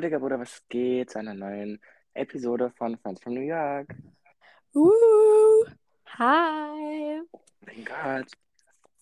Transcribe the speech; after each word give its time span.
Leute, 0.00 0.20
Bruder, 0.20 0.38
was 0.38 0.62
geht 0.68 1.10
zu 1.10 1.18
einer 1.18 1.34
neuen 1.34 1.80
Episode 2.14 2.70
von 2.70 2.96
Friends 2.98 3.20
from 3.20 3.34
New 3.34 3.40
York? 3.40 3.92
Uh, 4.72 4.90
Hi. 6.18 7.20
Mein 7.66 7.84
Gott. 7.84 8.30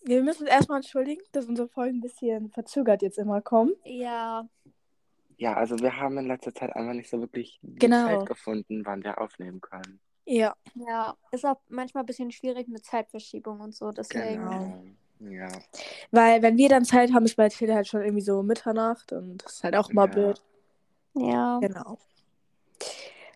wir 0.04 0.22
müssen 0.22 0.42
uns 0.44 0.50
erstmal 0.50 0.78
entschuldigen, 0.78 1.20
dass 1.32 1.44
unsere 1.46 1.68
Folgen 1.68 1.98
ein 1.98 2.00
bisschen 2.00 2.48
verzögert 2.50 3.02
jetzt 3.02 3.18
immer 3.18 3.42
kommen. 3.42 3.74
Ja. 3.84 4.48
Ja, 5.36 5.52
also 5.54 5.78
wir 5.80 5.94
haben 5.98 6.16
in 6.16 6.28
letzter 6.28 6.54
Zeit 6.54 6.74
einfach 6.74 6.94
nicht 6.94 7.10
so 7.10 7.20
wirklich 7.20 7.58
die 7.60 7.78
Genau. 7.78 8.06
Zeit 8.20 8.26
gefunden, 8.28 8.86
wann 8.86 9.04
wir 9.04 9.20
aufnehmen 9.20 9.60
können. 9.60 10.00
Ja. 10.24 10.56
Ja. 10.74 11.14
Ist 11.30 11.44
auch 11.44 11.60
manchmal 11.68 12.04
ein 12.04 12.06
bisschen 12.06 12.30
schwierig 12.30 12.68
mit 12.68 12.86
Zeitverschiebung 12.86 13.60
und 13.60 13.74
so, 13.74 13.92
deswegen. 13.92 14.40
Genau. 14.40 14.82
Ja. 15.20 15.48
Weil 16.10 16.40
wenn 16.40 16.56
wir 16.56 16.70
dann 16.70 16.86
Zeit 16.86 17.12
haben, 17.12 17.26
ist 17.26 17.36
bei 17.36 17.50
Tilda 17.50 17.74
halt 17.74 17.86
schon 17.86 18.00
irgendwie 18.00 18.22
so 18.24 18.42
Mitternacht 18.42 19.12
und 19.12 19.44
das 19.44 19.56
ist 19.56 19.64
halt 19.64 19.76
auch 19.76 19.92
mal 19.92 20.06
Ja. 20.08 20.12
blöd. 20.14 20.42
Ja. 21.16 21.58
Genau. 21.60 21.98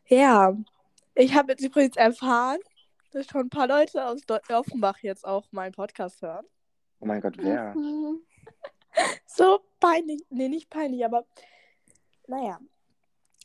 Ja. 0.06 0.56
Ich 1.14 1.34
habe 1.34 1.52
jetzt 1.52 1.64
übrigens 1.64 1.96
erfahren, 1.96 2.58
dass 3.12 3.26
schon 3.26 3.42
ein 3.42 3.50
paar 3.50 3.66
Leute 3.66 4.04
aus 4.06 4.22
Deu- 4.22 4.54
Offenbach 4.54 4.98
jetzt 4.98 5.26
auch 5.26 5.50
meinen 5.50 5.72
Podcast 5.72 6.22
hören. 6.22 6.46
Oh 7.00 7.06
mein 7.06 7.20
Gott, 7.20 7.34
wer? 7.38 7.74
Mhm. 7.74 8.20
So 9.24 9.60
peinlich. 9.78 10.20
Nee, 10.30 10.48
nicht 10.48 10.68
peinlich, 10.68 11.04
aber 11.04 11.24
naja. 12.26 12.58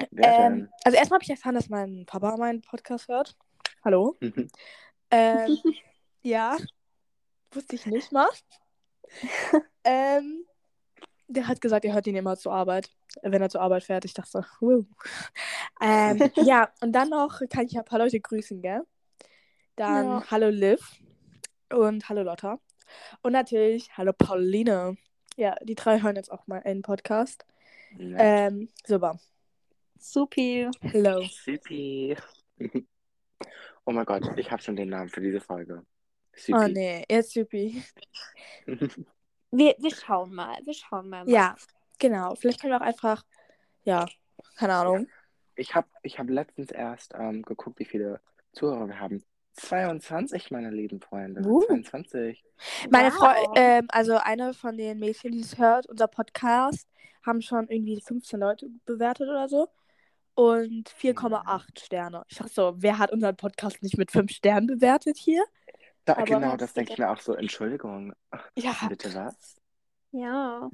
Wer 0.10 0.40
Ähm, 0.40 0.70
also 0.84 0.98
erstmal 0.98 1.18
habe 1.18 1.24
ich 1.24 1.30
erfahren, 1.30 1.54
dass 1.54 1.70
mein 1.70 2.06
Papa 2.08 2.36
meinen 2.36 2.62
Podcast 2.62 3.08
hört. 3.08 3.38
Hallo. 3.84 4.18
denn? 4.20 4.50
Ähm, 5.12 5.58
ja, 6.24 6.58
wusste 7.52 7.76
ich 7.76 7.86
nicht 7.86 8.12
mal. 8.12 8.28
ähm, 9.84 10.46
der 11.28 11.48
hat 11.48 11.62
gesagt, 11.62 11.86
er 11.86 11.94
hört 11.94 12.08
ihn 12.08 12.16
immer 12.16 12.38
zur 12.38 12.54
Arbeit, 12.54 12.90
wenn 13.22 13.42
er 13.42 13.50
zur 13.50 13.62
Arbeit 13.62 13.84
fährt. 13.84 14.06
Ich 14.06 14.14
dachte 14.14 14.32
so, 14.32 14.40
wow. 14.60 14.86
Ähm, 15.82 16.20
ja, 16.36 16.70
und 16.82 16.92
dann 16.92 17.10
noch 17.10 17.42
kann 17.50 17.66
ich 17.66 17.78
ein 17.78 17.86
paar 17.86 18.00
Leute 18.00 18.20
grüßen, 18.20 18.62
gell? 18.62 18.84
Dann 19.76 20.06
Ja. 20.06 20.24
hallo 20.32 20.50
Liv 20.50 21.02
und 21.74 22.08
hallo 22.10 22.24
Lotta. 22.24 22.60
Und 23.22 23.34
natürlich 23.34 23.90
hallo 23.98 24.14
Pauline. 24.14 24.98
Ja, 25.36 25.56
die 25.64 25.76
drei 25.76 26.02
hören 26.02 26.16
jetzt 26.16 26.32
auch 26.32 26.48
mal 26.48 26.62
einen 26.64 26.82
Podcast. 26.82 27.46
Nett. 27.98 28.18
Ähm, 28.22 28.70
super. 28.86 29.20
Supi. 29.98 30.70
Hello. 30.82 31.22
Sipi. 31.44 32.16
Oh 33.86 33.92
mein 33.92 34.06
Gott, 34.06 34.24
ich 34.38 34.52
habe 34.52 34.62
schon 34.62 34.76
den 34.76 34.90
Namen 34.90 35.10
für 35.10 35.22
diese 35.22 35.42
Folge. 35.42 35.82
Oh 35.84 36.38
Sipi. 36.38 36.72
nee, 36.72 37.06
jetzt 37.10 37.32
Supi. 37.34 37.84
Wir, 39.58 39.76
wir 39.78 39.96
schauen 39.96 40.34
mal. 40.34 40.58
Wir 40.64 40.74
schauen 40.74 41.10
mal. 41.10 41.28
Ja, 41.30 41.56
genau. 42.00 42.36
Vielleicht 42.36 42.62
können 42.62 42.74
wir 42.74 42.78
auch 42.78 42.86
einfach, 42.86 43.24
ja, 43.84 44.06
keine 44.58 44.74
Ahnung. 44.74 45.08
Ich 45.56 45.74
habe 45.74 45.88
ich 46.04 46.20
hab 46.20 46.30
letztens 46.30 46.72
erst 46.72 47.14
ähm, 47.18 47.42
geguckt, 47.42 47.80
wie 47.80 47.86
viele 47.86 48.20
Zuhörer 48.52 48.88
wir 48.88 49.00
haben. 49.00 49.24
22, 49.54 50.52
meine 50.52 50.70
lieben 50.70 51.00
Freunde. 51.00 51.42
Uh. 51.48 51.62
22. 51.66 52.44
Meine 52.90 53.10
Wow. 53.12 53.18
Frau, 53.18 53.54
ähm, 53.56 53.86
also 53.90 54.18
eine 54.18 54.54
von 54.54 54.78
den 54.78 55.00
Mädchen, 55.00 55.32
die 55.32 55.40
es 55.40 55.58
hört, 55.58 55.88
unser 55.88 56.08
Podcast, 56.08 56.90
haben 57.26 57.42
schon 57.42 57.68
irgendwie 57.70 58.02
15 58.02 58.40
Leute 58.40 58.70
bewertet 58.86 59.30
oder 59.30 59.48
so. 59.48 59.70
Und 60.36 60.90
4,8 60.90 61.80
Sterne. 61.80 62.24
Ich 62.28 62.38
dachte 62.38 62.52
so, 62.52 62.74
wer 62.78 62.98
hat 62.98 63.14
unseren 63.14 63.38
Podcast 63.38 63.82
nicht 63.82 63.98
mit 63.98 64.12
5 64.12 64.30
Sternen 64.32 64.68
bewertet 64.68 65.18
hier? 65.18 65.46
Da, 66.06 66.14
genau, 66.24 66.56
das 66.56 66.74
denke 66.74 66.94
ich 66.94 67.00
mir 67.00 67.10
auch 67.10 67.20
so. 67.20 67.34
Entschuldigung. 67.34 68.14
Ja, 68.56 68.74
bitte 68.90 69.14
was? 69.14 69.56
Ja. 70.12 70.70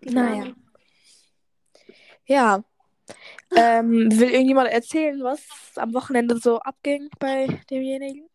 naja. 0.00 0.54
Ja. 2.24 2.64
Ähm, 3.56 4.10
will 4.10 4.30
irgendjemand 4.30 4.68
erzählen, 4.68 5.22
was 5.22 5.46
am 5.76 5.94
Wochenende 5.94 6.36
so 6.38 6.58
abging 6.58 7.08
bei 7.18 7.46
demjenigen? 7.70 8.28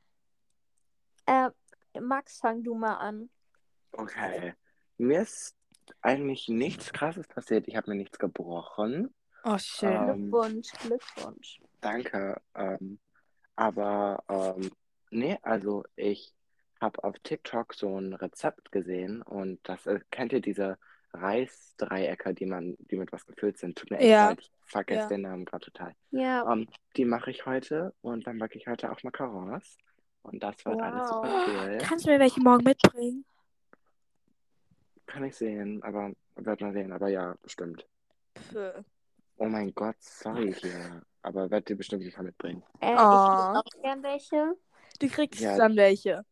Äh, 1.25 1.49
Max, 1.99 2.39
fang 2.39 2.63
du 2.63 2.73
mal 2.73 2.95
an. 2.95 3.29
Okay. 3.91 4.53
Mir 4.97 5.21
ist 5.21 5.55
eigentlich 6.01 6.47
nichts 6.47 6.91
Krasses 6.91 7.27
passiert. 7.27 7.67
Ich 7.67 7.75
habe 7.75 7.91
mir 7.91 7.97
nichts 7.97 8.17
gebrochen. 8.17 9.13
Oh, 9.43 9.57
schön. 9.57 9.91
Ähm, 9.91 10.31
Glückwunsch, 10.31 10.71
Glückwunsch. 10.81 11.61
Danke. 11.81 12.41
Ähm, 12.55 12.99
aber 13.55 14.23
ähm, 14.29 14.71
nee, 15.13 15.37
also 15.41 15.83
ich 15.95 16.33
habe 16.81 17.03
auf 17.03 17.17
TikTok 17.19 17.73
so 17.73 17.99
ein 17.99 18.13
Rezept 18.13 18.71
gesehen 18.71 19.21
und 19.21 19.59
das 19.63 19.85
äh, 19.87 19.99
kennt 20.11 20.33
ihr 20.33 20.41
diese 20.41 20.77
Reisdreiecke, 21.13 22.33
die 22.33 22.45
man, 22.45 22.75
die 22.79 22.97
mit 22.97 23.11
was 23.11 23.25
gefüllt 23.25 23.57
sind. 23.57 23.77
Tut 23.77 23.91
mir 23.91 23.97
echt 23.99 24.09
Ja. 24.09 24.29
leid, 24.29 24.39
ich 24.41 24.51
vergesse 24.65 25.01
Ja. 25.03 25.07
den 25.09 25.21
Namen 25.21 25.45
gerade 25.45 25.65
total. 25.65 25.95
Ja. 26.11 26.51
Ähm, 26.51 26.67
die 26.97 27.05
mache 27.05 27.31
ich 27.31 27.45
heute 27.45 27.93
und 28.01 28.25
dann 28.27 28.39
backe 28.39 28.57
ich 28.57 28.67
heute 28.67 28.91
auch 28.91 29.01
Macarons. 29.03 29.77
Und 30.23 30.41
das 30.41 30.65
wird 30.65 30.81
alles 30.81 31.01
Wow. 31.01 31.25
super 31.25 31.43
cool. 31.47 31.77
Kannst 31.81 32.05
du 32.05 32.09
mir 32.11 32.19
welche 32.19 32.41
morgen 32.41 32.63
mitbringen? 32.63 33.25
Kann 35.05 35.25
ich 35.25 35.35
sehen, 35.35 35.83
aber 35.83 36.11
wird 36.35 36.61
man 36.61 36.73
sehen. 36.73 36.91
Aber 36.91 37.09
ja, 37.09 37.35
bestimmt. 37.41 37.85
Pfö. 38.35 38.71
Oh 39.37 39.45
mein 39.45 39.73
Gott, 39.75 39.95
sorry 39.99 40.53
hier. 40.53 41.01
Aber 41.21 41.49
werd 41.51 41.67
dir 41.69 41.75
bestimmt 41.75 42.11
paar 42.13 42.23
mitbringen. 42.23 42.63
Äh, 42.79 42.95
Oh. 42.95 42.97
Ich 42.97 43.37
will 43.37 43.57
auch 43.57 43.81
gern 43.81 44.03
welche. 44.03 44.55
Du 45.03 45.09
kriegst 45.09 45.41
Ja. 45.41 45.57
dann 45.57 45.75
welche. 45.75 46.23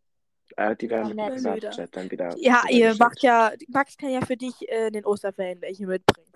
Äh, 0.56 0.76
die 0.78 0.90
werden 0.90 1.18
Ja, 1.18 1.26
mit 1.30 1.36
dem. 1.38 1.44
Privatjet 1.44 1.96
dann 1.96 2.10
wieder. 2.10 2.34
Ja, 2.38 2.64
ihr 2.70 2.96
macht 2.96 3.22
ja, 3.22 3.52
Max 3.68 3.98
kann 3.98 4.12
ja 4.12 4.22
für 4.22 4.38
dich 4.38 4.68
äh, 4.70 4.88
in 4.88 4.94
den 4.94 5.06
Osterferien 5.06 5.62
welche 5.62 5.86
mitbringen. 5.86 6.32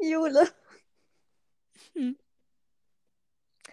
Jule. 0.00 0.48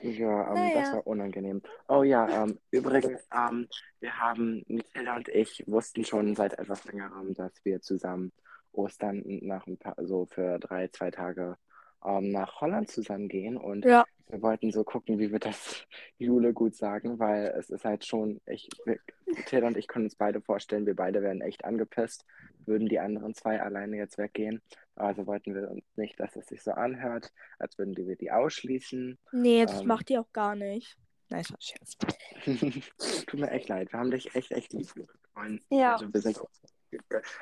Ja, 0.01 0.47
ähm, 0.49 0.71
das 0.73 0.83
Naja. 0.89 0.93
war 0.93 1.07
unangenehm. 1.07 1.61
Oh 1.87 2.03
ja, 2.03 2.43
ähm, 2.43 2.59
übrigens, 2.69 3.21
ähm, 3.33 3.67
wir 3.99 4.19
haben, 4.19 4.63
Mathilda 4.67 5.15
und 5.15 5.29
ich 5.29 5.63
wussten 5.67 6.03
schon 6.05 6.35
seit 6.35 6.53
etwas 6.59 6.83
längerem, 6.85 7.33
dass 7.33 7.53
wir 7.63 7.81
zusammen 7.81 8.31
Ostern 8.71 9.23
nach 9.25 9.65
ein 9.67 9.77
paar, 9.77 9.95
so 10.03 10.25
für 10.25 10.59
drei, 10.59 10.89
zwei 10.89 11.09
Tage 11.11 11.57
ähm, 12.05 12.29
nach 12.31 12.61
Holland 12.61 12.89
zusammen 12.89 13.27
gehen 13.27 13.57
und 13.57 13.85
Ja. 13.85 14.05
wir 14.27 14.41
wollten 14.41 14.71
so 14.71 14.83
gucken, 14.83 15.19
wie 15.19 15.31
wir 15.31 15.39
das 15.39 15.85
Jule 16.17 16.53
gut 16.53 16.75
sagen, 16.75 17.19
weil 17.19 17.53
es 17.57 17.69
ist 17.69 17.85
halt 17.85 18.05
schon, 18.05 18.41
ich, 18.45 18.69
wir, 18.85 18.99
Mathilda 19.25 19.67
und 19.67 19.77
ich 19.77 19.88
können 19.88 20.05
uns 20.05 20.16
beide 20.16 20.41
vorstellen, 20.41 20.85
wir 20.85 20.95
beide 20.95 21.21
wären 21.21 21.41
echt 21.41 21.66
angepisst, 21.66 22.25
würden 22.66 22.88
die 22.88 22.99
anderen 22.99 23.33
zwei 23.35 23.61
alleine 23.61 23.97
jetzt 23.97 24.17
weggehen. 24.17 24.61
Also 24.95 25.27
wollten 25.27 25.53
wir 25.53 25.69
uns 25.69 25.83
nicht, 25.97 26.19
dass 26.19 26.35
es 26.35 26.47
sich 26.47 26.63
so 26.63 26.71
anhört, 26.71 27.31
als 27.59 27.77
würden 27.77 27.95
wir 27.97 28.16
die 28.16 28.31
ausschließen. 28.31 29.17
Nee, 29.33 29.66
das 29.66 29.81
Ähm. 29.81 29.87
macht 29.87 30.09
die 30.09 30.17
auch 30.17 30.31
gar 30.31 30.55
nicht. 30.55 30.97
Nein, 31.29 31.43
ein 31.49 31.55
Scherz. 31.59 31.97
Tut 33.27 33.39
mir 33.39 33.49
echt 33.51 33.67
leid. 33.67 33.91
Wir 33.91 33.99
haben 33.99 34.11
dich 34.11 34.33
echt, 34.35 34.51
echt 34.51 34.73
lieb. 34.73 34.87
Und 35.33 35.59
Ja. 35.69 35.93
Also 35.93 36.13
wir 36.13 36.22
sind 36.22 36.39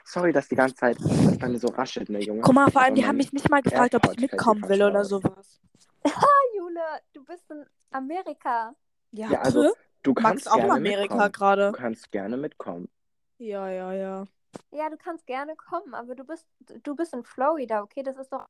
Sorry, 0.03 0.31
dass 0.33 0.47
die 0.47 0.55
ganze 0.55 0.75
Zeit 0.75 0.97
das 0.99 1.37
bei 1.37 1.47
mir 1.49 1.59
so 1.59 1.67
raschelt, 1.67 2.09
ne, 2.09 2.19
Junge. 2.19 2.41
Guck 2.41 2.53
mal, 2.53 2.69
vor 2.71 2.81
allem, 2.81 2.95
die 2.95 3.05
haben 3.05 3.17
mich 3.17 3.33
nicht 3.33 3.49
mal 3.49 3.61
gefragt, 3.61 3.95
ob 3.95 4.11
ich 4.11 4.19
mitkommen 4.19 4.67
will 4.67 4.83
oder 4.83 5.03
sowas. 5.05 5.61
Jule, 6.57 6.81
du 7.13 7.23
bist 7.23 7.49
in 7.51 7.65
Amerika. 7.91 8.75
Ja, 9.11 9.29
Ja, 9.31 9.41
also, 9.41 9.63
pfö. 9.63 9.73
Du 10.03 10.11
Max 10.11 10.23
kannst 10.23 10.51
auch 10.51 10.55
in 10.55 10.61
gerne 10.61 10.73
Amerika 10.73 11.01
mitkommen. 11.15 11.31
gerade. 11.31 11.71
Du 11.71 11.77
kannst 11.77 12.11
gerne 12.11 12.37
mitkommen. 12.37 12.89
Ja, 13.37 13.69
ja, 13.69 13.93
ja. 13.93 14.25
Ja, 14.71 14.89
du 14.89 14.97
kannst 14.97 15.25
gerne 15.25 15.55
kommen, 15.55 15.93
aber 15.93 16.13
du 16.15 16.23
bist, 16.25 16.45
du 16.83 16.95
bist 16.95 17.13
in 17.13 17.23
Florida, 17.23 17.81
okay? 17.81 18.03
Das 18.03 18.17
ist 18.17 18.31
doch. 18.31 18.45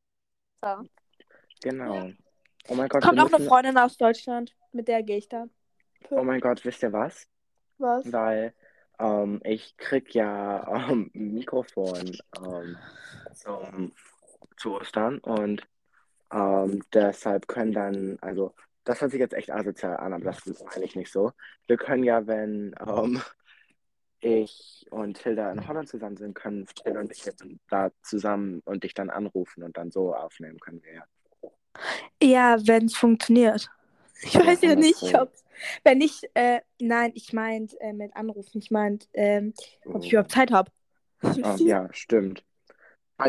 So. 0.63 0.83
Genau. 1.61 2.09
Oh 2.69 2.75
mein 2.75 2.89
Gott, 2.89 3.03
Kommt 3.03 3.19
auch 3.19 3.27
eine 3.27 3.37
müssen, 3.37 3.47
Freundin 3.47 3.77
aus 3.77 3.97
Deutschland, 3.97 4.55
mit 4.71 4.87
der 4.87 5.03
gehe 5.03 5.17
ich 5.17 5.29
dann. 5.29 5.51
Oh 6.09 6.23
mein 6.23 6.39
Gott, 6.41 6.63
wisst 6.65 6.81
ihr 6.83 6.91
was? 6.91 7.27
Was? 7.77 8.11
Weil 8.11 8.53
ähm, 8.99 9.41
ich 9.43 9.75
krieg 9.77 10.13
ja 10.13 10.89
ähm, 10.89 11.11
ein 11.13 11.33
Mikrofon 11.33 12.17
ähm, 12.37 12.77
zum, 13.33 13.91
zu 14.57 14.75
Ostern 14.75 15.19
und 15.19 15.67
deshalb 16.93 17.47
können 17.47 17.73
dann, 17.73 18.17
also 18.21 18.55
das 18.85 19.01
hört 19.01 19.11
sich 19.11 19.19
jetzt 19.19 19.35
echt 19.35 19.51
asozial 19.51 19.97
an, 19.97 20.13
aber 20.13 20.23
das 20.23 20.47
ist 20.47 20.63
eigentlich 20.63 20.95
nicht 20.95 21.11
so. 21.11 21.31
Wir 21.67 21.77
können 21.77 22.03
ja, 22.03 22.25
wenn 22.25 22.73
ich 24.19 24.87
und 24.89 25.17
Hilda 25.19 25.51
in 25.51 25.67
Holland 25.67 25.89
zusammen 25.89 26.17
sind, 26.17 26.33
können 26.33 26.65
Hilda 26.83 27.01
und 27.01 27.11
ich 27.11 27.25
jetzt 27.25 27.45
da 27.69 27.91
zusammen 28.01 28.61
und 28.65 28.83
dich 28.83 28.93
dann 28.93 29.09
anrufen 29.11 29.61
und 29.61 29.77
dann 29.77 29.91
so 29.91 30.15
aufnehmen 30.15 30.59
können 30.59 30.81
wir 30.81 30.93
ja. 30.93 31.03
Ja, 32.21 32.57
wenn 32.65 32.85
es 32.85 32.95
funktioniert. 32.95 33.69
Ich 34.25 34.35
weiß 34.35 34.61
ja 34.61 34.75
nicht, 34.75 35.01
100 35.01 35.11
Pro. 35.11 35.21
ob. 35.23 35.33
Wenn 35.83 35.97
nicht, 35.99 36.29
äh, 36.33 36.61
nein, 36.79 37.11
ich 37.15 37.31
meint 37.33 37.79
äh, 37.79 37.93
mit 37.93 38.15
Anrufen. 38.15 38.57
Ich 38.59 38.71
meint, 38.71 39.07
ähm, 39.13 39.53
ob 39.85 40.03
ich 40.03 40.11
überhaupt 40.11 40.31
Zeit 40.31 40.51
habe. 40.51 40.71
Ah, 41.21 41.55
ja, 41.57 41.87
stimmt. 41.93 42.43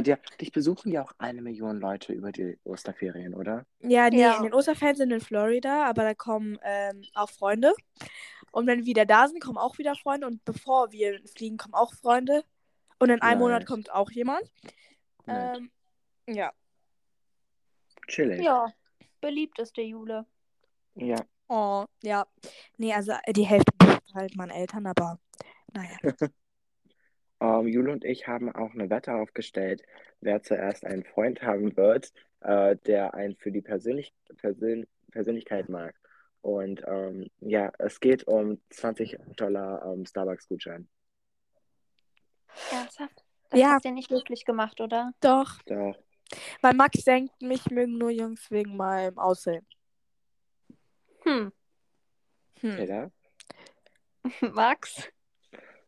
Dir, 0.00 0.19
dich 0.41 0.50
besuchen 0.50 0.91
ja 0.91 1.05
auch 1.05 1.12
eine 1.19 1.41
Million 1.43 1.79
Leute 1.79 2.12
über 2.12 2.32
die 2.32 2.58
Osterferien, 2.64 3.35
oder? 3.35 3.64
Ja, 3.81 4.08
nee, 4.11 4.23
Ja. 4.23 4.38
in 4.38 4.44
den 4.44 4.55
Osterferien 4.55 4.96
sind 4.96 5.12
in 5.12 5.20
Florida, 5.20 5.85
aber 5.85 6.02
da 6.02 6.14
kommen 6.14 6.58
ähm, 6.64 7.05
auch 7.14 7.31
Freunde. 7.31 7.73
Und 8.50 8.67
wenn 8.67 8.81
wir 8.81 8.87
wieder 8.87 9.05
da 9.06 9.29
sind, 9.29 9.41
kommen 9.41 9.58
auch 9.58 9.79
wieder 9.79 9.94
Freunde. 9.94 10.26
Und 10.26 10.44
bevor 10.44 10.91
wir 10.91 11.20
fliegen, 11.37 11.58
kommen 11.58 11.75
auch 11.75 11.94
Freunde. 11.94 12.43
Und 12.99 13.11
in 13.11 13.20
einem 13.20 13.38
Nice. 13.38 13.46
Monat 13.46 13.67
kommt 13.67 13.93
auch 13.93 14.11
jemand. 14.11 14.43
Ähm, 15.29 15.70
Ja. 16.26 16.52
Chillig. 18.08 18.43
Ja, 18.43 18.73
beliebteste 19.20 19.82
Jule. 19.82 20.26
Ja. 20.94 21.26
Oh, 21.49 21.85
ja. 22.02 22.26
Nee, 22.79 22.94
also 22.94 23.12
äh, 23.25 23.32
die 23.32 23.44
Hälfte 23.46 23.73
betrifft 23.79 24.14
halt 24.14 24.37
meine 24.37 24.55
Eltern, 24.55 24.87
aber 24.87 25.19
naja. 25.75 25.99
Ähm, 27.41 27.67
Jule 27.69 27.93
und 27.93 28.05
ich 28.05 28.26
haben 28.29 28.50
auch 28.55 28.73
eine 28.75 28.91
Wette 28.91 29.14
aufgestellt, 29.14 29.82
wer 30.20 30.43
zuerst 30.43 30.85
einen 30.85 31.05
Freund 31.05 31.43
haben 31.43 31.76
wird, 31.76 32.12
äh, 32.41 32.76
der 32.87 33.14
einen 33.14 33.37
für 33.37 33.52
die 33.52 33.62
Persönlich 33.62 34.14
Persön 34.38 34.87
Persönlichkeit 35.12 35.69
mag. 35.69 35.94
Und 36.43 36.82
ähm, 36.87 37.29
ja, 37.41 37.73
es 37.79 38.00
geht 38.00 38.25
um 38.26 38.61
20 38.70 39.19
Dollar 39.37 39.85
ähm, 39.93 40.06
Starbucks-Gutschein. 40.06 40.88
Ernsthaft? 42.70 43.25
Das 43.50 43.61
Ja. 43.61 43.69
hast 43.75 43.85
du 43.85 43.91
nicht 43.93 44.11
wirklich 44.11 44.44
gemacht, 44.44 44.81
oder? 44.81 45.12
Doch, 45.20 45.61
Doch. 45.67 45.96
weil 46.62 46.75
Max 46.75 47.05
denkt, 47.05 47.41
mich 47.43 47.70
mögen 47.70 47.99
nur 47.99 48.11
Jungs 48.11 48.50
wegen 48.50 48.76
meinem 48.76 49.19
Aussehen. 49.19 49.67
Hm. 51.24 51.52
Hm. 52.60 52.76
Peter? 52.76 53.12
Max? 54.52 55.08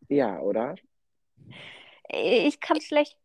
Ja, 0.09 0.39
oder? 0.39 0.75
Ich 2.09 2.59
kann 2.59 2.81
schlecht 2.81 3.17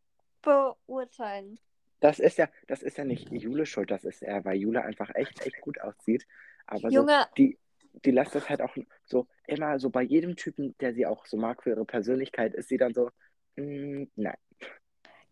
beurteilen. 0.43 1.59
Das 2.01 2.19
ist 2.19 2.39
ja, 2.39 2.49
das 2.67 2.83
ist 2.83 2.99
ja 2.99 3.05
nicht 3.05 3.31
Jule 3.31 3.65
schuld, 3.65 3.91
das 3.91 4.05
ist 4.05 4.23
er, 4.23 4.45
weil 4.45 4.57
Jule 4.57 4.83
einfach 4.83 5.15
echt, 5.15 5.47
echt 5.47 5.61
gut 5.61 5.81
aussieht. 5.81 6.27
Aber 6.67 6.91
so, 6.91 6.97
Junge, 6.97 7.29
die, 7.39 7.59
die 8.05 8.11
lässt 8.11 8.35
das 8.35 8.49
halt 8.49 8.61
auch 8.61 8.77
so 9.05 9.29
immer 9.47 9.79
so 9.79 9.91
bei 9.91 10.03
jedem 10.03 10.35
Typen, 10.35 10.75
der 10.81 10.95
sie 10.95 11.07
auch 11.07 11.27
so 11.27 11.37
mag 11.37 11.63
für 11.63 11.71
ihre 11.71 11.85
Persönlichkeit, 11.85 12.55
ist 12.55 12.69
sie 12.69 12.77
dann 12.77 12.93
so, 12.93 13.11
mm, 13.57 14.05
nein. 14.17 14.37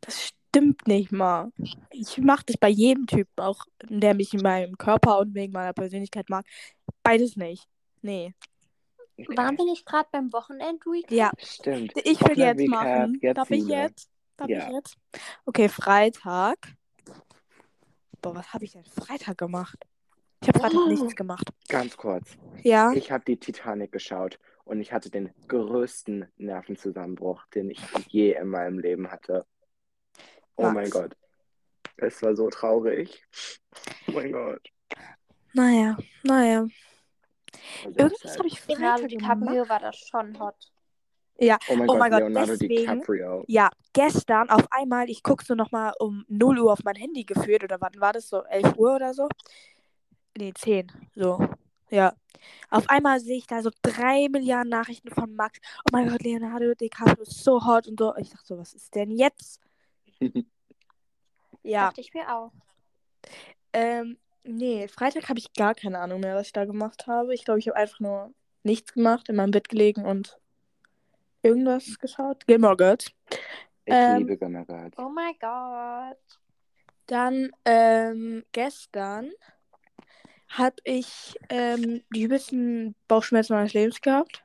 Das 0.01 0.31
stimmt 0.51 0.87
nicht 0.89 1.13
mal. 1.13 1.53
Ich 1.91 2.19
mache 2.19 2.45
das 2.47 2.57
bei 2.57 2.69
jedem 2.69 3.07
Typen, 3.07 3.31
auch 3.37 3.65
der 3.89 4.15
mich 4.15 4.35
in 4.35 4.41
meinem 4.43 4.77
Körper 4.77 5.19
und 5.21 5.35
wegen 5.35 5.53
meiner 5.53 5.73
Persönlichkeit 5.73 6.29
mag. 6.29 6.45
Beides 7.03 7.37
nicht. 7.37 7.67
Nee. 8.03 8.35
waren 9.37 9.57
wir 9.59 9.65
nicht 9.67 9.85
gerade 9.85 10.09
beim 10.11 10.33
Wochenend-Recap? 10.33 11.11
Ja, 11.13 11.31
Stimmt. 11.39 11.93
ich 12.05 12.21
will 12.27 12.39
jetzt 12.39 12.67
machen. 12.69 13.19
jetzt 13.21 13.37
Darf 13.37 13.51
ich 13.51 13.67
jetzt? 13.67 14.11
Darf 14.39 14.49
Ja. 14.49 14.67
ich 14.67 14.73
jetzt? 14.75 14.97
Okay, 15.45 15.69
Freitag. 15.69 16.57
Boah, 18.23 18.35
was 18.35 18.53
habe 18.53 18.65
ich 18.65 18.73
denn 18.73 18.85
Freitag 18.85 19.37
gemacht? 19.39 19.79
Ich 20.43 20.49
habe 20.49 20.59
Freitag 20.59 20.79
Oh. 20.87 20.89
nichts 20.89 21.15
gemacht. 21.15 21.49
Ganz 21.69 21.97
kurz. 21.97 22.37
Ja. 22.63 22.93
Ich 22.93 23.13
habe 23.13 23.25
die 23.27 23.37
Titanic 23.37 23.93
geschaut 23.93 24.39
und 24.65 24.81
ich 24.81 24.93
hatte 24.93 25.11
den 25.11 25.31
größten 25.49 26.27
Nervenzusammenbruch, 26.39 27.45
den 27.55 27.71
ich 27.71 27.81
je 28.09 28.33
in 28.35 28.49
meinem 28.49 28.79
Leben 28.79 29.11
hatte. 29.11 29.45
Oh 30.61 30.71
Max. 30.71 30.75
mein 30.75 30.91
Gott. 30.91 31.17
Es 31.97 32.23
war 32.23 32.35
so 32.35 32.49
traurig. 32.49 33.23
Oh 34.09 34.13
mein 34.13 34.33
Gott. 34.33 34.69
Naja, 35.53 35.97
naja. 36.23 36.67
Sehr 37.83 37.99
Irgendwas 37.99 38.39
habe 38.39 38.49
ich 38.49 38.67
Leonardo 38.69 39.07
DiCaprio 39.07 39.53
gemacht. 39.65 39.69
war 39.71 39.81
das 39.81 39.97
schon 39.99 40.39
hot. 40.39 40.55
Oh 41.43 41.47
mein 41.75 41.81
Oh 41.83 41.87
Gott, 41.87 41.99
mein 41.99 42.11
Gott, 42.11 42.21
Leonardo 42.21 42.53
deswegen- 42.53 42.75
DiCaprio. 42.77 43.45
Ja, 43.49 43.71
gestern 43.93 44.51
auf 44.51 44.67
einmal, 44.71 45.09
ich 45.11 45.23
gucke 45.23 45.45
so 45.45 45.55
nochmal 45.55 45.93
um 45.99 46.25
0 46.29 46.59
Uhr 46.61 46.73
auf 46.73 46.85
mein 46.85 46.97
Handy 46.97 47.25
geführt, 47.25 47.65
oder 47.65 47.81
wann 47.81 47.99
war 47.99 48.13
das 48.13 48.29
so? 48.29 48.43
11 48.45 48.77
Uhr 48.77 48.95
oder 48.97 49.15
so? 49.15 49.29
Nee, 50.37 50.53
10. 50.55 50.93
So. 51.15 51.39
Ja. 51.91 52.15
Auf 52.71 52.89
einmal 52.89 53.21
sehe 53.21 53.39
ich 53.39 53.47
da 53.47 53.63
so 53.63 53.71
drei 53.83 54.29
Milliarden 54.31 54.69
Nachrichten 54.71 55.11
von 55.11 55.35
Max. 55.35 55.59
Oh 55.81 55.89
mein 55.93 56.09
Gott, 56.09 56.23
Leonardo 56.23 56.75
DiCaprio 56.75 57.23
ist 57.23 57.43
so 57.43 57.65
hot 57.67 57.89
und 57.89 57.99
so. 57.99 58.15
Ich 58.17 58.31
dachte 58.31 58.47
so, 58.47 58.59
was 58.59 58.75
ist 58.75 58.95
denn 58.95 59.11
jetzt? 59.11 59.61
Ja. 61.63 61.87
Dachte 61.87 62.01
ich 62.01 62.15
mir 62.15 62.35
auch. 62.35 62.53
Ähm, 63.73 64.19
nee, 64.45 64.89
Freitag 64.89 65.29
habe 65.29 65.39
ich 65.39 65.53
gar 65.53 65.75
keine 65.75 65.99
Ahnung 65.99 66.21
mehr, 66.21 66.35
was 66.35 66.47
ich 66.47 66.53
da 66.53 66.65
gemacht 66.65 67.07
habe. 67.07 67.35
Ich 67.35 67.45
glaube, 67.45 67.61
ich 67.61 67.69
habe 67.69 67.77
einfach 67.77 68.01
nur 68.01 68.33
nichts 68.63 68.93
gemacht, 68.93 69.29
in 69.29 69.37
meinem 69.37 69.51
Bett 69.51 69.69
gelegen 69.69 70.05
und 70.05 70.39
irgendwas 71.43 71.99
geschaut. 71.99 72.47
Gilmore 72.47 72.77
Girls. 72.77 73.13
Ich 73.85 73.95
Ähm, 73.95 74.19
liebe 74.19 74.37
Gilmore 74.37 74.67
Girls. 74.67 74.99
Oh 74.99 75.09
mein 75.09 75.35
Gott. 75.39 76.19
Dann 77.07 77.51
ähm, 77.65 78.45
gestern 78.53 79.31
habe 80.49 80.77
ich 80.85 81.37
ähm, 81.49 82.03
die 82.15 82.23
übelsten 82.23 82.95
Bauchschmerzen 83.09 83.55
meines 83.55 83.73
Lebens 83.73 84.01
gehabt. 84.01 84.45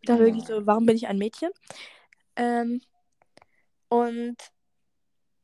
Ich 0.00 0.06
dachte 0.06 0.22
Oh 0.22 0.26
wirklich 0.26 0.44
so, 0.44 0.66
warum 0.66 0.86
bin 0.86 0.96
ich 0.96 1.06
ein 1.06 1.18
Mädchen? 1.18 1.50
Ähm, 2.36 2.80
und 3.88 4.36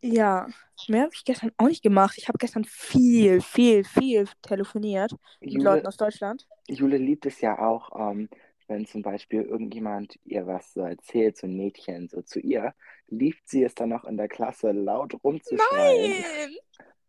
ja, 0.03 0.49
mehr 0.89 1.03
habe 1.03 1.13
ich 1.15 1.25
gestern 1.25 1.53
auch 1.57 1.69
nicht 1.69 1.83
gemacht. 1.83 2.17
Ich 2.19 2.29
habe 2.29 2.39
gestern 2.39 2.65
viel, 2.65 3.41
viel, 3.41 3.85
viel 3.85 4.27
telefoniert 4.43 5.13
mit 5.41 5.63
Leuten 5.63 5.87
aus 5.87 5.97
Deutschland. 5.97 6.47
Jule 6.69 6.99
liebt 6.99 7.25
es 7.27 7.41
ja 7.41 7.59
auch, 7.59 7.91
ähm, 7.99 8.29
wenn 8.69 8.87
zum 8.87 9.03
Beispiel 9.03 9.43
irgendjemand 9.43 10.19
ihr 10.25 10.47
was 10.47 10.73
so 10.73 10.81
erzählt, 10.81 11.37
so 11.37 11.47
ein 11.47 11.57
Mädchen, 11.57 12.09
so 12.09 12.23
zu 12.23 12.41
ihr, 12.41 12.75
liebt 13.09 13.49
sie 13.49 13.63
es 13.63 13.75
dann 13.75 13.91
noch 13.91 14.05
in 14.05 14.17
der 14.17 14.29
Klasse 14.29 14.73
laut 14.73 15.15
rumzuschreien. 15.23 16.25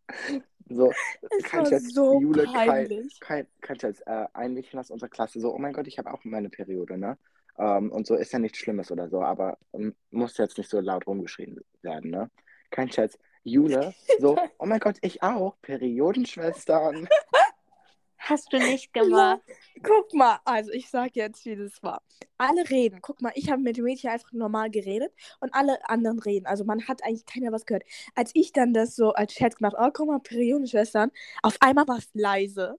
So, 0.68 0.90
Es 1.38 1.44
kann 1.44 1.64
ich 1.64 1.70
jetzt 1.70 1.94
so 1.94 2.20
Jule 2.20 2.44
kein, 2.44 2.68
peinlich. 2.68 3.20
kein, 3.20 3.46
kann 3.60 3.76
ich 3.76 3.82
jetzt 3.82 4.06
äh, 4.06 4.26
ein 4.32 4.54
Mädchen 4.54 4.78
aus 4.78 4.90
unserer 4.90 5.10
Klasse 5.10 5.38
so, 5.38 5.54
oh 5.54 5.58
mein 5.58 5.74
Gott, 5.74 5.86
ich 5.86 5.98
habe 5.98 6.12
auch 6.12 6.24
meine 6.24 6.48
Periode, 6.48 6.96
ne? 6.96 7.18
Ähm, 7.58 7.92
und 7.92 8.06
so 8.06 8.14
ist 8.14 8.32
ja 8.32 8.38
nichts 8.38 8.58
Schlimmes 8.58 8.90
oder 8.90 9.08
so, 9.10 9.22
aber 9.22 9.58
ähm, 9.74 9.94
muss 10.10 10.38
jetzt 10.38 10.56
nicht 10.56 10.70
so 10.70 10.80
laut 10.80 11.06
rumgeschrien 11.06 11.60
werden, 11.82 12.10
ne? 12.10 12.30
Kein 12.74 12.90
Scherz. 12.90 13.16
Jule, 13.44 13.94
so, 14.18 14.36
oh 14.58 14.66
mein 14.66 14.80
Gott, 14.80 14.96
ich 15.00 15.22
auch, 15.22 15.54
Periodenschwestern. 15.62 17.08
Hast 18.16 18.52
du 18.52 18.58
nicht 18.58 18.92
gemacht. 18.92 19.42
Guck 19.82 20.12
mal, 20.12 20.40
also 20.44 20.72
ich 20.72 20.90
sag 20.90 21.14
jetzt, 21.14 21.44
wie 21.44 21.54
das 21.54 21.80
war. 21.84 22.02
Alle 22.36 22.68
reden. 22.70 23.00
Guck 23.00 23.22
mal, 23.22 23.30
ich 23.36 23.48
habe 23.50 23.62
mit 23.62 23.76
dem 23.76 23.84
Mädchen 23.84 24.10
einfach 24.10 24.32
normal 24.32 24.70
geredet 24.70 25.12
und 25.38 25.54
alle 25.54 25.88
anderen 25.88 26.18
reden. 26.18 26.46
Also 26.46 26.64
man 26.64 26.88
hat 26.88 27.04
eigentlich 27.04 27.26
keiner 27.26 27.52
was 27.52 27.64
gehört. 27.64 27.84
Als 28.16 28.32
ich 28.34 28.52
dann 28.52 28.72
das 28.72 28.96
so 28.96 29.12
als 29.12 29.34
Chat 29.34 29.56
gemacht, 29.56 29.76
oh 29.78 29.90
guck 29.92 30.08
mal, 30.08 30.18
Periodenschwestern, 30.18 31.12
auf 31.42 31.56
einmal 31.60 31.86
war 31.86 31.98
es 31.98 32.08
leise. 32.14 32.76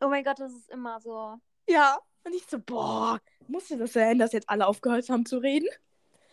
Oh 0.00 0.08
mein 0.08 0.24
Gott, 0.24 0.38
das 0.38 0.52
ist 0.52 0.70
immer 0.70 1.00
so. 1.02 1.34
Ja. 1.68 1.98
Und 2.22 2.34
ich 2.34 2.46
so, 2.46 2.58
boah, 2.58 3.20
musste 3.46 3.76
das 3.76 3.92
sein, 3.92 4.18
dass 4.18 4.32
jetzt 4.32 4.48
alle 4.48 4.66
aufgehört 4.66 5.06
haben 5.10 5.26
zu 5.26 5.36
reden? 5.36 5.68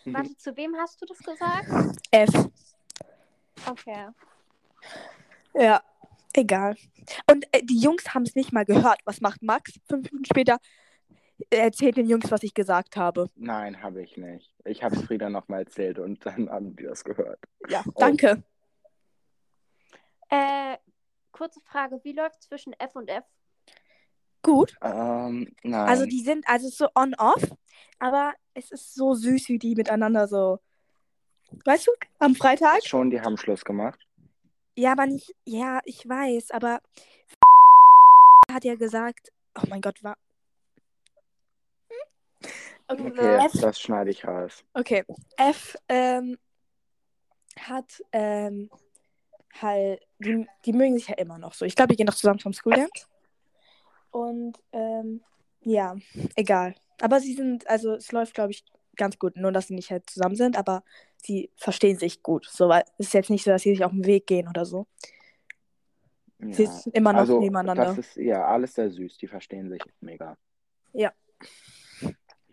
Warte, 0.05 0.37
zu 0.37 0.55
wem 0.55 0.77
hast 0.77 1.01
du 1.01 1.05
das 1.05 1.17
gesagt? 1.17 1.67
F. 2.11 2.49
Okay. 3.69 4.07
Ja, 5.53 5.81
egal. 6.33 6.75
Und 7.29 7.45
äh, 7.51 7.63
die 7.63 7.79
Jungs 7.79 8.13
haben 8.13 8.23
es 8.23 8.35
nicht 8.35 8.51
mal 8.53 8.65
gehört. 8.65 8.99
Was 9.05 9.21
macht 9.21 9.41
Max? 9.41 9.73
Fünf 9.87 10.11
Minuten 10.11 10.25
später 10.25 10.57
erzählt 11.49 11.97
den 11.97 12.07
Jungs, 12.07 12.29
was 12.31 12.43
ich 12.43 12.53
gesagt 12.53 12.95
habe. 12.97 13.27
Nein, 13.35 13.81
habe 13.81 14.01
ich 14.03 14.15
nicht. 14.17 14.53
Ich 14.63 14.83
habe 14.83 14.95
es 14.95 15.01
Frieda 15.01 15.29
nochmal 15.29 15.61
erzählt 15.61 15.97
und 15.99 16.23
dann 16.25 16.49
haben 16.49 16.75
die 16.75 16.83
das 16.83 17.03
gehört. 17.03 17.39
Ja, 17.67 17.83
Oh. 17.87 17.99
danke. 17.99 18.43
Äh, 20.29 20.77
kurze 21.31 21.59
Frage, 21.61 21.99
wie 22.03 22.13
läuft 22.13 22.43
zwischen 22.43 22.73
F 22.73 22.95
und 22.95 23.09
F? 23.09 23.23
Gut. 24.43 24.75
Ähm, 24.81 25.53
nein. 25.63 25.89
Also 25.89 26.05
die 26.05 26.21
sind 26.21 26.47
also 26.47 26.69
so 26.69 26.87
on-off, 26.95 27.43
aber 27.99 28.33
es 28.53 28.71
ist 28.71 28.93
so 28.95 29.13
süß, 29.13 29.49
wie 29.49 29.59
die 29.59 29.75
miteinander 29.75 30.27
so. 30.27 30.59
Weißt 31.65 31.87
du, 31.87 31.91
am 32.19 32.35
Freitag? 32.35 32.85
Schon, 32.85 33.09
die 33.09 33.21
haben 33.21 33.37
Schluss 33.37 33.63
gemacht. 33.65 33.99
Ja, 34.75 34.93
aber 34.93 35.05
nicht. 35.05 35.33
Ja, 35.45 35.81
ich 35.85 36.07
weiß, 36.07 36.51
aber 36.51 36.81
hat 38.51 38.63
ja 38.63 38.75
gesagt. 38.75 39.31
Oh 39.55 39.67
mein 39.69 39.81
Gott, 39.81 40.03
war. 40.03 40.17
Okay, 42.87 43.11
Okay, 43.11 43.45
F, 43.45 43.53
das 43.61 43.79
schneide 43.79 44.09
ich 44.11 44.25
raus. 44.25 44.63
okay. 44.73 45.05
F 45.37 45.77
ähm, 45.87 46.37
hat 47.59 48.03
ähm, 48.11 48.69
halt. 49.61 50.01
Die, 50.19 50.47
die 50.65 50.73
mögen 50.73 50.97
sich 50.97 51.07
ja 51.07 51.15
immer 51.15 51.37
noch 51.37 51.53
so. 51.53 51.65
Ich 51.65 51.75
glaube, 51.75 51.89
die 51.89 51.97
gehen 51.97 52.07
doch 52.07 52.15
zusammen 52.15 52.39
vom 52.39 52.53
School 52.53 52.73
Dance. 52.73 53.05
Und 54.11 54.57
ähm, 54.73 55.23
ja, 55.61 55.95
egal. 56.35 56.75
Aber 57.01 57.19
sie 57.19 57.33
sind, 57.33 57.67
also 57.67 57.93
es 57.93 58.11
läuft, 58.11 58.33
glaube 58.33 58.51
ich, 58.51 58.63
ganz 58.95 59.17
gut. 59.19 59.35
Nur, 59.35 59.51
dass 59.51 59.67
sie 59.67 59.75
nicht 59.75 59.91
halt 59.91 60.09
zusammen 60.09 60.35
sind, 60.35 60.57
aber 60.57 60.83
sie 61.17 61.49
verstehen 61.55 61.97
sich 61.97 62.23
gut. 62.23 62.45
So, 62.49 62.69
weil 62.69 62.83
es 62.97 63.07
ist 63.07 63.13
jetzt 63.13 63.29
nicht 63.29 63.43
so, 63.43 63.51
dass 63.51 63.61
sie 63.63 63.71
sich 63.71 63.83
auf 63.83 63.91
den 63.91 64.05
Weg 64.05 64.27
gehen 64.27 64.47
oder 64.47 64.65
so. 64.65 64.87
Sie 66.39 66.63
Ja. 66.63 66.71
sitzen 66.71 66.91
immer 66.91 67.13
noch 67.13 67.19
Also, 67.19 67.39
nebeneinander. 67.39 67.85
das 67.85 67.97
ist 67.97 68.15
ja 68.15 68.45
alles 68.45 68.73
sehr 68.73 68.89
süß. 68.89 69.17
Die 69.17 69.27
verstehen 69.27 69.69
sich 69.69 69.81
mega. 69.99 70.37
Ja. 70.93 71.11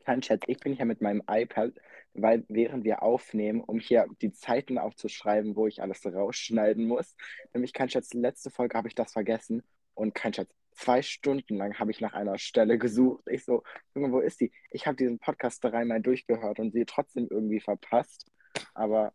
Kein 0.05 0.21
Chat, 0.23 0.45
ich 0.47 0.59
bin 0.59 0.75
hier 0.75 0.85
mit 0.87 1.01
meinem 1.03 1.23
iPad, 1.29 1.73
weil 2.15 2.45
während 2.49 2.85
wir 2.85 3.03
aufnehmen, 3.03 3.61
um 3.61 3.79
hier 3.79 4.07
die 4.23 4.33
Zeiten 4.33 4.79
aufzuschreiben, 4.79 5.55
wo 5.57 5.67
ich 5.67 5.83
alles 5.83 6.05
rausschneiden 6.07 6.87
muss. 6.87 7.15
Nämlich 7.53 7.73
kein 7.75 7.91
Schatz, 7.91 8.15
letzte 8.15 8.51
Folge 8.51 8.77
habe 8.77 8.89
ich 8.89 8.95
das 8.95 9.13
vergessen 9.13 9.63
und 9.95 10.15
kein 10.15 10.33
Schatz, 10.33 10.49
zwei 10.79 11.03
Stunden 11.03 11.57
lang 11.57 11.79
habe 11.79 11.91
ich 11.91 12.01
nach 12.01 12.15
einer 12.15 12.39
Stelle 12.39 12.79
gesucht. 12.79 13.25
Ich 13.27 13.45
so, 13.45 13.63
Junge, 13.95 14.13
wo 14.13 14.21
ist 14.21 14.41
die? 14.41 14.53
Ich 14.71 14.87
habe 14.87 14.97
diesen 14.97 15.19
Podcast 15.19 15.63
dreimal 15.63 16.01
durchgehört 16.01 16.61
und 16.61 16.73
sie 16.73 16.85
trotzdem 16.85 17.27
irgendwie 17.31 17.61
verpasst. 17.61 18.27
Aber 18.75 19.13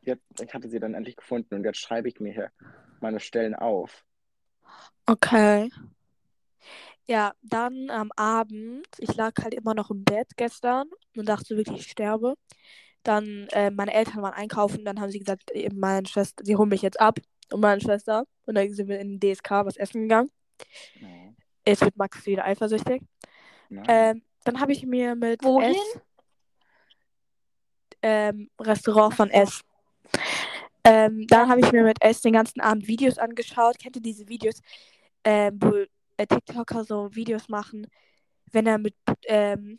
jetzt, 0.00 0.24
ich 0.40 0.52
hatte 0.54 0.68
sie 0.68 0.80
dann 0.80 0.94
endlich 0.94 1.16
gefunden 1.16 1.54
und 1.54 1.64
jetzt 1.64 1.78
schreibe 1.78 2.08
ich 2.08 2.18
mir 2.18 2.32
hier 2.32 2.50
meine 3.00 3.20
Stellen 3.20 3.54
auf. 3.54 4.04
Okay. 5.06 5.70
Ja, 7.06 7.32
dann 7.42 7.90
am 7.90 8.10
Abend, 8.16 8.86
ich 8.98 9.14
lag 9.16 9.32
halt 9.42 9.54
immer 9.54 9.74
noch 9.74 9.90
im 9.90 10.04
Bett 10.04 10.28
gestern 10.36 10.88
und 11.16 11.28
dachte 11.28 11.56
wirklich, 11.56 11.80
ich 11.80 11.90
sterbe. 11.90 12.34
Dann, 13.02 13.48
äh, 13.50 13.70
meine 13.70 13.92
Eltern 13.92 14.22
waren 14.22 14.34
einkaufen, 14.34 14.84
dann 14.84 15.00
haben 15.00 15.10
sie 15.10 15.18
gesagt, 15.18 15.50
meine 15.74 16.06
Schwester, 16.06 16.44
sie 16.44 16.56
holen 16.56 16.68
mich 16.68 16.82
jetzt 16.82 17.00
ab 17.00 17.18
und 17.52 17.60
meine 17.60 17.80
Schwester. 17.80 18.24
Und 18.46 18.54
dann 18.54 18.72
sind 18.72 18.88
wir 18.88 19.00
in 19.00 19.18
den 19.18 19.34
DSK 19.34 19.50
was 19.66 19.76
essen 19.76 20.02
gegangen. 20.02 20.30
Ja. 21.00 21.08
Jetzt 21.66 21.82
wird 21.82 21.96
Max 21.96 22.26
wieder 22.26 22.44
eifersüchtig. 22.44 23.02
Nein. 23.68 23.84
Ähm, 23.88 24.22
dann 24.44 24.60
habe 24.60 24.72
ich 24.72 24.84
mir 24.84 25.14
mit 25.14 25.42
Wohin? 25.44 25.72
S, 25.72 26.00
ähm, 28.02 28.50
Restaurant 28.58 29.14
von 29.14 29.30
S. 29.30 29.60
Ähm, 30.84 31.26
dann 31.28 31.48
habe 31.48 31.60
ich 31.60 31.70
mir 31.70 31.84
mit 31.84 32.02
S 32.02 32.20
den 32.20 32.32
ganzen 32.32 32.60
Abend 32.60 32.88
Videos 32.88 33.18
angeschaut. 33.18 33.78
Kennt 33.78 33.96
ihr 33.96 34.02
diese 34.02 34.28
Videos, 34.28 34.60
ähm, 35.24 35.58
wo 35.60 35.84
äh, 36.16 36.26
TikToker 36.26 36.84
so 36.84 37.14
Videos 37.14 37.48
machen, 37.48 37.86
wenn 38.50 38.66
er 38.66 38.78
mit, 38.78 38.94
ähm, 39.26 39.78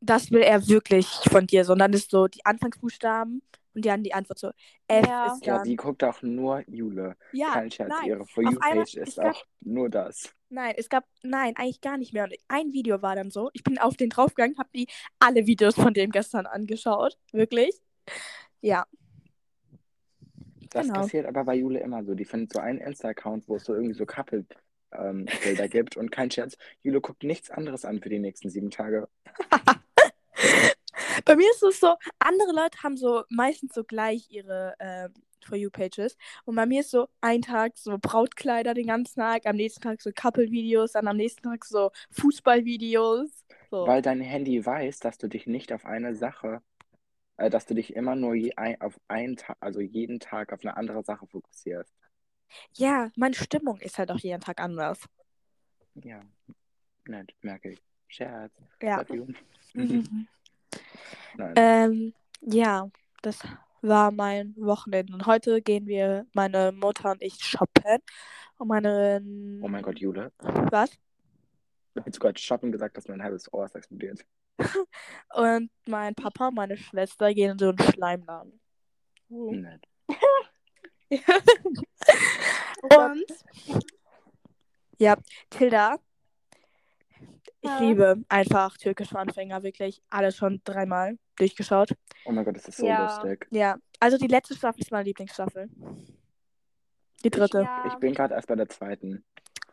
das 0.00 0.30
will 0.30 0.42
er 0.42 0.66
wirklich 0.66 1.06
von 1.30 1.46
dir, 1.46 1.64
sondern 1.64 1.92
ist 1.92 2.10
so 2.10 2.26
die 2.26 2.44
Anfangsbuchstaben 2.44 3.42
und 3.76 3.84
dann 3.86 4.02
die 4.02 4.12
Antwort 4.14 4.38
so 4.40 4.48
F 4.88 5.06
Ja. 5.06 5.32
ist 5.32 5.46
ja, 5.46 5.56
dann. 5.58 5.64
sie 5.64 5.76
guckt 5.76 6.02
auch 6.02 6.20
nur 6.22 6.64
Jule. 6.68 7.16
Ja, 7.32 7.52
Kein 7.52 7.70
Scherz, 7.70 7.90
nein, 7.90 8.08
ihre 8.08 8.26
For 8.26 8.44
auf 8.44 8.52
You 8.54 8.58
einmal- 8.60 8.84
Page 8.84 8.96
es 8.96 9.08
ist 9.10 9.16
gab- 9.18 9.34
auch 9.36 9.44
nur 9.60 9.88
das. 9.90 10.32
Nein, 10.48 10.74
es 10.76 10.88
gab, 10.88 11.04
nein, 11.22 11.54
eigentlich 11.56 11.80
gar 11.80 11.98
nicht 11.98 12.12
mehr. 12.12 12.24
Und 12.24 12.34
ein 12.48 12.72
Video 12.72 13.02
war 13.02 13.14
dann 13.16 13.30
so. 13.30 13.50
Ich 13.52 13.62
bin 13.62 13.78
auf 13.78 13.96
den 13.96 14.10
draufgegangen, 14.10 14.56
habe 14.58 14.70
die 14.74 14.86
alle 15.18 15.46
Videos 15.46 15.74
von 15.74 15.92
dem 15.94 16.10
gestern 16.10 16.46
angeschaut. 16.46 17.16
Wirklich. 17.32 17.80
Ja. 18.60 18.86
Das 20.70 20.86
Genau. 20.86 21.00
passiert 21.00 21.26
aber 21.26 21.44
bei 21.44 21.54
Jule 21.56 21.80
immer 21.80 22.04
so. 22.04 22.14
Die 22.14 22.24
findet 22.24 22.52
so 22.52 22.58
einen 22.60 22.78
Insta-Account, 22.78 23.48
wo 23.48 23.56
es 23.56 23.64
so 23.64 23.74
irgendwie 23.74 23.94
so 23.94 24.06
Couple-Bilder 24.06 24.48
gibt. 25.68 25.96
Und 25.96 26.10
kein 26.12 26.30
Scherz, 26.30 26.56
Jule 26.82 27.00
guckt 27.00 27.22
nichts 27.24 27.50
anderes 27.50 27.84
an 27.84 28.00
für 28.00 28.08
die 28.08 28.18
nächsten 28.20 28.48
sieben 28.50 28.70
Tage. 28.70 29.08
Bei 31.24 31.36
mir 31.36 31.50
ist 31.50 31.62
es 31.62 31.80
so, 31.80 31.96
andere 32.18 32.52
Leute 32.52 32.82
haben 32.82 32.96
so 32.96 33.24
meistens 33.28 33.74
so 33.74 33.84
gleich 33.84 34.30
ihre 34.30 34.74
ähm, 34.78 35.12
For 35.46 35.56
You-Pages. 35.56 36.16
Und 36.44 36.56
bei 36.56 36.66
mir 36.66 36.80
ist 36.80 36.90
so 36.90 37.08
ein 37.20 37.42
Tag 37.42 37.76
so 37.76 37.98
Brautkleider 38.00 38.74
den 38.74 38.88
ganzen 38.88 39.20
Tag, 39.20 39.46
am 39.46 39.56
nächsten 39.56 39.80
Tag 39.80 40.00
so 40.02 40.10
Couple-Videos, 40.12 40.92
dann 40.92 41.08
am 41.08 41.16
nächsten 41.16 41.42
Tag 41.42 41.64
so 41.64 41.90
Fußball-Videos. 42.10 43.30
So. 43.70 43.86
Weil 43.86 44.02
dein 44.02 44.20
Handy 44.20 44.64
weiß, 44.64 44.98
dass 45.00 45.18
du 45.18 45.28
dich 45.28 45.46
nicht 45.46 45.72
auf 45.72 45.84
eine 45.84 46.14
Sache, 46.14 46.62
äh, 47.36 47.50
dass 47.50 47.66
du 47.66 47.74
dich 47.74 47.94
immer 47.94 48.16
nur 48.16 48.34
je 48.34 48.54
ein, 48.56 48.80
auf 48.80 48.98
einen 49.08 49.36
Tag, 49.36 49.56
also 49.60 49.80
jeden 49.80 50.20
Tag 50.20 50.52
auf 50.52 50.60
eine 50.64 50.76
andere 50.76 51.02
Sache 51.02 51.26
fokussierst. 51.26 51.92
Ja, 52.74 53.10
meine 53.16 53.34
Stimmung 53.34 53.78
ist 53.80 53.98
halt 53.98 54.10
auch 54.10 54.18
jeden 54.18 54.40
Tag 54.40 54.60
anders. 54.60 55.00
Ja, 55.94 56.20
nett, 57.06 57.34
merke 57.40 57.70
ich. 57.70 57.82
Scherz. 58.08 58.52
Ja. 58.80 59.04
Ähm, 61.56 62.14
ja, 62.40 62.88
das 63.22 63.38
war 63.82 64.10
mein 64.10 64.54
Wochenende. 64.56 65.12
Und 65.12 65.26
heute 65.26 65.62
gehen 65.62 65.86
wir, 65.86 66.26
meine 66.32 66.72
Mutter 66.72 67.12
und 67.12 67.22
ich, 67.22 67.34
shoppen. 67.42 67.98
Und 68.58 68.68
meine. 68.68 69.20
oh 69.62 69.68
mein 69.68 69.82
Gott, 69.82 69.98
Jule. 69.98 70.32
Was? 70.38 70.90
Du 71.94 72.04
hast 72.04 72.20
gerade 72.20 72.38
shoppen 72.38 72.72
gesagt, 72.72 72.96
dass 72.96 73.08
mein 73.08 73.22
halbes 73.22 73.52
Ohr 73.52 73.64
ist 73.64 73.74
explodiert. 73.74 74.24
Und 75.34 75.70
mein 75.86 76.14
Papa 76.14 76.48
und 76.48 76.54
meine 76.54 76.78
Schwester 76.78 77.32
gehen 77.34 77.52
in 77.52 77.58
so 77.58 77.68
einen 77.68 77.78
Schleimladen. 77.78 78.58
Nett. 79.28 79.82
und 82.82 83.26
ja, 84.98 85.16
Tilda, 85.50 85.98
ich 87.66 87.72
Ja. 87.72 87.78
liebe 87.80 88.22
einfach 88.28 88.76
türkisch 88.76 89.08
für 89.10 89.18
Anfänger, 89.18 89.62
wirklich. 89.62 90.02
Alles 90.10 90.36
schon 90.36 90.60
dreimal 90.64 91.18
durchgeschaut. 91.36 91.90
Oh 92.24 92.32
mein 92.32 92.44
Gott, 92.44 92.56
das 92.56 92.68
ist 92.68 92.78
so 92.78 92.86
Ja. 92.86 93.04
lustig. 93.04 93.46
Ja, 93.50 93.76
also 94.00 94.16
die 94.18 94.26
letzte 94.26 94.54
Staffel 94.54 94.80
ist 94.80 94.90
meine 94.92 95.04
Lieblingsstaffel. 95.04 95.68
Die 97.24 97.30
dritte. 97.30 97.62
Ja. 97.62 97.84
Ich 97.88 97.94
bin 97.94 98.14
gerade 98.14 98.34
erst 98.34 98.48
bei 98.48 98.54
der 98.56 98.68
zweiten. 98.68 99.24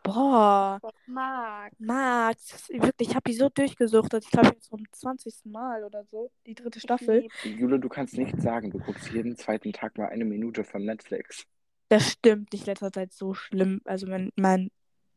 Boah, 0.04 0.80
Marc. 1.08 1.72
Max, 1.80 2.68
wirklich, 2.70 3.10
ich 3.10 3.16
habe 3.16 3.24
die 3.30 3.38
so 3.38 3.48
durchgesuchtet. 3.48 4.26
Ich 4.26 4.32
glaube, 4.32 4.50
jetzt 4.50 4.66
zum 4.66 4.84
20. 4.92 5.46
Mal 5.46 5.86
oder 5.86 6.04
so. 6.04 6.30
Die 6.46 6.56
dritte 6.56 6.82
Staffel. 6.82 7.28
Jule, 7.46 7.80
du 7.80 7.88
kannst 7.88 8.18
nichts 8.18 8.44
sagen. 8.44 8.70
Du 8.72 8.80
guckst 8.80 9.12
jeden 9.14 9.38
zweiten 9.38 9.72
Tag 9.72 9.98
mal 9.98 10.08
eine 10.10 10.26
Minute 10.26 10.66
von 10.66 10.84
Netflix. 10.84 11.46
Das 11.88 12.12
stimmt 12.12 12.52
nicht 12.52 12.66
letzter 12.66 12.92
Zeit 12.92 13.14
so 13.14 13.34
schlimm. 13.34 13.80
Also, 13.86 14.08
wenn 14.08 14.32
mein 14.36 14.72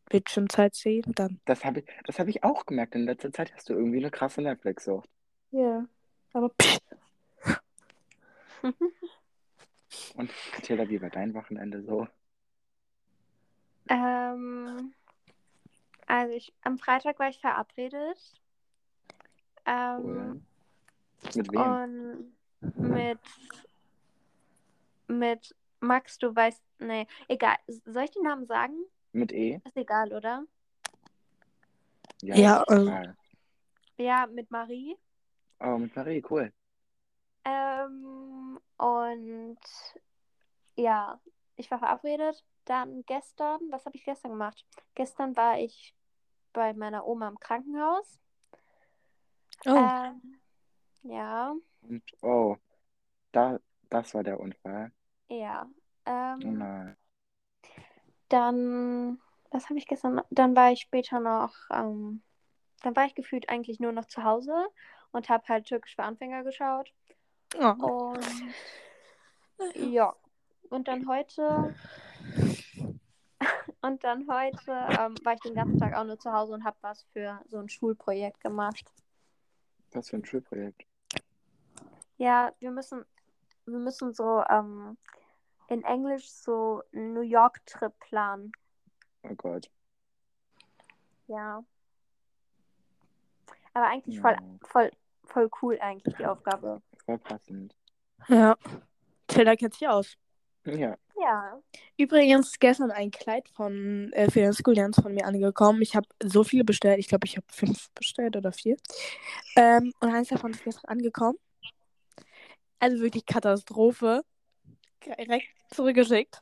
Bildschirmzeit 0.08 0.74
sehen, 0.74 1.12
dann. 1.14 1.40
Das 1.44 1.64
habe 1.64 1.80
ich, 1.80 1.86
das 2.04 2.18
hab 2.18 2.28
ich 2.28 2.44
auch 2.44 2.66
gemerkt. 2.66 2.94
In 2.94 3.04
letzter 3.04 3.32
Zeit 3.32 3.52
hast 3.54 3.68
du 3.68 3.74
irgendwie 3.74 3.98
eine 3.98 4.10
krasse 4.10 4.40
Netflix-Sucht. 4.42 5.08
Ja. 5.50 5.84
Aber 6.32 6.50
pff, 6.60 6.78
Und 10.16 10.30
Tilda, 10.62 10.88
wie 10.88 11.00
war 11.00 11.10
dein 11.10 11.34
Wochenende 11.34 11.82
so? 11.82 12.06
Ähm, 13.88 14.92
also 16.06 16.34
ich, 16.34 16.52
am 16.62 16.78
Freitag 16.78 17.18
war 17.18 17.28
ich 17.28 17.40
verabredet. 17.40 18.40
Ähm, 19.64 20.02
Cool. 20.04 20.42
Mit 21.34 21.52
wem? 21.52 21.60
und 21.60 22.90
mit, 22.90 23.18
mit 25.08 25.54
Max, 25.80 26.18
du 26.18 26.34
weißt, 26.34 26.62
nee, 26.78 27.06
egal. 27.28 27.56
Soll 27.84 28.04
ich 28.04 28.10
den 28.10 28.22
Namen 28.22 28.46
sagen? 28.46 28.74
Mit 29.16 29.32
E? 29.32 29.60
Ist 29.64 29.76
egal, 29.76 30.12
oder? 30.12 30.44
Ja, 32.22 32.62
ist 32.62 32.68
also-. 32.68 33.14
Ja, 33.98 34.26
mit 34.26 34.50
Marie. 34.50 34.96
Oh, 35.60 35.78
mit 35.78 35.94
Marie, 35.96 36.22
cool. 36.30 36.52
Ähm, 37.44 38.58
und 38.78 39.58
ja, 40.76 41.20
ich 41.56 41.70
war 41.70 41.78
verabredet. 41.78 42.44
Dann 42.64 43.04
gestern, 43.06 43.60
was 43.70 43.86
habe 43.86 43.96
ich 43.96 44.04
gestern 44.04 44.32
gemacht? 44.32 44.64
Gestern 44.94 45.36
war 45.36 45.58
ich 45.58 45.94
bei 46.52 46.72
meiner 46.74 47.06
Oma 47.06 47.28
im 47.28 47.38
Krankenhaus. 47.38 48.18
oh, 49.66 49.72
Ähm, 49.76 50.40
ja, 51.04 51.54
Und, 51.88 52.02
oh, 52.22 52.56
da, 53.32 53.58
das 53.90 54.14
war 54.14 54.24
der 54.24 54.40
Unfall. 54.40 54.92
ja. 55.28 55.66
Oh 56.44 56.50
Ähm, 56.50 56.50
nein. 56.50 56.96
Dann, 58.28 59.20
was 59.50 59.68
habe 59.68 59.78
ich 59.78 59.86
gestern? 59.86 60.20
Dann 60.30 60.56
war 60.56 60.72
ich 60.72 60.80
später 60.80 61.20
noch, 61.20 61.54
ähm, 61.70 62.22
dann 62.82 62.96
war 62.96 63.06
ich 63.06 63.14
gefühlt 63.14 63.48
eigentlich 63.48 63.80
nur 63.80 63.92
noch 63.92 64.06
zu 64.06 64.22
Hause 64.22 64.66
und 65.12 65.28
habe 65.28 65.46
halt 65.48 65.66
Türkisch 65.66 65.96
für 65.96 66.02
Anfänger 66.02 66.44
geschaut. 66.44 66.92
oh. 67.58 68.14
Und 68.14 68.26
ja, 69.74 70.14
und 70.70 70.88
dann 70.88 71.08
heute, 71.08 71.74
und 73.80 74.04
dann 74.04 74.28
heute 74.28 74.72
ähm, 74.98 75.14
war 75.24 75.34
ich 75.34 75.40
den 75.40 75.54
ganzen 75.54 75.78
Tag 75.78 75.94
auch 75.94 76.04
nur 76.04 76.18
zu 76.18 76.32
Hause 76.32 76.52
und 76.52 76.64
habe 76.64 76.76
was 76.82 77.04
für 77.12 77.40
so 77.48 77.58
ein 77.58 77.68
Schulprojekt 77.68 78.40
gemacht. 78.40 78.84
Was 79.92 80.10
für 80.10 80.16
ein 80.16 80.24
Schulprojekt. 80.24 80.84
Ja, 82.18 82.52
wir 82.60 82.70
müssen, 82.70 83.04
wir 83.66 83.78
müssen 83.78 84.12
so 84.12 84.42
ähm, 84.48 84.96
in 85.68 85.82
Englisch 85.84 86.30
so 86.30 86.82
einen 86.92 87.12
New 87.14 87.22
York-Trip 87.22 87.92
planen. 88.00 88.52
Oh 89.22 89.34
Gott. 89.34 89.70
Ja. 91.26 91.64
Aber 93.74 93.86
eigentlich 93.88 94.20
voll, 94.20 94.32
Ja. 94.32 94.58
voll, 94.62 94.90
voll 95.24 95.50
cool 95.60 95.78
eigentlich 95.80 96.14
die 96.16 96.26
Aufgabe. 96.26 96.80
Voll 97.04 97.18
passend. 97.18 97.74
Ja. 98.28 98.56
Tilda 99.26 99.56
kennt 99.56 99.74
sich 99.74 99.88
aus. 99.88 100.16
Ja. 100.64 100.96
Ja. 101.18 101.60
Übrigens 101.96 102.48
ist 102.48 102.60
gestern 102.60 102.90
ein 102.90 103.10
Kleid 103.10 103.48
von 103.48 104.12
äh, 104.12 104.30
für 104.30 104.40
den 104.40 104.52
School 104.52 104.74
Dance 104.74 105.00
von 105.00 105.14
mir 105.14 105.26
angekommen. 105.26 105.80
Ich 105.82 105.96
habe 105.96 106.06
so 106.22 106.44
viele 106.44 106.64
bestellt. 106.64 106.98
Ich 106.98 107.08
glaube, 107.08 107.26
ich 107.26 107.36
habe 107.36 107.46
fünf 107.50 107.90
bestellt 107.92 108.36
oder 108.36 108.52
vier. 108.52 108.76
Ähm, 109.56 109.92
und 110.00 110.14
eins 110.14 110.28
davon 110.28 110.52
ist 110.52 110.64
gestern 110.64 110.84
angekommen. 110.86 111.38
Also 112.78 113.00
wirklich 113.00 113.24
Katastrophe. 113.26 114.22
Direkt 115.04 115.46
zurückgeschickt. 115.70 116.40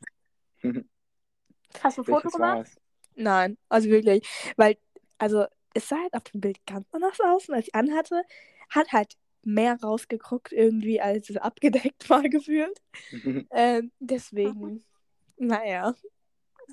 Hast 1.83 1.99
du 1.99 2.03
ein 2.03 2.05
Foto 2.05 2.29
gemacht? 2.29 2.59
war's? 2.59 2.77
Nein, 3.17 3.59
also 3.69 3.89
wirklich. 3.89 4.27
Weil, 4.57 4.77
also 5.19 5.47
es 5.75 5.89
sah 5.89 5.99
halt 6.01 6.15
auf 6.15 6.25
dem 6.25 6.41
Bild 6.41 6.65
ganz 6.67 6.87
anders 6.93 7.21
aus. 7.21 7.49
Und 7.49 7.55
als 7.57 7.67
ich 7.67 7.75
anhatte, 7.75 8.23
hat 8.71 8.93
halt 8.93 9.15
mehr 9.43 9.79
rausgeguckt 9.81 10.53
irgendwie, 10.53 11.01
als 11.01 11.31
es 11.31 11.37
abgedeckt 11.37 12.09
war 12.11 12.23
gefühlt. 12.23 12.81
Ähm, 13.51 13.93
deswegen, 14.01 14.85
naja. 15.37 15.95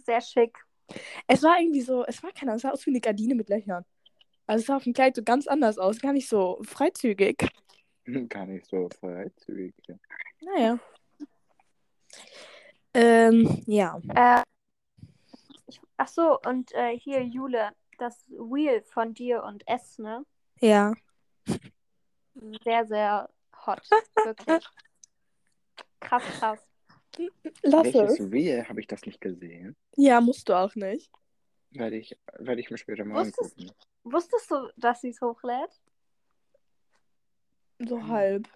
Sehr 0.05 0.21
schick. 0.21 0.57
Es 1.27 1.43
war 1.43 1.59
irgendwie 1.59 1.81
so, 1.81 2.05
es 2.05 2.21
war 2.23 2.31
keine 2.31 2.51
Ahnung, 2.51 2.57
es 2.57 2.61
sah 2.63 2.71
aus 2.71 2.85
wie 2.85 2.91
eine 2.91 3.01
Gardine 3.01 3.35
mit 3.35 3.49
Löchern. 3.49 3.85
Also 4.47 4.61
es 4.61 4.67
sah 4.67 4.77
auf 4.77 4.83
dem 4.83 4.93
Kleid 4.93 5.15
so 5.15 5.23
ganz 5.23 5.47
anders 5.47 5.77
aus, 5.77 5.99
gar 5.99 6.13
nicht 6.13 6.27
so 6.27 6.59
freizügig. 6.63 7.47
Gar 8.29 8.45
nicht 8.47 8.65
so 8.65 8.89
freizügig. 8.99 9.73
Naja. 10.41 10.79
Ähm, 12.93 13.63
ja. 13.67 13.99
Äh, 14.15 14.43
ich, 15.67 15.79
ach 15.97 16.07
so, 16.07 16.39
und 16.45 16.71
äh, 16.73 16.97
hier, 16.97 17.23
Jule, 17.23 17.71
das 17.97 18.25
Wheel 18.29 18.81
von 18.83 19.13
dir 19.13 19.43
und 19.43 19.67
S, 19.67 19.97
ne? 19.97 20.25
Ja. 20.59 20.93
Sehr, 22.63 22.85
sehr 22.85 23.29
hot. 23.65 23.81
Wirklich. 24.23 24.65
Krass, 25.99 26.23
krass. 26.39 26.59
Lass 27.61 27.83
Welches 27.93 28.19
es. 28.19 28.31
Reel 28.31 28.67
habe 28.67 28.79
ich 28.79 28.87
das 28.87 29.05
nicht 29.05 29.21
gesehen? 29.21 29.75
Ja, 29.95 30.19
musst 30.21 30.49
du 30.49 30.53
auch 30.53 30.73
nicht. 30.75 31.11
Werde 31.71 31.97
ich, 31.97 32.17
werde 32.39 32.59
ich 32.61 32.69
mir 32.71 32.77
später 32.77 33.05
mal 33.05 33.25
Wusstest- 33.25 33.57
angucken. 33.59 33.75
Wusstest 34.03 34.49
du, 34.49 34.69
dass 34.77 35.01
sie 35.01 35.09
es 35.09 35.21
hochlädt? 35.21 35.79
So 37.79 38.07
halb. 38.07 38.47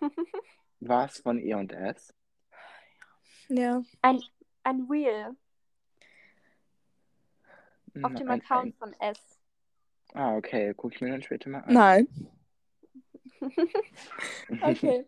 War 0.80 1.06
es 1.06 1.18
von 1.18 1.38
E 1.38 1.54
und 1.54 1.72
S? 1.72 2.12
Ja. 3.48 3.82
Ein, 4.02 4.20
ein 4.64 4.88
Wheel 4.88 5.36
auf 8.02 8.12
Hm, 8.12 8.16
dem 8.16 8.30
ein- 8.30 8.40
Account 8.40 8.66
ein- 8.66 8.78
von 8.78 8.92
S. 9.00 9.18
Ah, 10.14 10.36
okay. 10.36 10.72
Gucke 10.74 10.94
ich 10.94 11.00
mir 11.00 11.10
dann 11.10 11.22
später 11.22 11.50
mal 11.50 11.60
an. 11.60 11.74
Nein. 11.74 12.08
Okay. 14.62 15.06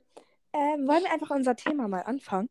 ähm, 0.52 0.86
wollen 0.88 1.02
wir 1.02 1.12
einfach 1.12 1.30
unser 1.30 1.54
Thema 1.56 1.86
mal 1.88 2.00
anfangen? 2.02 2.48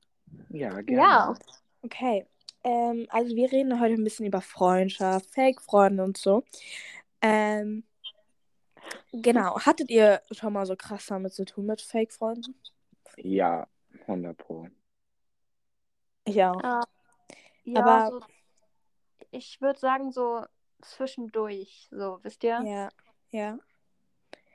Ja, 0.50 0.82
gerne. 0.82 1.02
Ja. 1.02 1.34
Okay. 1.82 2.28
Ähm, 2.64 3.08
also 3.10 3.36
wir 3.36 3.52
reden 3.52 3.80
heute 3.80 3.96
ein 3.96 4.04
bisschen 4.04 4.26
über 4.28 4.42
Freundschaft, 4.42 5.32
Fake-Freunde 5.34 6.04
und 6.04 6.18
so. 6.18 6.44
Ähm, 7.22 7.84
genau. 9.12 9.60
Hattet 9.60 9.90
ihr 9.90 10.22
schon 10.32 10.54
mal 10.54 10.66
so 10.66 10.76
krass 10.76 11.06
damit 11.08 11.34
zu 11.34 11.46
tun 11.46 11.66
mit 11.66 11.82
Fake-Freunden? 11.82 12.54
Ja, 13.18 13.68
100 14.08 14.38
Pro. 14.38 14.68
Ja. 16.28 16.52
Äh, 16.54 16.86
ja, 17.72 17.82
Aber- 17.82 18.20
so, 18.20 18.26
ich 19.32 19.62
würde 19.62 19.80
sagen, 19.80 20.12
so 20.12 20.46
zwischendurch, 20.82 21.88
so, 21.92 22.20
wisst 22.24 22.44
ihr? 22.44 22.62
Ja. 22.64 22.90
Ja. 23.32 23.60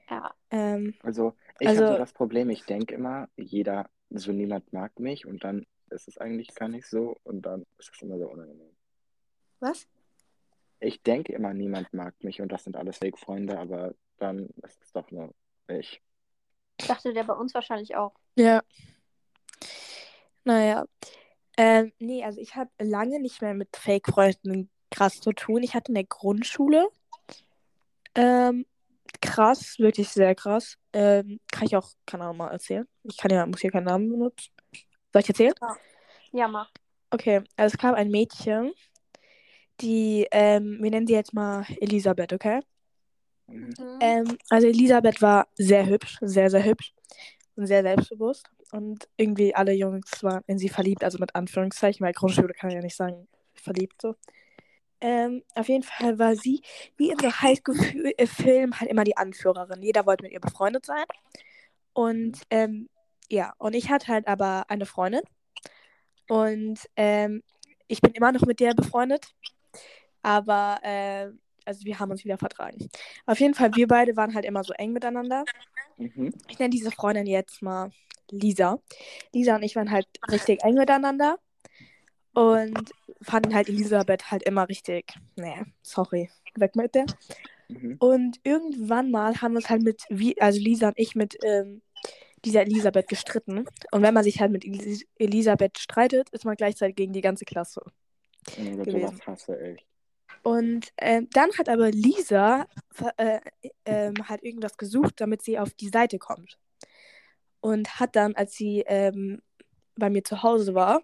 Ja. 0.08 0.34
Ähm, 0.50 0.94
Also, 1.02 1.34
ich 1.58 1.68
Also- 1.68 1.82
habe 1.84 1.92
so 1.94 1.98
das 1.98 2.12
Problem, 2.12 2.50
ich 2.50 2.64
denke 2.64 2.94
immer, 2.94 3.28
jeder, 3.36 3.90
so 4.10 4.32
niemand 4.32 4.72
mag 4.72 4.98
mich 5.00 5.26
und 5.26 5.42
dann 5.44 5.66
ist 5.90 6.08
es 6.08 6.18
eigentlich 6.18 6.54
gar 6.54 6.68
nicht 6.68 6.86
so 6.86 7.16
und 7.24 7.42
dann 7.42 7.64
ist 7.78 7.90
es 7.92 8.02
immer 8.02 8.18
so 8.18 8.28
unangenehm. 8.28 8.76
was? 9.60 9.88
Ich 10.80 11.02
denke 11.02 11.32
immer, 11.32 11.54
niemand 11.54 11.92
mag 11.94 12.14
mich 12.22 12.42
und 12.42 12.52
das 12.52 12.64
sind 12.64 12.76
alles 12.76 12.98
Fake-Freunde, 12.98 13.58
aber 13.58 13.94
dann 14.18 14.50
ist 14.62 14.82
es 14.82 14.92
doch 14.92 15.10
nur 15.10 15.32
ich. 15.68 16.02
Dachte 16.86 17.14
der 17.14 17.24
bei 17.24 17.32
uns 17.32 17.54
wahrscheinlich 17.54 17.96
auch. 17.96 18.14
Ja. 18.36 18.62
Naja. 20.44 20.86
Ähm, 21.56 21.92
nee, 21.98 22.22
also 22.22 22.38
ich 22.40 22.54
habe 22.54 22.70
lange 22.78 23.18
nicht 23.18 23.40
mehr 23.40 23.54
mit 23.54 23.74
Fake-Freunden 23.76 24.70
krass 24.90 25.20
zu 25.20 25.32
tun. 25.32 25.62
Ich 25.62 25.74
hatte 25.74 25.90
in 25.90 25.94
der 25.94 26.04
Grundschule. 26.04 26.88
Ähm, 28.14 28.66
krass, 29.22 29.78
wirklich 29.78 30.10
sehr 30.10 30.34
krass. 30.34 30.76
Ähm, 30.92 31.40
kann 31.50 31.66
ich 31.66 31.76
auch, 31.76 31.90
keine 32.04 32.24
Ahnung, 32.24 32.36
mal 32.36 32.50
erzählen. 32.50 32.86
Ich 33.04 33.16
kann 33.16 33.30
ja, 33.30 33.46
muss 33.46 33.60
hier 33.60 33.70
keinen 33.70 33.84
Namen 33.84 34.10
benutzen. 34.10 34.52
Soll 35.12 35.22
ich 35.22 35.28
erzählen? 35.28 35.54
Ja, 36.32 36.46
mach. 36.46 36.70
Okay, 37.10 37.42
also 37.56 37.74
es 37.74 37.80
gab 37.80 37.94
ein 37.94 38.10
Mädchen, 38.10 38.72
die, 39.80 40.26
ähm, 40.30 40.78
wir 40.82 40.90
nennen 40.90 41.06
sie 41.06 41.14
jetzt 41.14 41.32
mal 41.32 41.64
Elisabeth, 41.80 42.32
okay? 42.32 42.60
Mhm. 43.46 43.74
Ähm, 44.00 44.38
also 44.50 44.66
Elisabeth 44.66 45.22
war 45.22 45.48
sehr 45.54 45.86
hübsch, 45.86 46.18
sehr, 46.20 46.50
sehr 46.50 46.64
hübsch 46.64 46.92
und 47.56 47.66
sehr 47.66 47.82
selbstbewusst. 47.82 48.48
Und 48.72 49.08
irgendwie 49.16 49.54
alle 49.54 49.72
Jungs 49.72 50.22
waren 50.22 50.42
in 50.46 50.58
sie 50.58 50.68
verliebt, 50.68 51.04
also 51.04 51.18
mit 51.18 51.34
Anführungszeichen, 51.34 52.04
weil 52.04 52.12
Grundschule 52.12 52.54
kann 52.54 52.70
ich 52.70 52.76
ja 52.76 52.82
nicht 52.82 52.96
sagen, 52.96 53.28
verliebt 53.54 54.00
so. 54.00 54.14
Ähm, 55.00 55.42
auf 55.54 55.68
jeden 55.68 55.82
Fall 55.82 56.18
war 56.18 56.36
sie, 56.36 56.62
wie 56.96 57.10
in 57.10 57.18
so 57.18 57.30
Highschool-Filmen, 57.30 58.80
halt 58.80 58.90
immer 58.90 59.04
die 59.04 59.16
Anführerin. 59.16 59.82
Jeder 59.82 60.06
wollte 60.06 60.24
mit 60.24 60.32
ihr 60.32 60.40
befreundet 60.40 60.86
sein. 60.86 61.04
Und 61.92 62.42
ähm, 62.50 62.88
ja, 63.28 63.52
und 63.58 63.74
ich 63.74 63.90
hatte 63.90 64.08
halt 64.08 64.26
aber 64.26 64.64
eine 64.68 64.86
Freundin. 64.86 65.22
Und 66.28 66.80
ähm, 66.96 67.42
ich 67.88 68.00
bin 68.00 68.12
immer 68.12 68.32
noch 68.32 68.42
mit 68.42 68.60
der 68.60 68.74
befreundet. 68.74 69.26
Aber, 70.22 70.78
äh, 70.82 71.28
also 71.64 71.84
wir 71.84 71.98
haben 71.98 72.10
uns 72.10 72.24
wieder 72.24 72.38
vertragen. 72.38 72.88
Auf 73.26 73.38
jeden 73.40 73.54
Fall, 73.54 73.74
wir 73.74 73.86
beide 73.86 74.16
waren 74.16 74.34
halt 74.34 74.44
immer 74.44 74.64
so 74.64 74.72
eng 74.74 74.92
miteinander. 74.92 75.44
Mhm. 75.96 76.32
Ich 76.48 76.58
nenne 76.58 76.70
diese 76.70 76.90
Freundin 76.90 77.26
jetzt 77.26 77.62
mal 77.62 77.90
Lisa. 78.30 78.80
Lisa 79.32 79.56
und 79.56 79.62
ich 79.62 79.76
waren 79.76 79.90
halt 79.90 80.06
richtig 80.30 80.62
eng 80.62 80.74
miteinander. 80.74 81.38
Und 82.34 82.90
fanden 83.22 83.54
halt 83.54 83.68
Elisabeth 83.70 84.30
halt 84.30 84.42
immer 84.42 84.68
richtig, 84.68 85.14
nee, 85.36 85.62
sorry, 85.80 86.28
weg 86.54 86.76
mit 86.76 86.94
der. 86.94 87.06
Mhm. 87.68 87.96
Und 87.98 88.40
irgendwann 88.42 89.10
mal 89.10 89.40
haben 89.40 89.52
wir 89.52 89.58
uns 89.58 89.70
halt 89.70 89.82
mit, 89.82 90.02
also 90.38 90.60
Lisa 90.60 90.88
und 90.88 90.98
ich 90.98 91.14
mit 91.14 91.38
ähm, 91.42 91.80
dieser 92.44 92.62
Elisabeth 92.62 93.08
gestritten. 93.08 93.64
Und 93.90 94.02
wenn 94.02 94.14
man 94.14 94.22
sich 94.22 94.40
halt 94.40 94.52
mit 94.52 94.64
Elis 94.64 95.04
Elisabeth 95.18 95.78
streitet, 95.78 96.28
ist 96.30 96.44
man 96.44 96.56
gleichzeitig 96.56 96.96
gegen 96.96 97.12
die 97.12 97.22
ganze 97.22 97.44
Klasse. 97.44 97.80
Gott, 98.54 98.84
gewesen. 98.84 99.20
hasse 99.26 99.74
ich. 99.74 99.86
Und 100.46 100.92
ähm, 100.98 101.28
dann 101.32 101.50
hat 101.58 101.68
aber 101.68 101.90
Lisa 101.90 102.68
äh, 103.16 103.40
ähm, 103.84 104.14
halt 104.28 104.44
irgendwas 104.44 104.76
gesucht, 104.76 105.14
damit 105.20 105.42
sie 105.42 105.58
auf 105.58 105.74
die 105.74 105.88
Seite 105.88 106.20
kommt. 106.20 106.56
Und 107.58 107.98
hat 107.98 108.14
dann, 108.14 108.36
als 108.36 108.54
sie 108.54 108.84
ähm, 108.86 109.42
bei 109.96 110.08
mir 110.08 110.22
zu 110.22 110.44
Hause 110.44 110.72
war, 110.76 111.02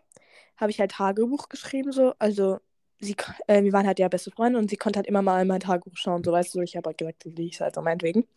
habe 0.56 0.70
ich 0.70 0.78
halt 0.78 0.92
Tagebuch 0.92 1.48
geschrieben, 1.48 1.90
so. 1.90 2.14
Also, 2.20 2.60
sie, 3.00 3.16
äh, 3.48 3.64
wir 3.64 3.72
waren 3.72 3.84
halt 3.84 3.98
ja 3.98 4.06
beste 4.06 4.30
Freunde 4.30 4.60
und 4.60 4.70
sie 4.70 4.76
konnte 4.76 4.98
halt 4.98 5.08
immer 5.08 5.22
mal 5.22 5.42
in 5.42 5.48
mein 5.48 5.58
Tagebuch 5.58 5.96
schauen, 5.96 6.22
so 6.22 6.30
weißt 6.30 6.54
du. 6.54 6.60
Ich 6.60 6.76
habe 6.76 6.90
halt 6.90 6.98
gesagt, 6.98 7.24
halt 7.60 7.74
so 7.74 7.82
meinetwegen. 7.82 8.28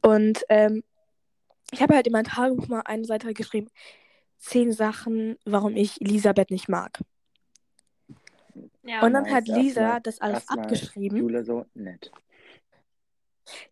Und 0.00 0.44
ähm, 0.48 0.84
ich 1.72 1.82
habe 1.82 1.96
halt 1.96 2.06
in 2.06 2.12
mein 2.12 2.24
Tagebuch 2.24 2.68
mal 2.68 2.82
eine 2.82 3.04
Seite 3.04 3.34
geschrieben: 3.34 3.68
zehn 4.38 4.72
Sachen, 4.72 5.38
warum 5.44 5.74
ich 5.74 6.00
Elisabeth 6.00 6.52
nicht 6.52 6.68
mag. 6.68 7.00
Ja. 8.82 9.02
Und 9.04 9.12
dann 9.12 9.24
Nice, 9.24 9.32
hat 9.34 9.48
Lisa 9.48 9.80
erstmal- 9.80 10.02
das 10.02 10.20
alles 10.20 10.48
abgeschrieben. 10.48 11.18
Jule 11.18 11.44
so 11.44 11.66
nett. 11.74 12.10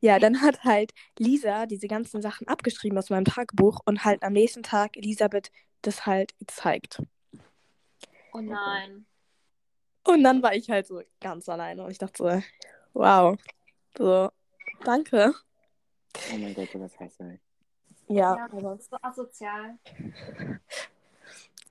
Ja, 0.01 0.18
dann 0.18 0.40
hat 0.42 0.64
halt 0.64 0.92
Lisa 1.18 1.66
diese 1.66 1.87
ganzen 1.87 2.21
Sachen 2.21 2.49
abgeschrieben 2.49 2.99
aus 2.99 3.11
meinem 3.11 3.25
Tagebuch 3.25 3.81
und 3.85 4.05
halt 4.05 4.23
am 4.23 4.33
nächsten 4.33 4.62
Tag 4.62 4.97
Elisabeth 4.97 5.51
das 5.83 6.05
halt 6.07 6.37
gezeigt. 6.38 7.01
oh 8.33 8.40
nein. 8.40 9.07
Und 10.05 10.25
dann 10.25 10.42
war 10.42 10.55
ich 10.55 10.68
halt 10.71 10.87
so 10.87 11.03
ganz 11.21 11.49
alleine 11.49 11.85
und 11.85 11.90
ich 11.90 11.99
dachte 11.99 12.16
so, 12.16 12.42
wow, 12.94 13.38
so, 13.97 14.31
danke. 14.85 15.35
Oh 16.33 16.38
mein 16.38 16.55
Gott, 16.55 16.71
sowas 16.73 16.99
hasse 16.99 17.35
ich. 17.35 17.40
Ja, 18.16 18.37
Ja, 18.37 18.44
aber, 18.47 18.62
das 18.62 18.81
ist 18.81 18.90
so 18.90 18.97
asozial. 19.03 19.79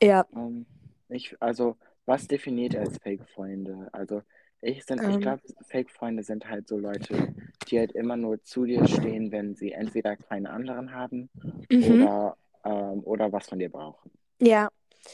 ja, 0.02 0.26
Ähm, 0.34 0.66
ich, 1.10 1.36
also, 1.42 1.78
was 2.08 2.28
definiert 2.28 2.76
als 2.76 2.98
Fake-Freunde? 3.00 3.90
Also, 3.94 4.24
ich, 4.62 4.86
sind- 4.86 5.06
ich 5.08 5.16
Ähm. 5.16 5.22
glaube, 5.22 5.44
Fake-Freunde 5.70 6.24
sind 6.24 6.50
halt 6.50 6.68
so 6.70 6.78
Leute, 6.80 7.30
die 7.70 7.80
halt 7.80 7.94
immer 7.94 8.18
nur 8.18 8.44
zu 8.44 8.66
dir 8.66 8.88
stehen, 8.88 9.32
wenn 9.34 9.56
sie 9.56 9.74
entweder 9.74 10.18
keine 10.18 10.52
anderen 10.52 10.94
haben 10.94 11.30
mhm. 11.72 12.10
oder, 12.10 12.38
ähm, 12.66 13.02
oder 13.06 13.32
was 13.34 13.50
von 13.50 13.60
dir 13.60 13.70
brauchen. 13.72 14.12
ja, 14.42 14.70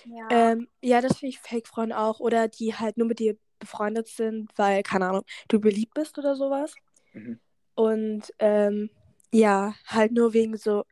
Ja. 0.06 0.28
ähm, 0.30 0.70
ja, 0.82 1.02
das 1.02 1.20
finde 1.20 1.32
ich 1.32 1.40
Fake-Freunde 1.42 1.98
auch. 2.00 2.20
Oder 2.22 2.50
die 2.50 2.76
halt 2.76 2.98
nur 2.98 3.08
mit 3.08 3.20
dir 3.20 3.38
befreundet 3.60 4.08
sind, 4.10 4.52
weil, 4.58 4.84
keine 4.84 5.10
Ahnung, 5.10 5.24
du 5.50 5.60
beliebt 5.62 5.96
bist 5.96 6.18
oder 6.20 6.36
sowas. 6.36 6.76
Mhm. 7.14 7.40
Und 7.76 8.32
ähm, 8.40 8.90
ja, 9.34 9.76
halt 9.88 10.12
nur 10.12 10.34
wegen 10.34 10.58
so. 10.58 10.86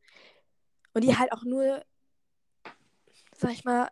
Und 0.94 1.04
die 1.04 1.18
halt 1.18 1.32
auch 1.34 1.44
nur, 1.44 1.84
sag 3.38 3.52
ich 3.52 3.64
mal, 3.66 3.90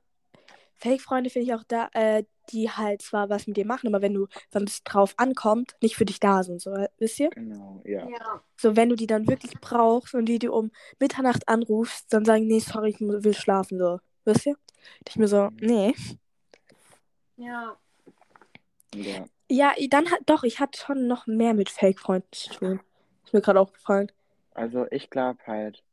Fake-Freunde 0.79 1.29
finde 1.29 1.47
ich 1.47 1.53
auch 1.53 1.63
da, 1.67 1.89
äh, 1.93 2.23
die 2.51 2.69
halt 2.69 3.01
zwar 3.01 3.29
was 3.29 3.47
mit 3.47 3.57
dir 3.57 3.65
machen, 3.65 3.87
aber 3.87 4.01
wenn 4.01 4.13
du, 4.13 4.27
wenn 4.51 4.63
es 4.63 4.83
drauf 4.83 5.13
ankommt, 5.17 5.75
nicht 5.81 5.95
für 5.95 6.05
dich 6.05 6.19
da 6.19 6.43
sind, 6.43 6.61
so, 6.61 6.71
wisst 6.97 7.19
ihr? 7.19 7.29
Genau, 7.29 7.81
ja. 7.85 8.07
ja. 8.09 8.43
So, 8.57 8.75
wenn 8.75 8.89
du 8.89 8.95
die 8.95 9.07
dann 9.07 9.27
wirklich 9.27 9.59
brauchst 9.59 10.15
und 10.15 10.25
die 10.25 10.39
dir 10.39 10.53
um 10.53 10.71
Mitternacht 10.99 11.47
anrufst, 11.47 12.11
dann 12.13 12.25
sagen, 12.25 12.47
nee, 12.47 12.59
sorry, 12.59 12.89
ich 12.89 12.99
will 12.99 13.33
schlafen, 13.33 13.77
so, 13.77 13.99
wisst 14.25 14.47
ihr? 14.47 14.53
Und 14.53 15.09
ich 15.09 15.15
mir 15.17 15.27
so, 15.27 15.49
nee. 15.59 15.93
Ja. 17.37 17.77
ja. 18.95 19.25
Ja, 19.51 19.73
dann 19.89 20.11
hat, 20.11 20.19
doch, 20.27 20.43
ich 20.43 20.59
hatte 20.59 20.79
schon 20.79 21.07
noch 21.07 21.25
mehr 21.25 21.55
mit 21.55 21.69
Fake-Freunden 21.69 22.31
zu 22.31 22.51
tun. 22.51 22.79
Ist 23.25 23.33
mir 23.33 23.41
gerade 23.41 23.59
aufgefallen. 23.59 24.11
Also 24.53 24.85
ich 24.91 25.09
glaube 25.09 25.39
halt 25.47 25.83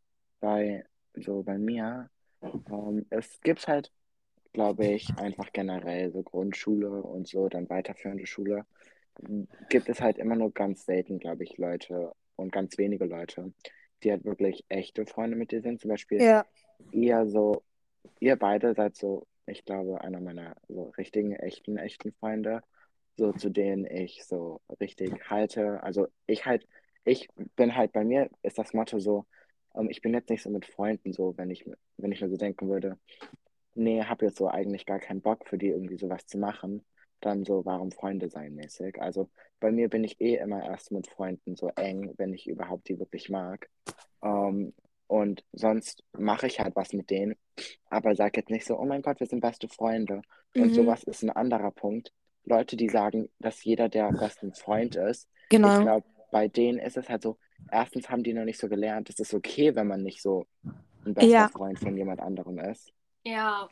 bei 0.41 0.85
so 1.15 1.43
bei 1.43 1.57
mir, 1.57 2.11
ähm, 2.43 3.07
es 3.11 3.41
gibt 3.41 3.67
halt, 3.69 3.91
glaube 4.53 4.87
ich, 4.87 5.09
einfach 5.19 5.53
generell 5.53 6.13
so 6.13 6.23
Grundschule 6.23 6.91
und 7.03 7.29
so, 7.29 7.49
dann 7.49 7.69
weiterführende 7.69 8.27
Schule, 8.27 8.67
m, 9.23 9.49
gibt 9.69 9.89
es 9.89 10.01
halt 10.01 10.19
immer 10.19 10.37
nur 10.37 10.53
ganz 10.53 10.85
selten, 10.87 11.19
glaube 11.19 11.45
ich, 11.45 11.57
Leute 11.59 12.13
und 12.37 12.53
ganz 12.53 12.79
wenige 12.79 13.05
Leute, 13.07 13.53
die 14.03 14.11
halt 14.11 14.25
wirklich 14.25 14.65
echte 14.69 15.07
Freunde 15.07 15.37
mit 15.37 15.53
dir 15.53 15.63
sind. 15.63 15.81
Zum 15.81 15.91
Beispiel 15.91 16.21
Ja. 16.21 16.45
ihr 16.93 17.27
so, 17.27 17.63
ihr 18.21 18.37
beide 18.37 18.75
seid 18.75 18.97
so, 18.97 19.27
ich 19.47 19.65
glaube, 19.65 20.01
einer 20.03 20.21
meiner 20.21 20.57
so 20.69 20.93
richtigen, 20.99 21.33
echten, 21.35 21.77
echten 21.79 22.13
Freunde, 22.13 22.63
so 23.17 23.33
zu 23.33 23.51
denen 23.51 23.87
ich 23.87 24.25
so 24.25 24.61
richtig 24.81 25.31
halte. 25.31 25.83
Also 25.83 26.09
ich 26.27 26.47
halt, 26.47 26.67
ich 27.05 27.29
bin 27.57 27.77
halt 27.77 27.93
bei 27.93 28.05
mir 28.05 28.29
ist 28.43 28.59
das 28.59 28.75
Motto 28.75 28.99
so, 28.99 29.27
ähm, 29.75 29.89
ich 29.91 30.03
bin 30.03 30.15
jetzt 30.15 30.31
nicht 30.31 30.43
so 30.43 30.51
mit 30.51 30.67
Freunden 30.67 31.13
so, 31.13 31.35
wenn 31.37 31.51
ich, 31.51 31.65
wenn 31.97 32.13
ich 32.13 32.21
mir 32.21 32.29
so 32.29 32.37
denken 32.37 32.69
würde, 32.69 32.99
nee, 33.77 34.03
hab 34.03 34.23
jetzt 34.23 34.39
so 34.39 34.49
eigentlich 34.49 34.87
gar 34.87 34.99
keinen 35.01 35.23
Bock 35.23 35.47
für 35.49 35.59
die 35.59 35.69
irgendwie 35.69 35.99
sowas 35.99 36.27
zu 36.27 36.39
machen, 36.39 36.85
dann 37.21 37.45
so, 37.45 37.65
warum 37.65 37.93
Freunde 37.93 38.29
sein 38.31 38.55
mäßig. 38.55 39.01
Also 39.01 39.31
bei 39.61 39.71
mir 39.73 39.89
bin 39.89 40.05
ich 40.05 40.21
eh 40.21 40.37
immer 40.37 40.65
erst 40.65 40.93
mit 40.93 41.09
Freunden 41.09 41.57
so 41.57 41.69
eng, 41.77 42.13
wenn 42.19 42.35
ich 42.35 42.47
überhaupt 42.49 42.89
die 42.89 42.99
wirklich 42.99 43.31
mag. 43.31 43.69
Ähm, 44.23 44.75
und 45.09 45.45
sonst 45.53 46.03
mache 46.19 46.47
ich 46.49 46.61
halt 46.61 46.77
was 46.77 46.93
mit 46.93 47.11
denen, 47.11 47.37
aber 47.91 48.15
sag 48.17 48.37
jetzt 48.37 48.51
nicht 48.51 48.67
so, 48.67 48.79
oh 48.79 48.85
mein 48.85 49.03
Gott, 49.03 49.21
wir 49.21 49.27
sind 49.27 49.41
beste 49.41 49.69
Freunde. 49.69 50.23
Und 50.57 50.75
Mhm. 50.75 50.75
sowas 50.75 51.03
ist 51.05 51.23
ein 51.23 51.31
anderer 51.31 51.71
Punkt. 51.71 52.13
Leute, 52.45 52.77
die 52.77 52.89
sagen, 52.89 53.29
dass 53.39 53.63
jeder 53.65 53.89
der 53.89 54.13
beste 54.15 54.53
Freund 54.53 54.97
ist, 54.97 55.29
ich 55.63 55.79
Genau. 55.79 55.81
glaube, 55.81 56.07
bei 56.31 56.49
denen 56.49 56.79
ist 56.79 56.97
es 56.97 57.09
halt 57.09 57.23
so, 57.23 57.39
erstens 57.71 58.09
haben 58.11 58.23
die 58.23 58.33
noch 58.35 58.45
nicht 58.45 58.59
so 58.61 58.69
gelernt, 58.69 59.11
es 59.11 59.19
ist 59.21 59.35
okay, 59.35 59.75
wenn 59.75 59.87
man 59.87 60.03
nicht 60.03 60.23
so 60.23 60.47
ein 61.05 61.15
bester 61.15 61.47
Ja. 61.47 61.49
Freund 61.49 61.81
von 61.81 61.97
jemand 61.97 62.21
anderem 62.21 62.59
ist. 62.59 62.93
Ja. 63.27 63.69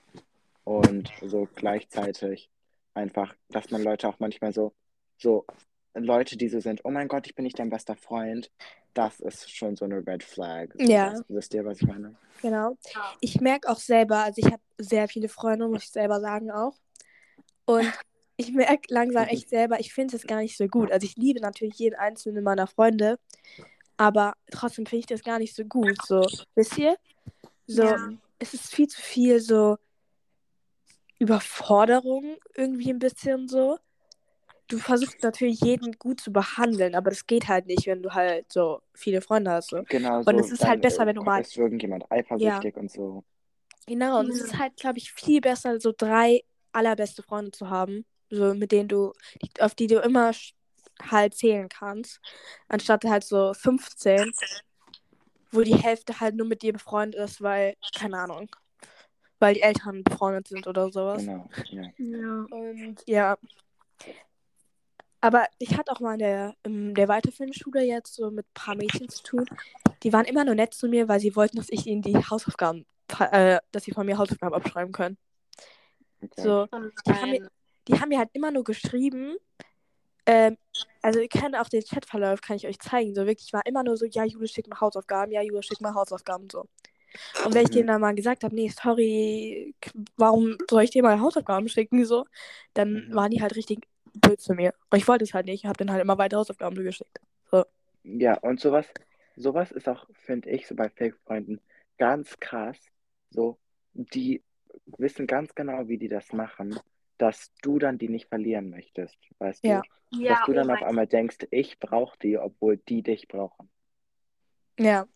Und 0.65 1.13
so 1.23 1.49
gleichzeitig 1.55 2.51
einfach, 2.95 3.35
dass 3.51 3.71
man 3.71 3.85
Leute 3.85 4.09
auch 4.09 4.19
manchmal 4.19 4.53
so, 4.53 4.73
so 5.17 5.47
Leute, 5.95 6.37
die 6.37 6.49
so 6.49 6.59
sind, 6.59 6.81
oh 6.85 6.91
mein 6.91 7.07
Gott, 7.07 7.27
ich 7.29 7.37
bin 7.37 7.45
nicht 7.45 7.59
dein 7.59 7.71
bester 7.71 7.95
Freund, 7.95 8.51
das 8.95 9.21
ist 9.21 9.55
schon 9.55 9.77
so 9.77 9.85
eine 9.85 10.05
Red 10.05 10.25
Flag. 10.25 10.71
Ja. 10.77 11.21
Wisst 11.29 11.55
ihr, 11.55 11.65
was 11.65 11.81
ich 11.81 11.87
meine? 11.87 12.17
Genau. 12.43 12.77
Ich 13.21 13.41
merke 13.41 13.69
auch 13.69 13.79
selber, 13.79 14.25
also 14.25 14.41
ich 14.45 14.53
habe 14.53 14.63
sehr 14.79 15.07
viele 15.07 15.29
Freunde, 15.29 15.69
muss 15.69 15.85
ich 15.85 15.91
selber 15.91 16.21
sagen 16.21 16.51
auch. 16.51 16.75
Und 17.65 17.87
ich 18.37 18.53
merke 18.53 18.93
langsam 18.93 19.27
echt 19.29 19.49
selber, 19.51 19.79
ich 19.79 19.95
finde 19.95 20.17
es 20.17 20.27
gar 20.27 20.41
nicht 20.41 20.57
so 20.57 20.67
gut. 20.67 20.91
Also 20.91 21.05
ich 21.07 21.17
liebe 21.17 21.41
natürlich 21.41 21.79
jeden 21.79 21.95
einzelnen 21.95 22.43
meiner 22.43 22.67
Freunde, 22.67 23.21
aber 23.97 24.35
trotzdem 24.51 24.87
finde 24.87 25.01
ich 25.01 25.07
das 25.07 25.23
gar 25.23 25.39
nicht 25.39 25.55
so 25.55 25.65
gut. 25.65 25.97
So, 26.05 26.27
wisst 26.57 26.77
ihr? 26.77 26.97
So, 27.69 27.85
Ja. 27.85 28.09
Es 28.39 28.55
ist 28.55 28.75
viel 28.75 28.89
zu 28.89 29.01
viel 29.01 29.41
so 29.41 29.77
Überforderung 31.19 32.37
irgendwie 32.55 32.91
ein 32.91 32.99
bisschen 32.99 33.49
so. 33.49 33.79
Du 34.69 34.79
versuchst 34.79 35.23
natürlich 35.23 35.61
jeden 35.61 35.93
gut 35.93 36.21
zu 36.21 36.33
behandeln, 36.33 36.95
aber 36.95 37.11
das 37.11 37.27
geht 37.27 37.49
halt 37.49 37.67
nicht, 37.67 37.87
wenn 37.87 38.03
du 38.03 38.13
halt 38.15 38.51
so 38.51 38.81
viele 38.95 39.21
Freunde 39.21 39.51
hast. 39.51 39.71
So. 39.71 39.83
Genau 39.89 40.23
Und 40.23 40.35
so. 40.35 40.41
es 40.41 40.51
ist 40.53 40.67
halt 40.67 40.81
besser, 40.81 41.05
äh, 41.05 41.07
wenn 41.07 41.17
du 41.17 41.23
mal 41.23 41.41
Ist 41.41 41.57
irgendjemand 41.57 42.11
eifersüchtig 42.11 42.77
und 42.77 42.91
so. 42.91 43.25
Genau, 43.87 44.21
und 44.21 44.31
es 44.31 44.39
Mhm. 44.39 44.45
ist 44.45 44.59
halt, 44.59 44.77
glaube 44.77 44.99
ich, 44.99 45.13
viel 45.13 45.41
besser, 45.41 45.79
so 45.79 45.93
drei 45.97 46.43
allerbeste 46.73 47.23
Freunde 47.23 47.51
zu 47.51 47.69
haben, 47.69 48.07
so 48.31 48.55
mit 48.55 48.73
denen 48.73 48.89
du, 48.89 49.13
auf 49.61 49.75
die 49.75 49.87
du 49.87 50.01
immer 50.01 50.33
halt 51.03 51.35
zählen 51.35 51.69
kannst, 51.69 52.21
anstatt 52.69 53.05
halt 53.05 53.25
so 53.25 53.53
15, 53.53 54.33
wo 55.55 55.63
die 55.63 55.77
Hälfte 55.77 56.21
halt 56.21 56.35
nur 56.35 56.47
mit 56.47 56.63
dir 56.63 56.73
befreundet 56.73 57.21
ist, 57.21 57.43
weil, 57.43 57.77
keine 57.97 58.19
Ahnung, 58.19 58.51
weil 59.39 59.55
die 59.55 59.63
Eltern 59.63 60.03
befreundet 60.03 60.49
sind 60.49 60.67
oder 60.67 60.91
sowas. 60.91 61.25
Genau. 61.25 61.49
Ja. 61.71 61.83
Ja. 61.99 62.47
Und 62.51 62.97
ja. 63.07 63.39
Aber 65.21 65.47
ich 65.59 65.79
hatte 65.79 65.91
auch 65.93 66.01
mal 66.01 66.15
in 66.15 66.19
der, 66.19 66.55
in 66.65 66.95
der 66.95 67.09
weiterführenden 67.09 67.59
Schule 67.59 67.83
jetzt 67.83 68.15
so 68.15 68.31
mit 68.31 68.45
ein 68.47 68.55
paar 68.55 68.75
Mädchen 68.75 69.09
zu 69.09 69.23
tun. 69.23 69.47
Die 70.03 70.13
waren 70.13 70.27
immer 70.27 70.45
nur 70.45 70.55
nett 70.55 70.75
zu 70.75 70.87
mir, 70.87 71.09
weil 71.09 71.19
sie 71.19 71.35
wollten, 71.35 71.57
dass 71.57 71.71
ich 71.71 71.87
ihnen 71.87 72.03
die 72.03 72.15
Hausaufgaben, 72.15 72.85
äh, 73.19 73.59
dass 73.73 73.85
sie 73.85 73.93
von 73.93 74.05
mir 74.05 74.19
Hausaufgaben 74.19 74.55
abschreiben 74.55 74.93
können. 74.93 75.17
Okay. 76.23 76.43
So, 76.43 76.67
die 77.07 77.13
haben, 77.13 77.31
mir, 77.31 77.51
die 77.89 78.01
haben 78.01 78.09
mir 78.11 78.19
halt 78.19 78.31
immer 78.35 78.51
nur 78.51 78.65
geschrieben. 78.65 79.37
Ähm, 80.27 80.57
also 81.03 81.21
ihr 81.21 81.29
könnt 81.29 81.57
auch 81.57 81.69
den 81.69 81.83
Chatverlauf, 81.85 82.41
kann 82.41 82.57
ich 82.57 82.67
euch 82.67 82.79
zeigen. 82.79 83.15
So 83.15 83.27
wirklich 83.27 83.53
war 83.53 83.65
immer 83.67 83.83
nur 83.85 83.97
so, 83.97 84.07
ja, 84.07 84.25
Jule, 84.25 84.49
schick 84.49 84.69
mal 84.69 84.81
Hausaufgaben, 84.81 85.33
ja, 85.33 85.43
Jule, 85.43 85.63
schick 85.63 85.81
mal 85.81 85.95
Hausaufgaben, 85.95 86.49
so. 86.51 86.67
Und 87.45 87.55
wenn 87.55 87.65
ich 87.65 87.71
Mhm. 87.71 87.75
denen 87.75 87.87
dann 87.89 88.01
mal 88.01 88.15
gesagt 88.15 88.45
habe, 88.45 88.55
nee, 88.55 88.69
sorry, 88.69 89.75
warum 90.17 90.57
soll 90.71 90.85
ich 90.85 90.91
dir 90.91 91.03
mal 91.03 91.21
Hausaufgaben 91.21 91.69
schicken, 91.69 92.05
so, 92.07 92.25
dann 92.75 93.07
Mhm. 93.09 93.15
waren 93.15 93.31
die 93.31 93.43
halt 93.43 93.57
richtig 93.57 93.87
blöd 94.15 94.41
zu 94.41 94.55
mir. 94.55 94.75
Und 94.91 94.99
ich 94.99 95.09
wollte 95.09 95.25
es 95.25 95.35
halt 95.35 95.47
nicht, 95.47 95.65
ich 95.65 95.67
habe 95.67 95.77
dann 95.79 95.91
halt 95.93 96.03
immer 96.03 96.19
weiter 96.19 96.39
Hausaufgaben 96.39 96.77
zugeschickt. 96.77 97.21
Ja, 98.03 98.39
und 98.39 98.61
sowas, 98.61 98.87
sowas 99.37 99.73
ist 99.73 99.89
auch, 99.89 100.07
finde 100.15 100.51
ich, 100.51 100.67
so 100.67 100.75
bei 100.75 100.89
Fake-Freunden 100.91 101.61
ganz 101.99 102.39
krass. 102.41 102.79
So, 103.31 103.59
die 103.95 104.43
wissen 104.99 105.27
ganz 105.27 105.55
genau, 105.55 105.89
wie 105.89 105.99
die 105.99 106.09
das 106.09 106.33
machen, 106.33 106.79
dass 107.25 107.51
du 107.63 107.79
dann 107.79 107.97
die 107.97 108.11
nicht 108.11 108.29
verlieren 108.29 108.69
möchtest, 108.69 109.17
weißt 109.39 109.65
Ja. 109.65 109.81
du? 110.11 110.19
Ja, 110.21 110.35
Dass 110.35 110.45
du 110.45 110.53
oh 110.53 110.55
dann 110.55 110.71
auf 110.71 110.81
mein 110.81 110.89
einmal 110.91 111.07
denkst, 111.07 111.39
ich 111.51 111.79
brauche 111.81 112.19
die, 112.19 112.37
obwohl 112.37 112.77
die 112.77 113.03
dich 113.03 113.27
brauchen. 113.29 113.71
Ja. 114.79 115.07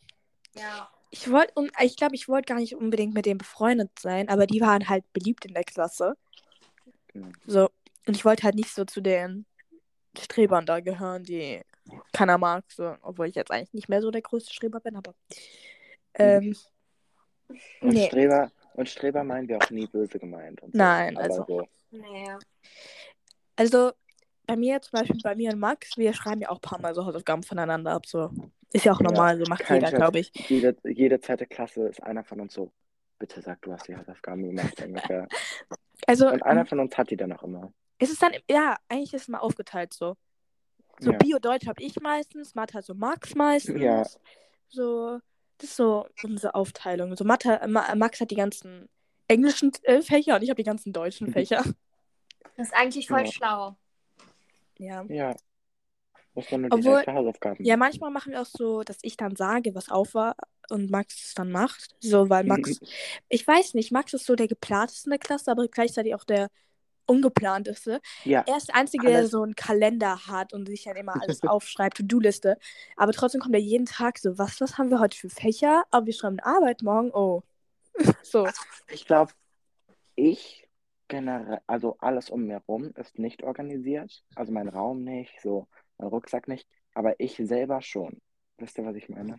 Ja. 0.56 0.90
Ich 1.10 1.30
wollte, 1.30 1.52
und 1.54 1.70
ich 1.82 1.96
glaube, 1.96 2.14
ich 2.14 2.26
wollte 2.28 2.46
gar 2.46 2.58
nicht 2.58 2.74
unbedingt 2.74 3.12
mit 3.12 3.26
denen 3.26 3.36
befreundet 3.38 3.90
sein, 3.98 4.28
aber 4.30 4.46
die 4.46 4.60
waren 4.62 4.88
halt 4.88 5.04
beliebt 5.12 5.44
in 5.44 5.52
der 5.52 5.64
Klasse. 5.64 6.16
Genau. 7.08 7.28
So. 7.46 7.68
Und 8.06 8.16
ich 8.16 8.24
wollte 8.24 8.44
halt 8.44 8.54
nicht 8.54 8.70
so 8.70 8.84
zu 8.86 9.02
den 9.02 9.44
Strebern 10.18 10.64
da 10.64 10.80
gehören, 10.80 11.24
die 11.24 11.60
keiner 12.14 12.38
mag. 12.38 12.64
So. 12.72 12.96
Obwohl 13.02 13.26
ich 13.28 13.34
jetzt 13.34 13.50
eigentlich 13.50 13.74
nicht 13.74 13.88
mehr 13.90 14.00
so 14.00 14.10
der 14.10 14.22
größte 14.22 14.52
Streber 14.54 14.80
bin, 14.80 14.96
aber. 14.96 15.14
Ähm, 16.14 16.56
Und 17.80 17.92
nee. 17.92 18.06
Streber, 18.06 18.50
und 18.74 18.88
Streber 18.88 19.24
meinen 19.24 19.48
wir 19.48 19.58
auch 19.58 19.70
nie 19.70 19.86
böse 19.86 20.18
gemeint. 20.18 20.62
Und 20.62 20.72
so. 20.72 20.78
Nein, 20.78 21.16
Aber 21.16 21.24
also- 21.24 21.44
so. 21.46 21.68
Nee. 21.90 22.34
Also, 23.56 23.92
bei 24.46 24.56
mir, 24.56 24.80
zum 24.80 24.98
Beispiel 24.98 25.20
bei 25.22 25.34
mir 25.34 25.52
und 25.52 25.58
Max, 25.58 25.96
wir 25.96 26.12
schreiben 26.14 26.40
ja 26.40 26.48
auch 26.48 26.56
ein 26.58 26.62
paar 26.62 26.80
Mal 26.80 26.94
so 26.94 27.04
Hausaufgaben 27.04 27.42
voneinander 27.42 27.92
ab. 27.92 28.06
So. 28.06 28.30
Ist 28.72 28.84
ja 28.84 28.92
auch 28.92 29.00
Ja, 29.00 29.08
normal, 29.10 29.38
so 29.38 29.44
macht 29.48 29.68
jeder, 29.68 29.90
glaube 29.90 30.20
ich. 30.20 30.30
Jede, 30.48 30.76
jede 30.84 31.20
zweite 31.20 31.46
Klasse 31.46 31.88
ist 31.88 32.02
einer 32.02 32.24
von 32.24 32.40
uns 32.40 32.54
so, 32.54 32.72
bitte 33.18 33.40
sag, 33.40 33.60
du 33.62 33.72
hast 33.72 33.88
die 33.88 33.96
Hausaufgaben 33.96 34.42
gemacht 34.42 34.80
ungefähr. 34.82 35.26
Also, 36.06 36.28
Und 36.28 36.42
einer 36.44 36.64
von 36.66 36.78
uns 36.80 36.96
hat 36.96 37.10
die 37.10 37.16
dann 37.16 37.32
auch 37.32 37.42
immer. 37.42 37.72
ist 37.98 38.12
es 38.12 38.18
dann, 38.18 38.32
ja, 38.48 38.76
eigentlich 38.88 39.12
ist 39.14 39.22
es 39.22 39.28
mal 39.28 39.38
aufgeteilt 39.38 39.92
so. 39.92 40.16
So 41.00 41.12
Ja. 41.12 41.18
Bio-Deutsch 41.18 41.66
habe 41.66 41.82
ich 41.82 41.98
meistens, 42.00 42.54
Mathe 42.54 42.78
hat 42.78 42.84
so 42.84 42.94
Max 42.94 43.34
meistens. 43.34 43.80
Ja. 43.80 44.04
So, 44.68 45.18
das 45.58 45.70
ist 45.70 45.76
so 45.76 46.06
unsere 46.22 46.54
Aufteilung. 46.54 47.16
So 47.16 47.24
Mathe, 47.24 47.60
Ma 47.68 47.94
Max 47.94 48.20
hat 48.20 48.30
die 48.30 48.36
ganzen 48.36 48.88
englischen 49.28 49.72
äh, 49.82 50.02
Fächer 50.02 50.36
und 50.36 50.42
ich 50.42 50.50
habe 50.50 50.60
die 50.62 50.66
ganzen 50.66 50.92
deutschen 50.92 51.28
Mhm. 51.28 51.32
Fächer. 51.32 51.62
Das 52.56 52.68
ist 52.68 52.74
eigentlich 52.74 53.06
voll 53.08 53.24
Ja. 53.24 53.32
schlau. 53.32 53.76
Ja. 54.78 55.04
Ja. 55.08 55.36
Muss 56.34 56.50
man 56.50 56.62
nur 56.62 56.70
die 56.70 56.76
Obwohl- 56.76 56.96
Hälfte 56.96 57.14
Hausaufgaben 57.14 57.64
Ja, 57.64 57.76
manchmal 57.76 58.10
machen 58.10 58.32
wir 58.32 58.40
auch 58.42 58.46
so, 58.46 58.82
dass 58.82 58.98
ich 59.02 59.16
dann 59.16 59.34
sage, 59.36 59.74
was 59.74 59.90
auf 59.90 60.14
war 60.14 60.36
und 60.70 60.90
Max 60.90 61.14
es 61.26 61.34
dann 61.34 61.50
macht. 61.50 61.96
So, 62.00 62.28
weil 62.30 62.44
Max, 62.44 62.78
ich 63.28 63.46
weiß 63.46 63.74
nicht, 63.74 63.90
Max 63.92 64.12
ist 64.14 64.26
so 64.26 64.34
der 64.36 64.46
geplanteste 64.48 65.06
in 65.06 65.10
der 65.10 65.18
Klasse, 65.18 65.50
aber 65.50 65.66
gleichzeitig 65.68 66.14
auch 66.14 66.24
der 66.24 66.48
ungeplanteste. 67.06 68.00
Ja, 68.24 68.44
Er 68.46 68.56
ist 68.58 68.68
der 68.68 68.76
Einzige, 68.76 69.06
der 69.06 69.18
Alles- 69.18 69.30
so 69.30 69.42
einen 69.42 69.56
Kalender 69.56 70.26
hat 70.26 70.52
und 70.52 70.66
sich 70.66 70.84
dann 70.84 70.96
immer 70.96 71.20
alles 71.20 71.40
aufschreibt, 71.52 71.96
To-Do-Liste. 71.96 72.58
Aber 72.96 73.12
trotzdem 73.12 73.40
kommt 73.40 73.54
er 73.54 73.60
jeden 73.60 73.86
Tag 73.86 74.18
so, 74.18 74.36
was, 74.38 74.60
was 74.60 74.78
haben 74.78 74.90
wir 74.90 75.00
heute 75.00 75.16
für 75.16 75.30
Fächer? 75.30 75.84
Aber 75.90 76.06
wir 76.06 76.12
schreiben 76.12 76.38
Arbeit 76.40 76.82
morgen. 76.82 77.10
Oh. 77.12 77.42
so. 78.22 78.48
ich 78.90 79.06
glaube, 79.06 79.32
ich 80.14 80.68
generell, 81.08 81.60
also 81.66 81.96
alles 82.00 82.30
um 82.30 82.44
mir 82.46 82.62
rum 82.68 82.92
ist 82.96 83.18
nicht 83.18 83.42
organisiert. 83.42 84.24
Also 84.34 84.52
mein 84.52 84.68
Raum 84.68 85.02
nicht, 85.04 85.40
so 85.40 85.66
mein 85.98 86.08
Rucksack 86.08 86.48
nicht, 86.48 86.68
aber 86.94 87.18
ich 87.18 87.36
selber 87.36 87.80
schon. 87.82 88.20
Wisst 88.58 88.76
ihr, 88.78 88.84
was 88.84 88.96
ich 88.96 89.08
meine? 89.08 89.36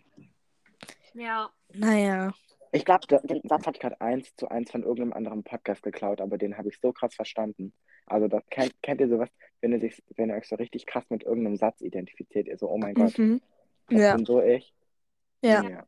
Ja. 1.13 1.49
Naja. 1.73 2.31
Ich 2.71 2.85
glaube, 2.85 3.07
den 3.07 3.41
Satz 3.49 3.65
hatte 3.65 3.77
ich 3.77 3.81
gerade 3.81 3.99
eins 3.99 4.35
zu 4.35 4.47
eins 4.49 4.69
von 4.71 4.83
irgendeinem 4.83 5.13
anderen 5.13 5.43
Podcast 5.43 5.81
geklaut, 5.83 6.21
aber 6.21 6.37
den 6.37 6.57
habe 6.57 6.69
ich 6.69 6.79
so 6.79 6.93
krass 6.93 7.15
verstanden. 7.15 7.73
Also 8.05 8.27
das 8.27 8.43
kennt, 8.49 8.73
kennt 8.81 9.01
ihr 9.01 9.09
sowas, 9.09 9.29
wenn 9.61 9.71
ihr 9.73 9.79
sich, 9.79 10.01
wenn 10.15 10.29
ihr 10.29 10.35
euch 10.35 10.47
so 10.47 10.55
richtig 10.55 10.85
krass 10.85 11.03
mit 11.09 11.23
irgendeinem 11.23 11.57
Satz 11.57 11.81
identifiziert, 11.81 12.47
ihr 12.47 12.57
so, 12.57 12.69
oh 12.69 12.77
mein 12.77 12.93
Gott, 12.93 13.17
Mhm. 13.17 13.41
das 13.89 13.99
Ja. 14.01 14.15
bin 14.15 14.25
so 14.25 14.41
ich. 14.41 14.73
ja. 15.41 15.63
ja. 15.63 15.83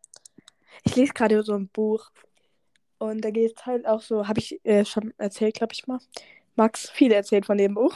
Ich 0.84 0.96
lese 0.96 1.14
gerade 1.14 1.42
so 1.44 1.54
ein 1.54 1.68
Buch. 1.70 2.10
Und 3.02 3.22
da 3.26 3.32
geht 3.32 3.54
es 3.58 3.66
halt 3.66 3.86
auch 3.88 4.02
so, 4.02 4.28
habe 4.28 4.40
ich 4.40 4.60
äh, 4.66 4.86
schon 4.86 5.14
erzählt, 5.18 5.56
glaube 5.56 5.74
ich 5.74 5.88
mal. 5.88 6.00
Max 6.56 6.90
viel 6.92 7.12
erzählt 7.14 7.46
von 7.48 7.58
dem 7.58 7.74
Buch. 7.76 7.96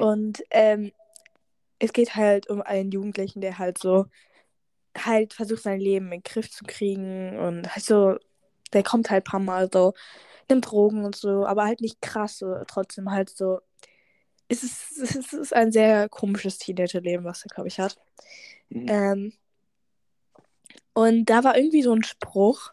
Und 0.00 0.42
ähm, 0.50 0.92
es 1.78 1.92
geht 1.92 2.16
halt 2.16 2.48
um 2.50 2.62
einen 2.62 2.90
Jugendlichen, 2.92 3.40
der 3.40 3.58
halt 3.58 3.78
so 3.78 4.06
halt 4.96 5.34
versucht, 5.34 5.62
sein 5.62 5.80
Leben 5.80 6.06
in 6.06 6.12
den 6.12 6.22
Griff 6.24 6.50
zu 6.50 6.64
kriegen 6.66 7.38
und 7.38 7.74
halt 7.74 7.84
so, 7.84 8.16
der 8.72 8.82
kommt 8.82 9.10
halt 9.10 9.26
ein 9.26 9.30
paar 9.30 9.40
Mal 9.40 9.70
so, 9.72 9.94
nimmt 10.50 10.70
Drogen 10.70 11.04
und 11.04 11.16
so, 11.16 11.46
aber 11.46 11.64
halt 11.66 11.80
nicht 11.80 12.02
krass, 12.02 12.38
so, 12.38 12.56
trotzdem 12.66 13.10
halt 13.12 13.30
so. 13.30 13.60
Es 14.48 14.62
ist, 14.64 14.92
es 15.02 15.16
ist, 15.16 15.32
es 15.32 15.34
ist 15.34 15.54
ein 15.54 15.72
sehr 15.72 16.08
komisches 16.08 16.58
Teenager-Leben, 16.58 17.24
was 17.24 17.44
er, 17.44 17.48
glaube 17.50 17.68
ich, 17.68 17.80
hat. 17.80 17.98
Mhm. 18.70 18.86
Ähm, 18.88 19.32
Und 20.92 21.26
da 21.26 21.44
war 21.44 21.56
irgendwie 21.56 21.82
so 21.82 21.92
ein 21.94 22.04
Spruch. 22.04 22.72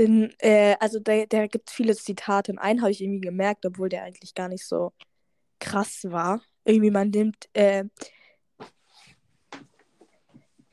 In, 0.00 0.32
äh, 0.38 0.76
also 0.80 0.98
der, 0.98 1.26
der 1.26 1.46
gibt 1.48 1.70
viele 1.70 1.94
Zitate. 1.94 2.52
Und 2.52 2.58
einen 2.58 2.80
habe 2.80 2.90
ich 2.90 3.02
irgendwie 3.02 3.20
gemerkt, 3.20 3.66
obwohl 3.66 3.90
der 3.90 4.04
eigentlich 4.04 4.34
gar 4.34 4.48
nicht 4.48 4.64
so 4.64 4.94
krass 5.58 6.06
war. 6.08 6.40
Irgendwie 6.64 6.90
man 6.90 7.10
nimmt, 7.10 7.50
äh, 7.52 7.84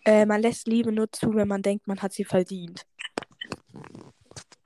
äh, 0.06 0.26
man 0.26 0.42
lässt 0.42 0.66
Liebe 0.66 0.94
nur 0.94 1.12
zu, 1.12 1.36
wenn 1.36 1.50
man 1.50 1.62
denkt, 1.62 1.88
man 1.88 2.02
hat 2.02 2.14
sie 2.14 2.24
verdient. 2.24 2.88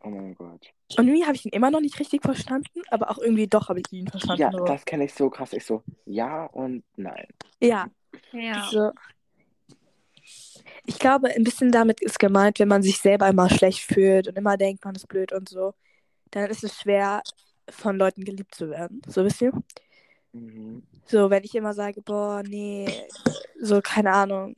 Oh 0.03 0.09
mein 0.09 0.35
Gott. 0.35 0.71
Und 0.95 1.07
irgendwie 1.07 1.25
habe 1.25 1.35
ich 1.35 1.45
ihn 1.45 1.53
immer 1.53 1.71
noch 1.71 1.81
nicht 1.81 1.99
richtig 1.99 2.21
verstanden, 2.21 2.83
aber 2.91 3.09
auch 3.09 3.17
irgendwie 3.17 3.47
doch 3.47 3.67
habe 3.69 3.79
ich 3.79 3.91
ihn 3.91 4.09
verstanden. 4.09 4.41
Ja, 4.41 4.51
so. 4.51 4.63
das 4.63 4.85
kenne 4.85 5.05
ich 5.05 5.13
so 5.15 5.31
krass. 5.31 5.53
Ich 5.53 5.65
so, 5.65 5.81
ja 6.05 6.45
und 6.45 6.83
nein. 6.97 7.25
ja, 7.59 7.87
Ja. 8.31 8.69
so. 8.69 8.91
Ich 10.85 10.99
glaube, 10.99 11.29
ein 11.29 11.43
bisschen 11.43 11.71
damit 11.71 12.01
ist 12.01 12.19
gemeint, 12.19 12.59
wenn 12.59 12.67
man 12.67 12.83
sich 12.83 12.99
selber 12.99 13.27
immer 13.27 13.49
schlecht 13.49 13.81
fühlt 13.81 14.27
und 14.27 14.37
immer 14.37 14.57
denkt, 14.57 14.83
man 14.85 14.95
ist 14.95 15.07
blöd 15.07 15.31
und 15.31 15.49
so, 15.49 15.73
dann 16.31 16.49
ist 16.49 16.63
es 16.63 16.79
schwer, 16.79 17.21
von 17.69 17.97
Leuten 17.97 18.23
geliebt 18.23 18.55
zu 18.55 18.69
werden. 18.69 19.01
So 19.07 19.23
wisst 19.23 19.41
ihr? 19.41 19.53
Mhm. 20.33 20.83
So, 21.05 21.29
wenn 21.29 21.43
ich 21.43 21.55
immer 21.55 21.73
sage, 21.73 22.01
boah, 22.01 22.43
nee, 22.43 22.87
so, 23.59 23.81
keine 23.81 24.11
Ahnung, 24.13 24.55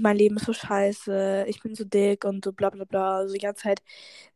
mein 0.00 0.16
Leben 0.16 0.36
ist 0.36 0.46
so 0.46 0.52
scheiße, 0.52 1.44
ich 1.48 1.60
bin 1.62 1.74
so 1.74 1.84
dick 1.84 2.24
und 2.24 2.44
so 2.44 2.52
bla 2.52 2.70
bla 2.70 2.84
bla, 2.84 3.26
so 3.26 3.34
die 3.34 3.40
ganze 3.40 3.62
Zeit, 3.64 3.82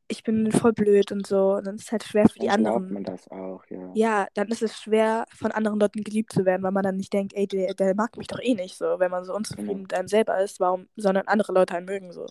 ich 0.09 0.23
bin 0.23 0.51
voll 0.53 0.73
blöd 0.73 1.13
und 1.13 1.27
so, 1.27 1.55
und 1.57 1.67
dann 1.67 1.77
ist 1.77 1.85
es 1.85 1.93
halt 1.93 2.05
schwer 2.05 2.29
für 2.29 2.39
die 2.39 2.47
Dann 2.47 2.67
anderen. 2.67 2.93
man 2.93 3.05
das 3.05 3.29
auch, 3.31 3.65
ja. 3.69 3.91
Ja, 3.95 4.27
dann 4.35 4.49
ist 4.49 4.63
es 4.63 4.81
schwer, 4.81 5.27
von 5.35 5.53
anderen 5.53 5.79
Leuten 5.79 6.03
geliebt 6.03 6.33
zu 6.33 6.45
werden, 6.47 6.63
weil 6.63 6.73
man 6.73 6.83
dann 6.83 6.97
nicht 6.97 7.13
denkt, 7.13 7.35
ey, 7.35 7.47
der, 7.47 7.75
der 7.75 7.95
mag 7.95 8.17
mich 8.17 8.27
doch 8.27 8.41
eh 8.41 8.55
nicht 8.55 8.77
so, 8.77 8.99
wenn 8.99 9.11
man 9.11 9.25
so 9.25 9.35
unzufrieden 9.35 9.69
Genau. 9.69 9.83
mit 9.83 9.95
einem 9.95 10.09
selber 10.09 10.41
ist, 10.43 10.61
warum, 10.61 10.89
sondern 10.97 11.27
andere 11.29 11.53
Leute 11.53 11.75
einen 11.75 11.87
mögen 11.87 12.13
so. 12.13 12.27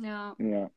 Ja. 0.00 0.34
Ja, 0.38 0.70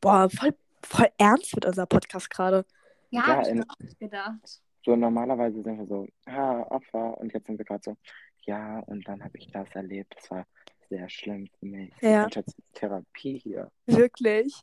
Boah, 0.00 0.28
voll, 0.30 0.54
voll 0.82 1.08
ernst 1.18 1.54
wird 1.54 1.64
unser 1.64 1.86
Podcast 1.86 2.28
gerade. 2.30 2.64
Ja, 3.10 3.20
Ja, 3.20 3.26
hab 3.36 3.42
ich 3.42 3.48
in- 3.50 3.58
mir 3.58 3.64
auch 3.68 3.98
gedacht. 3.98 4.60
so 4.84 4.96
normalerweise 4.96 5.62
sind 5.62 5.78
wir 5.78 5.86
so, 5.86 6.06
ha, 6.28 6.62
Opfer. 6.70 7.16
Und 7.18 7.32
jetzt 7.32 7.46
sind 7.46 7.56
wir 7.58 7.64
gerade 7.64 7.82
so, 7.84 7.96
ja, 8.42 8.80
und 8.80 9.06
dann 9.08 9.22
habe 9.22 9.38
ich 9.38 9.50
das 9.50 9.68
erlebt. 9.74 10.14
Das 10.16 10.30
war 10.30 10.46
sehr 10.88 11.08
schlimm 11.08 11.48
für 11.58 11.66
mich. 11.66 11.92
Ja. 12.00 12.26
Ich 12.26 12.34
jetzt 12.34 12.56
Therapie 12.74 13.38
hier. 13.38 13.70
Wirklich? 13.86 14.54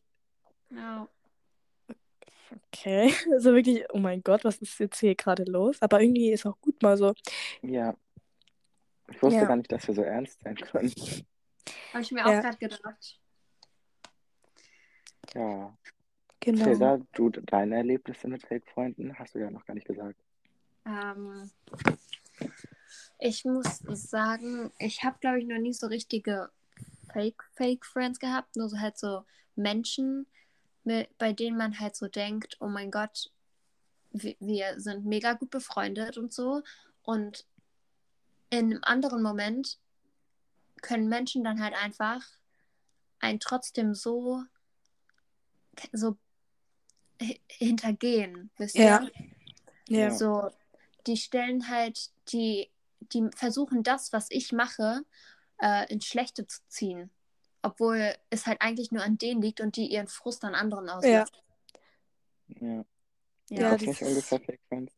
Ja. 0.69 1.07
Okay. 2.73 3.13
Also 3.33 3.53
wirklich, 3.53 3.85
oh 3.93 3.99
mein 3.99 4.21
Gott, 4.23 4.43
was 4.43 4.57
ist 4.57 4.79
jetzt 4.79 4.99
hier 4.99 5.15
gerade 5.15 5.43
los? 5.43 5.81
Aber 5.81 6.01
irgendwie 6.01 6.31
ist 6.31 6.45
auch 6.45 6.59
gut 6.61 6.81
mal 6.81 6.97
so. 6.97 7.13
Ja. 7.61 7.95
Ich 9.09 9.21
wusste 9.21 9.39
Ja. 9.39 9.45
gar 9.45 9.55
nicht, 9.55 9.71
dass 9.71 9.87
wir 9.87 9.95
so 9.95 10.03
ernst 10.03 10.39
sein 10.41 10.55
können. 10.55 10.91
Habe 11.93 12.01
ich 12.01 12.11
mir 12.11 12.19
Ja. 12.19 12.25
auch 12.25 12.41
gerade 12.43 12.57
gedacht. 12.57 13.19
Ja. 15.33 15.77
Genau. 16.41 16.63
Cäsar, 16.63 16.99
du, 17.13 17.29
deine 17.29 17.75
Erlebnisse 17.77 18.27
mit 18.27 18.43
Fake-Freunden 18.43 19.17
hast 19.19 19.35
du 19.35 19.39
ja 19.39 19.51
noch 19.51 19.65
gar 19.65 19.73
nicht 19.73 19.87
gesagt. 19.87 20.19
Ähm, 20.85 21.49
ich 23.19 23.45
muss 23.45 23.79
sagen, 23.87 24.71
ich 24.79 25.03
habe, 25.03 25.17
glaube 25.19 25.39
ich, 25.39 25.45
noch 25.45 25.59
nie 25.59 25.73
so 25.73 25.87
richtige 25.87 26.49
Fake-Fake-Friends 27.13 28.19
gehabt. 28.19 28.55
Nur 28.55 28.69
so 28.69 28.79
halt 28.79 28.97
so 28.97 29.25
Menschen, 29.55 30.25
mit, 30.83 31.15
bei 31.17 31.33
denen 31.33 31.57
man 31.57 31.79
halt 31.79 31.95
so 31.95 32.07
denkt, 32.07 32.57
oh 32.59 32.67
mein 32.67 32.91
Gott, 32.91 33.31
wir, 34.11 34.35
wir 34.39 34.79
sind 34.79 35.05
mega 35.05 35.33
gut 35.33 35.49
befreundet 35.49 36.17
und 36.17 36.33
so. 36.33 36.63
Und 37.03 37.45
in 38.49 38.71
einem 38.71 38.79
anderen 38.83 39.21
Moment 39.21 39.77
können 40.81 41.09
Menschen 41.09 41.43
dann 41.43 41.61
halt 41.61 41.73
einfach 41.73 42.25
einen 43.19 43.39
trotzdem 43.41 43.93
so, 43.93 44.43
so 45.91 46.17
hi- 47.21 47.41
hintergehen, 47.47 48.49
wisst 48.57 48.75
ihr? 48.75 48.83
Ja. 48.83 49.01
Ja. 49.87 49.99
Ja. 49.99 50.11
So, 50.11 50.49
die 51.05 51.17
stellen 51.17 51.67
halt, 51.67 52.11
die, 52.31 52.69
die 52.99 53.29
versuchen 53.35 53.83
das, 53.83 54.11
was 54.13 54.27
ich 54.29 54.51
mache, 54.51 55.01
äh, 55.61 55.91
ins 55.91 56.05
Schlechte 56.05 56.45
zu 56.47 56.59
ziehen. 56.67 57.09
Obwohl 57.61 58.13
es 58.29 58.45
halt 58.45 58.61
eigentlich 58.61 58.91
nur 58.91 59.03
an 59.03 59.17
denen 59.17 59.41
liegt 59.41 59.59
und 59.61 59.75
die 59.75 59.87
ihren 59.87 60.07
Frust 60.07 60.43
an 60.45 60.55
anderen 60.55 60.85
Ja. 60.87 60.95
auslassen. 60.97 61.35
Ja. 62.47 62.85
Sind 63.45 63.59
Ja, 63.59 63.71
das 63.71 63.81
nicht 63.81 64.01
ist- 64.01 64.07
ungefähr 64.07 64.39
Fake-Friends? 64.39 64.93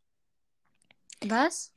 Was? 1.26 1.72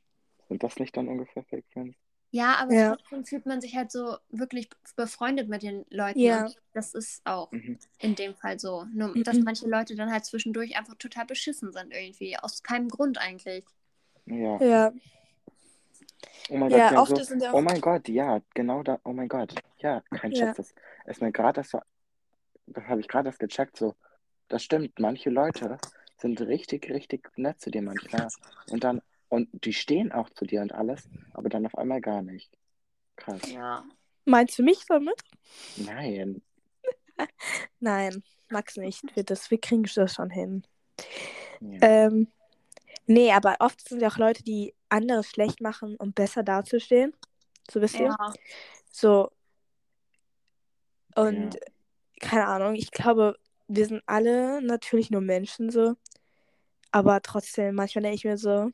Sind 0.49 0.63
das 0.63 0.77
nicht 0.79 0.97
dann 0.97 1.09
ungefähr 1.09 1.43
Fake-Friends? 1.45 1.97
Ja, 2.31 2.57
aber 2.57 2.75
Ja. 2.75 2.97
trotzdem 2.97 3.25
fühlt 3.25 3.47
man 3.47 3.61
sich 3.61 3.77
halt 3.77 3.93
so 3.93 4.17
wirklich 4.29 4.69
befreundet 4.97 5.49
mit 5.49 5.63
den 5.63 5.87
Leuten. 5.91 6.19
Ja. 6.19 6.47
Und 6.47 6.61
das 6.73 6.93
ist 6.95 7.25
auch 7.25 7.51
Mhm. 7.53 7.79
in 8.01 8.15
dem 8.17 8.35
Fall 8.35 8.59
so. 8.59 8.85
Nur, 8.93 9.15
dass 9.23 9.37
Mhm. 9.37 9.45
manche 9.45 9.69
Leute 9.69 9.95
dann 9.95 10.11
halt 10.11 10.25
zwischendurch 10.25 10.77
einfach 10.77 10.97
total 10.97 11.27
beschissen 11.27 11.73
sind 11.73 11.93
irgendwie. 11.93 12.37
Aus 12.37 12.63
keinem 12.65 12.89
Grund 12.89 13.19
eigentlich. 13.19 13.65
Ja. 14.27 14.59
Ja. 14.61 14.93
Oh 16.51 16.57
mein 16.57 16.71
Ja, 16.71 16.91
Gott, 16.91 17.09
ja, 17.11 17.17
so, 17.17 17.23
sind 17.23 17.43
ja 17.43 17.53
oh 17.53 17.61
mein 17.61 17.81
Gott, 17.81 18.09
ja, 18.09 18.41
genau 18.55 18.83
da, 18.83 18.99
oh 19.05 19.13
mein 19.13 19.29
Gott, 19.29 19.55
ja, 19.79 20.03
kein 20.11 20.33
Ja. 20.33 20.47
Scherz, 20.47 20.57
das 20.57 20.75
ist 21.07 21.23
mir 21.23 21.33
gerade 21.33 21.61
das 21.61 21.71
so, 21.71 21.81
das 22.67 22.85
habe 22.85 23.01
ich 23.01 23.09
gerade 23.09 23.29
das 23.31 23.39
gecheckt, 23.39 23.77
so, 23.77 23.95
das 24.49 24.63
stimmt, 24.63 24.99
manche 24.99 25.31
Leute 25.31 25.79
sind 26.19 26.41
richtig, 26.41 26.91
richtig 26.91 27.31
nett 27.37 27.61
zu 27.61 27.71
dir 27.71 27.83
manchmal 27.83 28.29
und 28.71 28.85
dann, 28.85 29.01
und 29.29 29.49
die 29.65 29.73
stehen 29.73 30.13
auch 30.13 30.31
zu 30.31 30.45
dir 30.45 30.61
und 30.61 30.73
alles, 30.73 31.09
aber 31.33 31.49
dann 31.49 31.67
auf 31.67 31.77
einmal 31.77 32.01
gar 32.01 32.23
nicht. 32.23 32.51
Krass. 33.17 33.41
Ja. 33.51 33.85
Meinst 34.25 34.59
du 34.59 34.63
mich 34.63 34.85
damit? 34.89 35.17
Nein. 35.77 36.43
Nein, 37.81 38.23
Max 38.49 38.77
nicht. 38.77 39.05
Wir, 39.15 39.25
das, 39.25 39.51
wir 39.51 39.61
kriegen 39.61 39.85
das 39.95 40.15
schon 40.15 40.31
hin. 40.31 40.65
Ja. 41.61 41.79
Ähm, 41.83 42.29
nee, 43.07 43.33
aber 43.33 43.57
oft 43.61 43.89
sind 43.89 44.01
ja 44.01 44.09
auch 44.09 44.19
Leute, 44.19 44.43
die 44.43 44.75
andere 44.89 45.25
schlecht 45.25 45.61
machen, 45.61 45.97
um 45.97 46.13
besser 46.13 46.43
dazustehen. 46.43 47.15
So 47.71 47.81
wisst 47.81 47.99
ihr? 47.99 48.07
Ja. 48.07 48.33
So. 48.91 49.31
Und 51.15 51.59
keine 52.21 52.47
Ahnung, 52.47 52.75
ich 52.75 52.91
glaube, 52.91 53.37
wir 53.69 53.87
sind 53.87 54.03
alle 54.07 54.63
natürlich 54.63 55.11
nur 55.11 55.21
Menschen 55.21 55.71
so. 55.71 55.95
Aber 56.91 57.21
trotzdem, 57.23 57.75
manchmal 57.75 58.03
denke 58.03 58.17
ich 58.17 58.25
mir 58.25 58.39
so, 58.39 58.71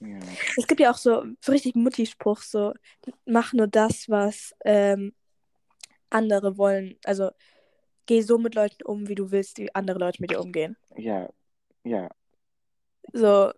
ja. 0.00 0.18
es 0.56 0.66
gibt 0.66 0.80
ja 0.80 0.90
auch 0.90 0.98
so, 0.98 1.24
so 1.40 1.52
richtig 1.52 1.74
Mutti-Spruch, 1.74 2.42
so, 2.42 2.74
mach 3.24 3.52
nur 3.54 3.66
das, 3.66 4.08
was 4.08 4.54
ähm, 4.64 5.14
andere 6.10 6.58
wollen. 6.58 6.98
Also 7.04 7.30
geh 8.06 8.20
so 8.20 8.38
mit 8.38 8.54
Leuten 8.54 8.82
um, 8.84 9.08
wie 9.08 9.14
du 9.14 9.30
willst, 9.30 9.58
wie 9.58 9.74
andere 9.74 9.98
Leute 9.98 10.20
mit 10.20 10.30
dir 10.30 10.40
umgehen. 10.40 10.76
Ja, 10.96 11.30
ja, 11.84 12.10
So, 13.12 13.52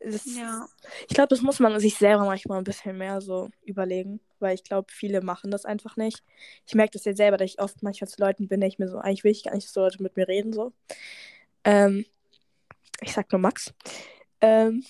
das, 0.00 0.24
Ja. 0.26 0.66
ich 1.08 1.14
glaube, 1.14 1.28
das 1.28 1.42
muss 1.42 1.60
man 1.60 1.78
sich 1.78 1.96
selber 1.96 2.24
manchmal 2.24 2.58
ein 2.58 2.64
bisschen 2.64 2.98
mehr 2.98 3.20
so 3.20 3.50
überlegen, 3.64 4.20
weil 4.40 4.54
ich 4.54 4.64
glaube, 4.64 4.92
viele 4.92 5.20
machen 5.20 5.50
das 5.50 5.64
einfach 5.64 5.96
nicht. 5.96 6.22
Ich 6.66 6.74
merke 6.74 6.92
das 6.92 7.04
jetzt 7.04 7.18
selber, 7.18 7.36
dass 7.36 7.50
ich 7.50 7.60
oft 7.60 7.82
manchmal 7.82 8.08
zu 8.08 8.20
Leuten 8.20 8.48
bin, 8.48 8.60
ich 8.62 8.78
mir 8.78 8.88
so, 8.88 8.98
eigentlich 8.98 9.22
will 9.24 9.30
ich 9.32 9.44
gar 9.44 9.54
nicht, 9.54 9.66
dass 9.66 9.72
so 9.74 9.80
Leute 9.80 10.02
mit 10.02 10.16
mir 10.16 10.26
reden, 10.26 10.52
so. 10.52 10.72
Ähm, 11.64 12.04
ich 13.00 13.12
sag 13.12 13.30
nur 13.32 13.40
Max. 13.40 13.72
Ähm, 14.40 14.84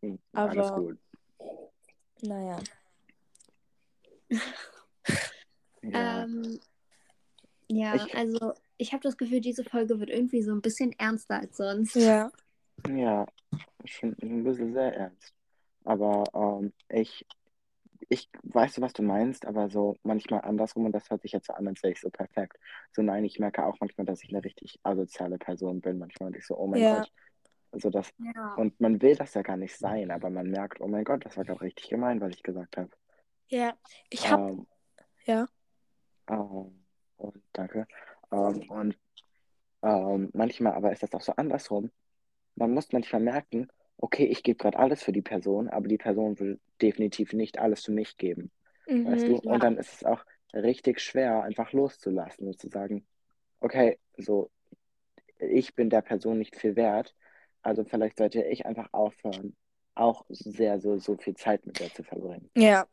Hm, 0.00 0.18
alles 0.32 0.66
Aber- 0.68 0.80
gut. 0.80 0.98
naja. 2.22 2.58
Ja, 5.82 6.22
Ähm, 6.24 6.60
ja, 7.68 7.94
Ich- 7.94 8.14
also 8.14 8.54
ich 8.78 8.92
habe 8.92 9.02
das 9.02 9.16
Gefühl, 9.18 9.40
diese 9.40 9.64
Folge 9.64 9.98
wird 10.00 10.10
irgendwie 10.10 10.42
so 10.42 10.52
ein 10.52 10.62
bisschen 10.62 10.92
ernster 10.98 11.40
als 11.40 11.56
sonst. 11.56 11.94
Ja. 11.96 12.30
ja, 12.88 13.26
schon 13.84 14.16
ein 14.22 14.44
bisschen 14.44 14.72
sehr 14.72 14.94
ernst. 14.94 15.34
Aber 15.84 16.24
ähm, 16.34 16.72
ich, 16.88 17.26
ich 18.08 18.30
weiß, 18.42 18.80
was 18.80 18.92
du 18.92 19.02
meinst, 19.02 19.46
aber 19.46 19.70
so 19.70 19.96
manchmal 20.02 20.42
andersrum 20.42 20.86
und 20.86 20.92
das 20.92 21.10
hört 21.10 21.22
sich 21.22 21.32
jetzt 21.32 21.46
so 21.48 21.54
an, 21.54 21.68
als 21.68 21.82
wäre 21.82 21.92
ich 21.92 22.00
so 22.00 22.10
perfekt. 22.10 22.58
So 22.92 23.02
nein, 23.02 23.24
ich 23.24 23.38
merke 23.38 23.64
auch 23.66 23.76
manchmal, 23.80 24.06
dass 24.06 24.22
ich 24.22 24.30
eine 24.30 24.44
richtig 24.44 24.78
asoziale 24.82 25.38
Person 25.38 25.80
bin 25.80 25.98
manchmal 25.98 26.28
und 26.28 26.36
ich 26.36 26.46
so, 26.46 26.56
oh 26.58 26.66
mein 26.66 26.82
Ja. 26.82 26.98
Gott. 27.00 27.12
Also 27.70 27.90
das, 27.90 28.10
Ja. 28.18 28.54
und 28.54 28.80
man 28.80 29.02
will 29.02 29.14
das 29.16 29.34
ja 29.34 29.42
gar 29.42 29.56
nicht 29.58 29.76
sein, 29.76 30.10
aber 30.10 30.30
man 30.30 30.50
merkt, 30.50 30.80
oh 30.80 30.88
mein 30.88 31.04
Gott, 31.04 31.24
das 31.26 31.36
war 31.36 31.44
doch 31.44 31.60
richtig 31.60 31.90
gemein, 31.90 32.20
was 32.20 32.34
ich 32.34 32.42
gesagt 32.42 32.76
habe. 32.78 32.90
Ja. 33.48 33.76
Ich 34.10 34.30
hab, 34.30 34.40
Ähm, 34.40 34.66
ja. 35.24 35.46
ähm, 36.30 36.84
und 37.18 37.42
danke. 37.52 37.86
Ähm, 38.32 38.62
und 38.68 38.98
ähm, 39.82 40.30
manchmal 40.32 40.72
aber 40.74 40.92
ist 40.92 41.02
das 41.02 41.14
auch 41.14 41.20
so 41.20 41.32
andersrum. 41.32 41.90
Man 42.54 42.72
muss 42.72 42.92
manchmal 42.92 43.22
merken, 43.22 43.68
okay, 43.96 44.24
ich 44.26 44.42
gebe 44.42 44.58
gerade 44.58 44.78
alles 44.78 45.02
für 45.02 45.12
die 45.12 45.22
Person, 45.22 45.68
aber 45.68 45.88
die 45.88 45.98
Person 45.98 46.38
will 46.38 46.58
definitiv 46.80 47.32
nicht 47.32 47.58
alles 47.58 47.84
für 47.84 47.92
mich 47.92 48.16
geben. 48.16 48.50
Weißt 48.86 49.26
du? 49.28 49.32
Mhm. 49.32 49.38
Und 49.38 49.62
dann 49.62 49.76
ist 49.76 49.92
es 49.92 50.04
auch 50.04 50.24
richtig 50.52 51.00
schwer, 51.00 51.42
einfach 51.42 51.72
loszulassen 51.72 52.46
und 52.46 52.60
zu 52.60 52.68
sagen, 52.68 53.06
okay, 53.60 53.98
so, 54.16 54.50
ich 55.38 55.74
bin 55.74 55.90
der 55.90 56.02
Person 56.02 56.38
nicht 56.38 56.56
viel 56.56 56.76
wert, 56.76 57.14
also 57.62 57.84
vielleicht 57.84 58.18
sollte 58.18 58.42
ich 58.42 58.66
einfach 58.66 58.88
aufhören, 58.92 59.56
auch 59.94 60.24
sehr, 60.28 60.80
so, 60.80 60.98
so 60.98 61.16
viel 61.16 61.34
Zeit 61.34 61.66
mit 61.66 61.80
der 61.80 61.92
zu 61.92 62.02
verbringen. 62.02 62.50
Ja, 62.56 62.86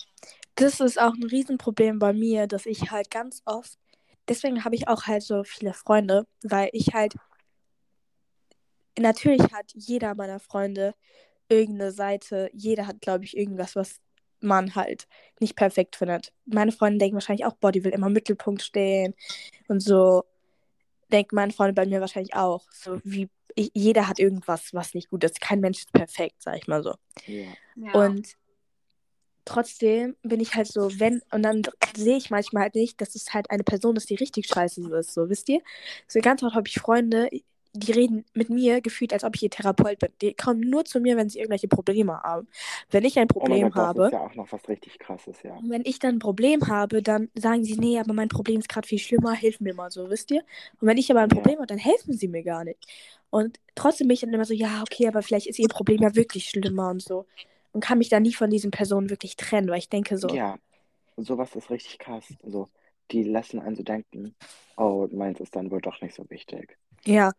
das 0.55 0.79
ist 0.79 0.99
auch 0.99 1.13
ein 1.13 1.23
Riesenproblem 1.23 1.99
bei 1.99 2.13
mir, 2.13 2.47
dass 2.47 2.65
ich 2.65 2.91
halt 2.91 3.11
ganz 3.11 3.41
oft, 3.45 3.77
deswegen 4.27 4.63
habe 4.65 4.75
ich 4.75 4.87
auch 4.87 5.07
halt 5.07 5.23
so 5.23 5.43
viele 5.43 5.73
Freunde, 5.73 6.25
weil 6.43 6.69
ich 6.73 6.93
halt, 6.93 7.15
natürlich 8.97 9.41
hat 9.53 9.71
jeder 9.73 10.15
meiner 10.15 10.39
Freunde 10.39 10.93
irgendeine 11.49 11.91
Seite, 11.91 12.49
jeder 12.53 12.87
hat, 12.87 13.01
glaube 13.01 13.23
ich, 13.23 13.37
irgendwas, 13.37 13.75
was 13.75 13.99
man 14.39 14.75
halt 14.75 15.07
nicht 15.39 15.55
perfekt 15.55 15.95
findet. 15.95 16.31
Meine 16.45 16.71
Freunde 16.71 16.99
denken 16.99 17.15
wahrscheinlich 17.15 17.45
auch, 17.45 17.55
boah, 17.55 17.71
die 17.71 17.83
will 17.83 17.91
immer 17.91 18.07
im 18.07 18.13
Mittelpunkt 18.13 18.61
stehen 18.61 19.13
und 19.67 19.81
so 19.81 20.23
denken 21.11 21.35
meine 21.35 21.53
Freunde 21.53 21.73
bei 21.73 21.85
mir 21.85 22.01
wahrscheinlich 22.01 22.35
auch. 22.35 22.65
So 22.71 22.99
wie 23.03 23.29
ich, 23.55 23.71
jeder 23.73 24.07
hat 24.07 24.19
irgendwas, 24.19 24.73
was 24.73 24.93
nicht 24.93 25.09
gut 25.09 25.23
ist. 25.23 25.39
Kein 25.39 25.61
Mensch 25.61 25.79
ist 25.79 25.93
perfekt, 25.93 26.41
sag 26.41 26.57
ich 26.57 26.67
mal 26.67 26.83
so. 26.83 26.95
Ja. 27.25 27.93
Und 27.93 28.35
trotzdem 29.45 30.15
bin 30.23 30.39
ich 30.39 30.55
halt 30.55 30.67
so, 30.67 30.99
wenn, 30.99 31.21
und 31.31 31.43
dann 31.43 31.63
sehe 31.95 32.17
ich 32.17 32.29
manchmal 32.31 32.63
halt 32.63 32.75
nicht, 32.75 33.01
dass 33.01 33.15
es 33.15 33.33
halt 33.33 33.51
eine 33.51 33.63
Person 33.63 33.95
ist, 33.95 34.09
die 34.09 34.15
richtig 34.15 34.47
scheiße 34.47 34.81
ist, 34.99 35.13
so, 35.13 35.29
wisst 35.29 35.49
ihr? 35.49 35.61
So 36.07 36.19
ganz 36.21 36.43
oft 36.43 36.55
habe 36.55 36.67
ich 36.67 36.75
Freunde, 36.79 37.29
die 37.73 37.91
reden 37.91 38.25
mit 38.33 38.49
mir 38.49 38.81
gefühlt, 38.81 39.13
als 39.13 39.23
ob 39.23 39.35
ich 39.35 39.43
ihr 39.43 39.49
Therapeut 39.49 39.99
bin. 39.99 40.09
Die 40.21 40.33
kommen 40.33 40.61
nur 40.61 40.85
zu 40.85 40.99
mir, 40.99 41.17
wenn 41.17 41.29
sie 41.29 41.39
irgendwelche 41.39 41.67
Probleme 41.67 42.21
haben. 42.23 42.47
Wenn 42.89 43.05
ich 43.05 43.19
ein 43.19 43.27
Oh 43.39 43.47
Problem 43.47 43.59
Gott, 43.59 43.75
das 43.77 43.93
habe, 43.93 44.05
ist 44.05 44.11
ja 44.11 44.19
auch 44.21 44.35
noch 44.35 44.51
was 44.51 44.67
richtig 44.67 44.99
krasses, 44.99 45.41
ja. 45.43 45.61
und 45.61 45.69
wenn 45.69 45.83
ich 45.85 45.99
dann 45.99 46.15
ein 46.15 46.19
Problem 46.19 46.67
habe, 46.67 47.01
dann 47.01 47.29
sagen 47.35 47.63
sie, 47.63 47.77
nee, 47.77 47.97
aber 47.99 48.13
mein 48.13 48.27
Problem 48.29 48.59
ist 48.59 48.67
gerade 48.69 48.87
viel 48.87 48.99
schlimmer, 48.99 49.33
hilf 49.33 49.61
mir 49.61 49.73
mal 49.73 49.89
so, 49.91 50.09
wisst 50.09 50.31
ihr? 50.31 50.41
Und 50.81 50.87
wenn 50.87 50.97
ich 50.97 51.09
aber 51.11 51.21
ein 51.21 51.29
Ja. 51.29 51.35
Problem 51.35 51.55
habe, 51.57 51.67
dann 51.67 51.77
helfen 51.77 52.13
sie 52.13 52.27
mir 52.27 52.43
gar 52.43 52.65
nicht. 52.65 52.79
Und 53.29 53.59
trotzdem 53.75 54.07
bin 54.07 54.15
ich 54.15 54.21
dann 54.21 54.33
immer 54.33 54.45
so, 54.45 54.53
ja, 54.53 54.81
okay, 54.81 55.07
aber 55.07 55.21
vielleicht 55.21 55.47
ist 55.47 55.59
ihr 55.59 55.69
Problem 55.69 56.01
ja 56.01 56.15
wirklich 56.15 56.49
schlimmer 56.49 56.89
und 56.89 57.01
so. 57.01 57.25
Und 57.75 57.81
kann 57.81 57.97
mich 57.97 58.07
dann 58.07 58.23
nie 58.23 58.31
von 58.31 58.49
diesen 58.49 58.71
Personen 58.71 59.09
wirklich 59.09 59.35
trennen, 59.35 59.67
weil 59.67 59.79
ich 59.79 59.89
denke 59.89 60.17
so, 60.17 60.29
Ja, 60.29 60.57
sowas 61.17 61.53
ist 61.57 61.69
richtig 61.69 61.99
krass. 61.99 62.23
Also, 62.41 62.69
die 63.11 63.23
lassen 63.23 63.59
einen 63.59 63.75
so 63.75 63.83
denken, 63.83 64.33
oh, 64.77 65.09
meins 65.11 65.41
ist 65.41 65.57
dann 65.57 65.69
wohl 65.71 65.81
doch 65.81 65.99
nicht 65.99 66.15
so 66.15 66.23
wichtig. 66.29 66.77
ja. 67.03 67.33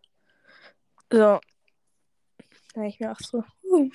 So. 1.10 1.40
Da 2.74 2.82
ich 2.84 3.00
mir 3.00 3.12
auch 3.12 3.18
so, 3.18 3.44
uh, 3.64 3.88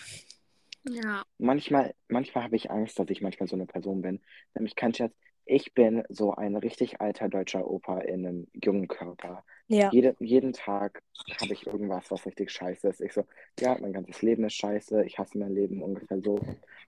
ja. 0.89 1.21
Manchmal, 1.37 1.93
manchmal 2.07 2.45
habe 2.45 2.55
ich 2.55 2.71
Angst, 2.71 2.97
dass 2.97 3.11
ich 3.11 3.21
manchmal 3.21 3.47
so 3.47 3.55
eine 3.55 3.67
Person 3.67 4.01
bin. 4.01 4.19
Nämlich 4.55 4.75
kein 4.75 4.95
Scherz, 4.95 5.13
ich 5.45 5.75
bin 5.75 6.03
so 6.09 6.33
ein 6.33 6.55
richtig 6.55 7.01
alter 7.01 7.29
deutscher 7.29 7.69
Opa 7.69 7.99
in 7.99 8.25
einem 8.25 8.47
jungen 8.53 8.87
Körper. 8.87 9.45
Ja. 9.71 9.89
Jede, 9.91 10.15
jeden 10.19 10.51
Tag 10.51 11.01
habe 11.39 11.53
ich 11.53 11.65
irgendwas, 11.65 12.11
was 12.11 12.25
richtig 12.25 12.51
scheiße 12.51 12.89
ist. 12.89 12.99
Ich 12.99 13.13
so, 13.13 13.25
ja, 13.59 13.77
mein 13.79 13.93
ganzes 13.93 14.21
Leben 14.21 14.43
ist 14.43 14.55
scheiße, 14.55 15.05
ich 15.05 15.17
hasse 15.17 15.37
mein 15.37 15.53
Leben 15.53 15.81
ungefähr 15.81 16.19
so. 16.21 16.39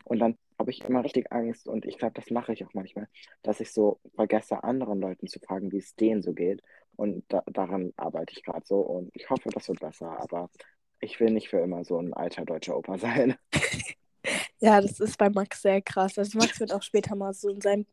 Und 0.04 0.20
dann 0.20 0.38
habe 0.60 0.72
ich 0.72 0.84
immer 0.84 1.04
richtig 1.04 1.32
Angst 1.32 1.68
und 1.68 1.86
ich 1.86 1.98
glaube, 1.98 2.14
das 2.14 2.30
mache 2.30 2.52
ich 2.52 2.66
auch 2.66 2.74
manchmal, 2.74 3.08
dass 3.42 3.62
ich 3.62 3.72
so 3.72 4.00
vergesse, 4.16 4.64
anderen 4.64 5.00
Leuten 5.00 5.28
zu 5.28 5.40
fragen, 5.40 5.72
wie 5.72 5.78
es 5.78 5.96
denen 5.96 6.22
so 6.22 6.34
geht. 6.34 6.62
Und 6.98 7.24
da, 7.30 7.44
daran 7.48 7.94
arbeite 7.96 8.34
ich 8.36 8.44
gerade 8.44 8.66
so 8.66 8.80
und 8.80 9.12
ich 9.14 9.30
hoffe, 9.30 9.50
das 9.50 9.70
wird 9.70 9.80
besser, 9.80 10.20
aber 10.22 10.50
ich 11.00 11.20
will 11.22 11.32
nicht 11.32 11.50
für 11.50 11.60
immer 11.60 11.86
so 11.86 11.98
ein 11.98 12.14
alter 12.14 12.44
deutscher 12.44 12.78
Opa 12.78 12.98
sein. 12.98 13.36
Ja, 14.60 14.80
das 14.82 15.00
ist 15.00 15.18
bei 15.18 15.30
Max 15.30 15.62
sehr 15.62 15.82
krass. 15.82 16.18
Also 16.18 16.38
Max 16.38 16.60
wird 16.60 16.74
auch 16.74 16.84
später 16.84 17.16
mal 17.16 17.34
so 17.34 17.50
in 17.50 17.62
seinem, 17.62 17.86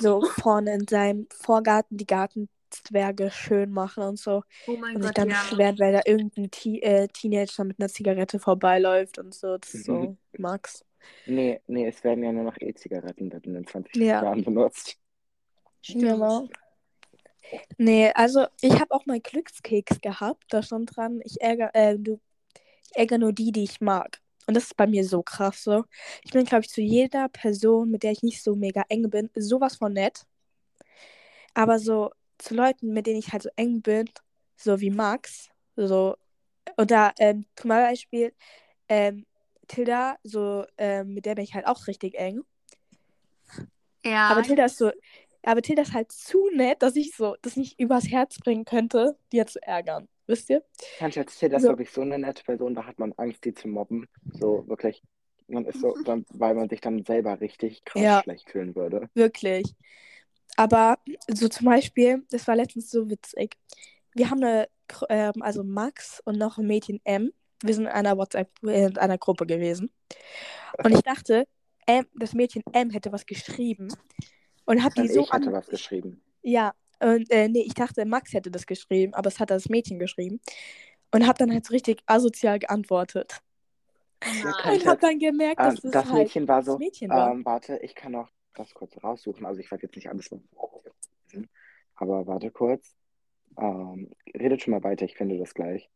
so 0.00 0.22
vorne 0.22 0.74
in 0.74 0.86
seinem 0.88 1.26
Vorgarten 1.30 1.96
die 1.96 2.06
Gartenzwerge 2.70 3.30
schön 3.30 3.70
machen 3.70 4.04
und 4.04 4.18
so. 4.18 4.42
Oh 4.66 4.76
mein 4.76 4.94
Und 4.94 5.02
sich 5.02 5.10
Gott, 5.10 5.18
dann 5.18 5.28
ja. 5.28 5.34
beschwert, 5.34 5.78
weil 5.78 5.92
da 5.92 6.00
irgendein 6.06 6.50
Te 6.50 6.82
äh, 6.82 7.08
Teenager 7.08 7.64
mit 7.64 7.78
einer 7.78 7.88
Zigarette 7.88 8.38
vorbeiläuft 8.38 9.18
und 9.18 9.34
so. 9.34 9.58
Das 9.58 9.74
ist 9.74 9.84
so 9.84 9.94
Mhm. 9.94 10.16
Max. 10.38 10.84
Nee, 11.26 11.60
nee, 11.66 11.86
es 11.86 12.02
werden 12.04 12.24
ja 12.24 12.32
nur 12.32 12.44
noch 12.44 12.56
E-Zigaretten 12.60 13.30
in 13.30 13.54
den 13.54 13.66
20 13.66 13.94
Ja. 13.96 14.22
Jahren 14.22 14.44
benutzt. 14.44 14.98
Genau. 15.88 16.48
Nee, 17.78 18.12
also 18.14 18.46
ich 18.60 18.72
habe 18.74 18.94
auch 18.94 19.06
mal 19.06 19.20
Glückskeks 19.20 20.00
gehabt. 20.00 20.44
Da 20.50 20.62
stand 20.62 20.94
dran, 20.96 21.20
ich 21.24 21.40
ärgere, 21.40 21.74
äh, 21.74 21.96
du, 21.98 22.20
ich 22.84 22.96
ärgere 22.96 23.18
nur 23.18 23.32
die, 23.32 23.52
die 23.52 23.64
ich 23.64 23.80
mag. 23.80 24.20
Und 24.46 24.54
das 24.56 24.64
ist 24.64 24.76
bei 24.76 24.86
mir 24.86 25.04
so 25.04 25.22
krass 25.22 25.62
so. 25.62 25.84
Ich 26.24 26.32
bin, 26.32 26.44
glaube 26.44 26.62
ich, 26.64 26.70
zu 26.70 26.80
jeder 26.80 27.28
Person, 27.28 27.90
mit 27.90 28.02
der 28.02 28.12
ich 28.12 28.22
nicht 28.22 28.42
so 28.42 28.56
mega 28.56 28.84
eng 28.88 29.08
bin, 29.10 29.30
sowas 29.36 29.76
von 29.76 29.92
nett. 29.92 30.26
Aber 31.54 31.78
so 31.78 32.10
zu 32.40 32.54
Leuten, 32.54 32.92
mit 32.92 33.06
denen 33.06 33.18
ich 33.18 33.32
halt 33.32 33.42
so 33.42 33.50
eng 33.56 33.82
bin, 33.82 34.08
so 34.56 34.80
wie 34.80 34.90
Max, 34.90 35.48
so, 35.76 36.16
oder 36.78 37.12
ähm, 37.18 37.46
zum 37.56 37.70
Beispiel 37.70 38.32
ähm, 38.88 39.26
Tilda, 39.68 40.16
so, 40.24 40.64
ähm, 40.78 41.14
mit 41.14 41.26
der 41.26 41.36
bin 41.36 41.44
ich 41.44 41.54
halt 41.54 41.66
auch 41.66 41.86
richtig 41.86 42.16
eng. 42.16 42.42
Ja. 44.04 44.30
Aber 44.30 44.42
Tilda 44.42 44.64
ist 44.66 44.78
so, 44.78 44.90
aber 45.42 45.62
Tilda 45.62 45.82
ist 45.82 45.92
halt 45.94 46.12
zu 46.12 46.50
nett, 46.54 46.82
dass 46.82 46.96
ich 46.96 47.14
so 47.16 47.36
das 47.42 47.56
nicht 47.56 47.78
übers 47.80 48.10
Herz 48.10 48.38
bringen 48.38 48.64
könnte, 48.64 49.16
die 49.32 49.36
jetzt 49.38 49.54
zu 49.54 49.62
ärgern. 49.62 50.08
Wisst 50.26 50.50
ihr? 50.50 50.62
Kann 50.98 51.10
ich 51.10 51.16
erzählen, 51.16 51.52
das 51.52 51.62
ist 51.62 51.66
So. 51.66 51.72
wirklich 51.72 51.90
so 51.90 52.02
eine 52.02 52.18
nette 52.18 52.44
Person, 52.44 52.74
da 52.74 52.86
hat 52.86 52.98
man 52.98 53.12
Angst, 53.14 53.44
die 53.44 53.54
zu 53.54 53.68
mobben. 53.68 54.06
So 54.38 54.66
wirklich. 54.68 55.02
Man 55.48 55.64
ist 55.64 55.80
so, 55.80 55.96
dann, 56.04 56.24
weil 56.30 56.54
man 56.54 56.68
sich 56.68 56.80
dann 56.80 57.04
selber 57.04 57.40
richtig 57.40 57.84
krass 57.84 58.02
Ja. 58.02 58.22
schlecht 58.22 58.48
fühlen 58.50 58.74
würde. 58.76 59.08
Wirklich. 59.14 59.74
Aber 60.56 60.98
so 61.28 61.48
zum 61.48 61.66
Beispiel, 61.66 62.24
das 62.30 62.46
war 62.48 62.56
letztens 62.56 62.90
so 62.90 63.08
witzig. 63.10 63.56
Wir 64.14 64.30
haben 64.30 64.42
eine, 64.44 64.68
ähm, 65.08 65.42
also 65.42 65.64
Max 65.64 66.20
und 66.24 66.38
noch 66.38 66.58
ein 66.58 66.66
Mädchen 66.66 67.00
M. 67.04 67.32
Wir 67.62 67.74
sind 67.74 67.84
in 67.84 67.90
einer 67.92 68.16
WhatsApp, 68.18 68.50
äh, 68.64 68.86
in 68.86 68.98
einer 68.98 69.18
Gruppe 69.18 69.46
gewesen. 69.46 69.92
Und 70.82 70.92
ich 70.92 71.02
dachte, 71.02 71.46
M, 71.86 72.06
das 72.14 72.34
Mädchen 72.34 72.62
M 72.72 72.90
hätte 72.90 73.12
was 73.12 73.26
geschrieben. 73.26 73.88
Und 74.66 74.84
hab 74.84 74.94
die 74.94 75.02
Und 75.02 75.08
so 75.08 75.20
ich 75.20 75.32
hatte 75.32 75.52
was 75.52 75.68
geschrieben. 75.68 76.22
Ja, 76.42 76.74
und 77.00 77.30
äh, 77.30 77.48
nee, 77.48 77.62
ich 77.62 77.74
dachte, 77.74 78.04
Max 78.04 78.32
hätte 78.34 78.50
das 78.50 78.66
geschrieben, 78.66 79.14
aber 79.14 79.28
es 79.28 79.40
hat 79.40 79.50
das 79.50 79.68
Mädchen 79.68 79.98
geschrieben. 79.98 80.40
Und 81.12 81.26
hab 81.26 81.38
dann 81.38 81.52
halt 81.52 81.66
so 81.66 81.72
richtig 81.72 82.02
asozial 82.06 82.58
geantwortet. 82.58 83.40
Ja, 84.24 84.54
Und 84.72 84.86
hab 84.86 85.00
dann 85.00 85.18
gemerkt, 85.18 85.64
dass 85.64 85.82
Ähm, 85.84 85.90
das, 85.90 85.92
das 85.92 86.12
halt 86.12 86.12
Mädchen 86.12 86.48
war 86.48 86.62
das 86.62 86.66
so, 86.66 86.78
Mädchen 86.78 87.14
war. 87.14 87.32
ähm, 87.32 87.44
warte, 87.44 87.78
ich 87.78 87.94
kann 87.94 88.14
auch 88.14 88.28
das 88.54 88.74
kurz 88.74 89.02
raussuchen. 89.02 89.46
Also 89.46 89.60
ich 89.60 89.70
weiß 89.70 89.82
jetzt 89.82 89.96
nicht 89.96 90.08
alles, 90.08 90.30
was 90.30 90.40
aber 92.00 92.26
warte 92.26 92.50
kurz. 92.50 92.96
Ähm, 93.58 94.10
redet 94.34 94.62
schon 94.62 94.72
mal 94.72 94.82
weiter, 94.82 95.04
ich 95.04 95.16
finde 95.16 95.38
das 95.38 95.54
gleich. 95.54 95.88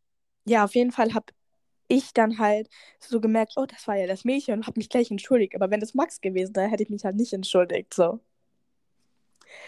Ja, 0.44 0.64
auf 0.64 0.74
jeden 0.74 0.92
Fall 0.92 1.14
hab 1.14 1.32
ich 1.88 2.12
dann 2.12 2.38
halt 2.38 2.68
so 3.00 3.20
gemerkt, 3.20 3.54
oh, 3.56 3.66
das 3.66 3.88
war 3.88 3.96
ja 3.96 4.06
das 4.06 4.24
Mädchen 4.24 4.54
und 4.54 4.66
hab 4.66 4.76
mich 4.76 4.88
gleich 4.88 5.10
entschuldigt. 5.10 5.54
Aber 5.54 5.70
wenn 5.70 5.82
es 5.82 5.94
Max 5.94 6.20
gewesen 6.20 6.54
wäre, 6.54 6.68
hätte 6.68 6.82
ich 6.82 6.90
mich 6.90 7.04
halt 7.04 7.16
nicht 7.16 7.32
entschuldigt, 7.32 7.94
so. 7.94 8.20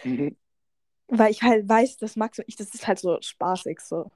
Mhm. 0.05 0.37
Weil 1.09 1.31
ich 1.31 1.43
halt 1.43 1.69
weiß, 1.69 1.97
dass 1.99 2.17
Max 2.17 2.39
und 2.39 2.49
ich, 2.49 2.57
das 2.57 2.75
ist 2.75 2.87
halt 2.87 2.99
so 2.99 3.19
spaßig, 3.21 3.81
so. 3.81 4.11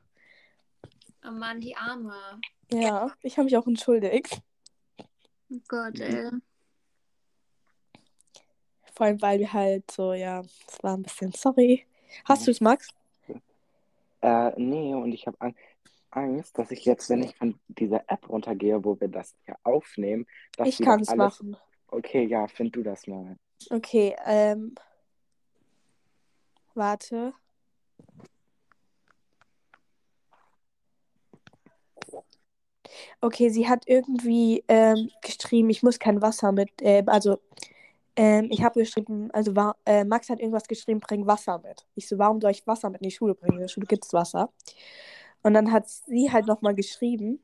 Oh 1.26 1.30
Mann, 1.30 1.60
die 1.60 1.76
Arme. 1.76 2.40
Ja, 2.72 3.14
ich 3.22 3.36
habe 3.36 3.44
mich 3.44 3.56
auch 3.56 3.66
entschuldigt. 3.66 4.42
Oh 5.50 5.58
Gott, 5.68 5.98
ey. 6.00 6.30
Vor 8.94 9.06
allem, 9.06 9.22
weil 9.22 9.38
wir 9.38 9.52
halt 9.52 9.90
so, 9.90 10.12
ja, 10.12 10.40
es 10.40 10.82
war 10.82 10.96
ein 10.96 11.02
bisschen 11.02 11.32
sorry. 11.32 11.86
Hast 12.24 12.42
Ja. 12.42 12.44
du 12.46 12.50
es, 12.52 12.60
Max? 12.60 12.88
Äh, 14.22 14.52
nee, 14.60 14.94
und 14.94 15.12
ich 15.12 15.26
habe 15.26 15.36
Ang 15.40 15.54
Angst, 16.12 16.58
dass 16.58 16.72
ich 16.72 16.84
jetzt, 16.84 17.08
wenn 17.08 17.22
ich 17.22 17.36
von 17.36 17.58
dieser 17.68 18.02
App 18.08 18.28
runtergehe, 18.28 18.84
wo 18.84 18.98
wir 19.00 19.08
das 19.08 19.34
hier 19.44 19.56
aufnehmen, 19.62 20.26
dass 20.56 20.68
Ich 20.68 20.78
kann 20.78 21.00
es 21.00 21.08
alles. 21.08 21.40
machen. 21.40 21.56
Okay, 21.88 22.24
ja, 22.26 22.48
find 22.48 22.74
du 22.74 22.82
das 22.82 23.06
mal. 23.06 23.36
Okay, 23.70 24.16
ähm. 24.26 24.74
Warte. 26.74 27.32
Okay, 33.20 33.50
sie 33.50 33.68
hat 33.68 33.84
irgendwie 33.86 34.64
ähm, 34.68 35.10
geschrieben, 35.22 35.70
ich 35.70 35.82
muss 35.82 35.98
kein 35.98 36.22
Wasser 36.22 36.52
mit. 36.52 36.70
Äh, 36.82 37.04
also, 37.06 37.38
ähm, 38.20 38.48
ich 38.50 38.62
habe 38.62 38.78
geschrieben, 38.80 39.30
also 39.32 39.56
war, 39.56 39.76
äh, 39.86 40.04
Max 40.04 40.28
hat 40.28 40.40
irgendwas 40.40 40.68
geschrieben, 40.68 41.00
bring 41.00 41.26
Wasser 41.26 41.58
mit. 41.58 41.86
Ich 41.94 42.06
so, 42.06 42.18
warum 42.18 42.38
soll 42.38 42.50
ich 42.50 42.66
Wasser 42.66 42.90
mit 42.90 43.00
in 43.00 43.08
die 43.08 43.14
Schule 43.14 43.34
bringen? 43.34 43.54
In 43.54 43.60
der 43.62 43.68
Schule 43.68 43.86
gibt 43.86 44.04
es 44.04 44.12
Wasser. 44.12 44.52
Und 45.42 45.54
dann 45.54 45.72
hat 45.72 45.88
sie 45.88 46.30
halt 46.30 46.46
nochmal 46.46 46.74
geschrieben, 46.74 47.40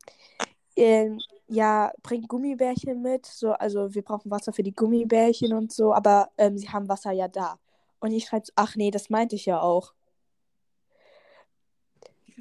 ähm, 0.77 1.19
ja, 1.49 1.93
bring 2.03 2.27
Gummibärchen 2.29 3.01
mit. 3.01 3.25
So, 3.25 3.53
also 3.53 3.95
wir 3.95 4.03
brauchen 4.03 4.31
Wasser 4.31 4.53
für 4.53 4.63
die 4.63 4.75
Gummibärchen 4.75 5.55
und 5.55 5.73
so, 5.73 5.95
aber 5.95 6.31
ähm, 6.37 6.59
sie 6.59 6.69
haben 6.69 6.91
Wasser 6.91 7.13
ja 7.13 7.29
da. 7.29 7.59
Und 8.01 8.13
ich 8.13 8.27
schreibe 8.27 8.45
so, 8.45 8.53
ach 8.57 8.77
nee, 8.77 8.91
das 8.91 9.09
meinte 9.09 9.35
ich 9.35 9.47
ja 9.47 9.59
auch. 9.61 9.95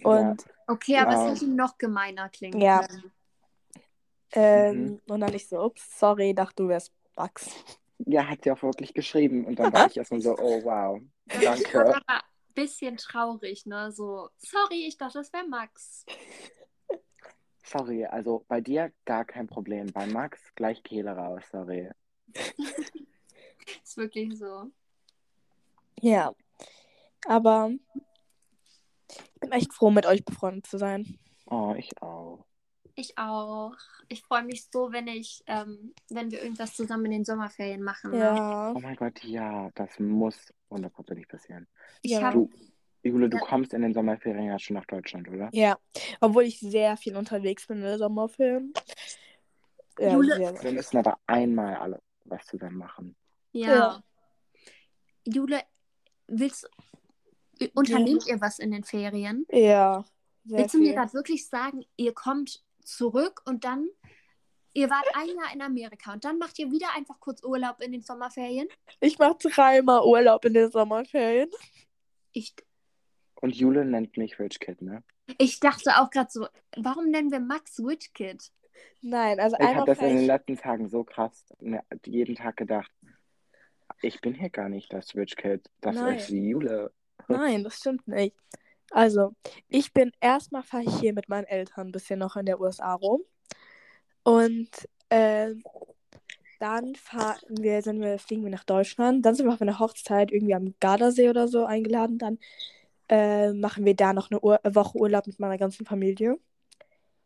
Und 0.04 0.46
Okay, 0.68 0.98
aber 0.98 1.14
Ja. 1.14 1.32
es 1.32 1.42
hätte 1.42 1.52
noch 1.52 1.78
gemeiner 1.78 2.28
klingen 2.28 2.60
Ja. 2.60 2.86
können. 2.86 3.12
Ähm, 4.34 4.84
Mhm. 4.84 5.02
Und 5.08 5.20
dann 5.22 5.34
ich 5.34 5.48
so, 5.48 5.64
ups, 5.64 6.00
sorry, 6.00 6.34
dachte 6.34 6.64
du 6.64 6.68
wärst 6.68 6.92
Max. 7.16 7.50
Ja, 8.00 8.28
hat 8.28 8.44
sie 8.44 8.52
auch 8.52 8.62
wirklich 8.62 8.94
geschrieben. 8.94 9.46
Und 9.46 9.60
dann 9.60 9.74
war 9.74 9.88
ich 9.88 9.98
erstmal 9.98 10.22
so, 10.22 10.38
oh 10.38 10.64
wow, 10.64 11.02
danke. 11.26 11.80
aber 11.80 12.04
ein 12.08 12.54
bisschen 12.54 12.98
traurig, 12.98 13.66
ne? 13.66 13.92
So, 13.92 14.30
sorry, 14.38 14.86
ich 14.88 14.98
dachte, 14.98 15.20
das 15.20 15.32
wäre 15.34 15.48
Max. 15.48 16.06
Sorry, 17.64 18.06
also 18.06 18.46
bei 18.48 18.62
dir 18.62 18.92
gar 19.06 19.26
kein 19.26 19.48
Problem. 19.48 19.92
Bei 19.92 20.06
Max 20.06 20.40
gleich 20.56 20.84
Kehle 20.84 21.12
raus, 21.12 21.44
sorry. 21.52 21.90
Ist 23.84 23.98
wirklich 23.98 24.38
so. 24.38 24.70
Ja. 26.00 26.36
Aber 27.28 27.72
ich 29.10 29.40
bin 29.40 29.52
echt 29.52 29.74
froh, 29.74 29.90
mit 29.90 30.06
euch 30.06 30.24
befreundet 30.24 30.68
zu 30.68 30.78
sein. 30.78 31.18
Oh, 31.48 31.74
ich 31.76 32.00
auch. 32.02 32.46
Ich 32.98 33.18
auch. 33.18 33.74
Ich 34.08 34.22
freue 34.24 34.44
mich 34.44 34.68
so, 34.72 34.92
wenn 34.92 35.08
ich, 35.08 35.44
ähm, 35.48 35.94
wenn 36.10 36.32
wir 36.32 36.42
irgendwas 36.42 36.74
zusammen 36.76 37.06
in 37.06 37.12
den 37.12 37.26
Sommerferien 37.26 37.84
machen. 37.84 38.12
Ne? 38.12 38.20
Ja. 38.20 38.72
Oh 38.74 38.80
mein 38.80 38.96
Gott, 38.96 39.22
ja, 39.24 39.70
das 39.76 40.00
muss 40.00 40.54
hundertprozentig 40.70 41.28
passieren. 41.28 41.68
Ich 42.02 42.12
Ja. 42.12 42.22
habe 42.22 42.38
Du, 42.38 42.50
Jule, 43.04 43.30
du 43.30 43.38
Ja. 43.38 43.44
kommst 43.44 43.74
in 43.74 43.82
den 43.82 43.94
Sommerferien 43.94 44.46
ja 44.46 44.58
schon 44.58 44.76
nach 44.76 44.86
Deutschland, 44.86 45.28
oder? 45.28 45.50
Ja. 45.52 45.78
Obwohl 46.22 46.44
ich 46.44 46.60
sehr 46.60 46.96
viel 46.98 47.16
unterwegs 47.18 47.68
bin 47.68 47.78
in 47.78 47.84
der 47.84 47.98
Sommerfilm. 47.98 48.74
Ja, 50.00 50.14
Jule-. 50.14 50.56
Wir 50.62 50.72
müssen 50.72 50.98
aber 50.98 51.20
einmal 51.28 51.76
alle 51.76 52.02
was 52.24 52.46
zusammen 52.48 52.78
machen. 52.78 53.16
ja. 53.52 53.76
Ja. 53.76 54.04
Jule, 55.28 55.62
willst 56.28 56.70
unternehmt 57.74 58.28
ihr 58.28 58.40
was 58.42 58.60
in 58.60 58.72
den 58.72 58.84
Ferien? 58.84 59.46
Ja. 59.52 60.06
Willst 60.44 60.76
du 60.76 60.80
mir 60.80 60.94
gerade 60.94 61.14
wirklich 61.14 61.48
sagen, 61.48 61.84
ihr 61.98 62.14
kommt 62.14 62.64
zurück 62.86 63.42
und 63.46 63.64
dann, 63.64 63.88
ihr 64.74 64.90
wart 64.90 65.08
ein 65.14 65.28
Jahr 65.28 65.54
in 65.54 65.62
Amerika 65.62 66.14
und 66.14 66.26
dann 66.26 66.38
macht 66.38 66.60
ihr 66.60 66.72
wieder 66.72 66.88
einfach 66.96 67.20
kurz 67.20 67.44
Urlaub 67.44 67.82
in 67.82 67.92
den 67.92 68.02
Sommerferien? 68.02 68.68
Ich 69.00 69.20
mache 69.20 69.38
dreimal 69.42 70.04
Urlaub 70.04 70.46
in 70.46 70.54
den 70.54 70.72
Sommerferien. 70.72 71.50
Ich, 72.32 72.56
Und 73.42 73.56
Jule 73.56 73.86
nennt 73.86 74.18
mich 74.18 74.40
Rich 74.40 74.60
Kid, 74.60 74.82
ne? 74.82 75.04
ich 75.38 75.60
dachte 75.60 75.98
auch 75.98 76.10
gerade 76.10 76.30
so, 76.32 76.48
warum 76.78 77.10
nennen 77.10 77.32
wir 77.32 77.40
Max 77.40 77.80
Witch 77.80 78.14
Kid? 78.14 78.52
Nein, 79.02 79.40
also 79.40 79.56
Ich 79.60 79.66
habe 79.66 79.86
das 79.86 80.00
in 80.00 80.18
den 80.18 80.26
letzten 80.26 80.58
Tagen 80.58 80.90
so 80.90 81.04
krass 81.04 81.46
mir 81.60 81.84
jeden 82.06 82.36
Tag 82.36 82.58
gedacht, 82.58 82.92
ich 84.02 84.20
bin 84.22 84.34
hier 84.34 84.50
gar 84.50 84.70
nicht 84.70 84.92
das 84.92 85.16
Rich 85.16 85.36
Kid. 85.36 85.70
Das 85.82 85.96
Nein. 85.96 86.18
ist 86.18 86.30
die 86.30 86.50
Jule. 86.50 86.92
Nein, 87.28 87.64
das 87.64 87.78
stimmt 87.78 88.08
nicht. 88.08 88.36
Also, 88.96 89.34
ich 89.68 89.92
bin 89.92 90.14
erstmal 90.22 90.64
fahre 90.64 90.84
ich 90.86 91.00
hier 91.02 91.12
mit 91.14 91.28
meinen 91.28 91.44
Eltern 91.48 91.88
ein 91.88 91.92
bisschen 91.92 92.18
noch 92.18 92.38
in 92.38 92.46
der 92.46 92.62
USA 92.62 92.94
rum. 92.94 93.22
Und 94.24 94.70
ähm, 95.10 95.64
dann 96.60 96.96
fahren 96.96 97.42
wir, 97.50 97.82
sind 97.82 98.00
wir, 98.00 98.18
fliegen 98.20 98.46
wir 98.46 98.52
nach 98.52 98.64
Deutschland. 98.64 99.26
Dann 99.26 99.36
sind 99.36 99.48
wir 99.48 99.54
auf 99.54 99.62
einer 99.62 99.80
Hochzeit 99.80 100.32
irgendwie 100.32 100.56
am 100.56 100.74
Gardasee 100.80 101.30
oder 101.30 101.50
so 101.50 101.66
eingeladen. 101.66 102.20
Dann 102.20 102.40
äh, 103.10 103.52
machen 103.52 103.84
wir 103.84 103.98
da 103.98 104.14
noch 104.14 104.32
eine 104.32 104.40
Ur 104.40 104.62
Woche 104.64 104.98
Urlaub 104.98 105.28
mit 105.28 105.40
meiner 105.40 105.58
ganzen 105.58 105.86
Familie. 105.86 106.40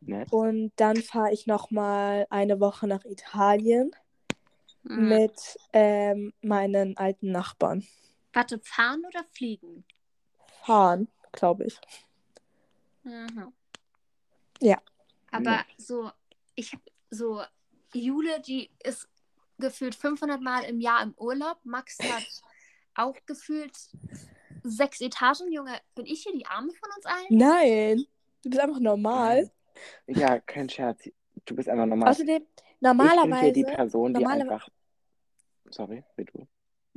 Nett. 0.01 0.27
Und 0.31 0.71
dann 0.77 0.97
fahre 0.97 1.31
ich 1.33 1.45
nochmal 1.45 2.25
eine 2.31 2.59
Woche 2.59 2.87
nach 2.87 3.05
Italien 3.05 3.91
Hm. 4.87 5.09
mit 5.09 5.59
ähm, 5.73 6.33
meinen 6.41 6.97
alten 6.97 7.31
Nachbarn. 7.31 7.85
Warte, 8.33 8.59
fahren 8.63 9.03
oder 9.05 9.23
fliegen? 9.33 9.85
Fahren, 10.63 11.07
glaube 11.31 11.65
ich. 11.65 11.79
Mhm. 13.03 13.53
Ja. 14.61 14.81
Aber 15.31 15.51
Ja. 15.51 15.65
so, 15.77 16.11
ich 16.55 16.73
habe 16.73 16.83
so, 17.09 17.41
Jule, 17.93 18.41
die 18.41 18.69
ist 18.83 19.07
gefühlt 19.57 19.95
500 19.95 20.41
Mal 20.41 20.63
im 20.63 20.79
Jahr 20.79 21.01
im 21.03 21.13
Urlaub. 21.17 21.59
Max 21.63 21.97
hat 21.99 22.25
auch 22.95 23.15
gefühlt 23.25 23.77
sechs 24.63 25.01
Etagen. 25.01 25.51
Junge, 25.51 25.79
bin 25.95 26.05
ich 26.05 26.23
hier 26.23 26.33
die 26.33 26.45
Arme 26.45 26.71
von 26.73 26.89
uns 26.95 27.05
allen? 27.05 27.25
Nein, 27.29 28.05
du 28.43 28.49
bist 28.49 28.61
einfach 28.61 28.79
normal. 28.79 29.49
Ja, 30.07 30.39
kein 30.39 30.69
Scherz. 30.69 31.09
Du 31.45 31.55
bist 31.55 31.69
einfach 31.69 31.85
normal. 31.85 32.09
Außerdem, 32.09 32.41
ich 32.41 32.45
bin 32.45 32.65
hier 32.81 32.93
normalerweise, 32.93 33.51
die 33.53 33.63
Person, 33.63 34.13
die 34.13 34.25
einfach. 34.25 34.67
Sorry, 35.69 36.03
wie 36.15 36.25
du. 36.25 36.47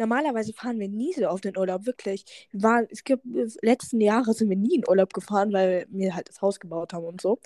Normalerweise 0.02 0.52
fahren 0.52 0.78
wir 0.80 0.88
nie 0.88 1.12
so 1.14 1.26
auf 1.26 1.40
den 1.40 1.56
Urlaub, 1.56 1.86
wirklich. 1.86 2.48
Wir 2.50 2.62
waren, 2.62 2.86
es 2.90 3.04
gibt, 3.04 3.24
letzten 3.62 4.00
Jahre 4.00 4.34
sind 4.34 4.50
wir 4.50 4.56
nie 4.56 4.76
in 4.76 4.88
Urlaub 4.88 5.12
gefahren, 5.14 5.52
weil 5.52 5.86
wir 5.90 6.14
halt 6.14 6.28
das 6.28 6.42
Haus 6.42 6.60
gebaut 6.60 6.92
haben 6.92 7.04
und 7.04 7.20
so. 7.20 7.38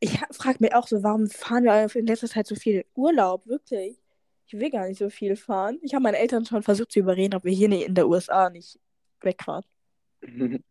Ich 0.00 0.18
frage 0.32 0.58
mich 0.60 0.74
auch 0.74 0.86
so, 0.86 1.02
warum 1.02 1.28
fahren 1.28 1.64
wir 1.64 1.94
in 1.94 2.06
letzter 2.06 2.28
Zeit 2.28 2.46
so 2.46 2.54
viel 2.54 2.84
Urlaub, 2.94 3.46
wirklich? 3.46 3.98
Ich 4.46 4.54
will 4.54 4.70
gar 4.70 4.88
nicht 4.88 4.98
so 4.98 5.10
viel 5.10 5.36
fahren. 5.36 5.78
Ich 5.82 5.94
habe 5.94 6.02
meine 6.02 6.18
Eltern 6.18 6.44
schon 6.44 6.62
versucht 6.62 6.92
zu 6.92 6.98
überreden, 7.00 7.34
ob 7.36 7.44
wir 7.44 7.52
hier 7.52 7.68
nicht 7.68 7.86
in 7.86 7.94
der 7.94 8.08
USA 8.08 8.50
nicht 8.50 8.80
wegfahren. 9.20 9.64
ähm, 10.22 10.62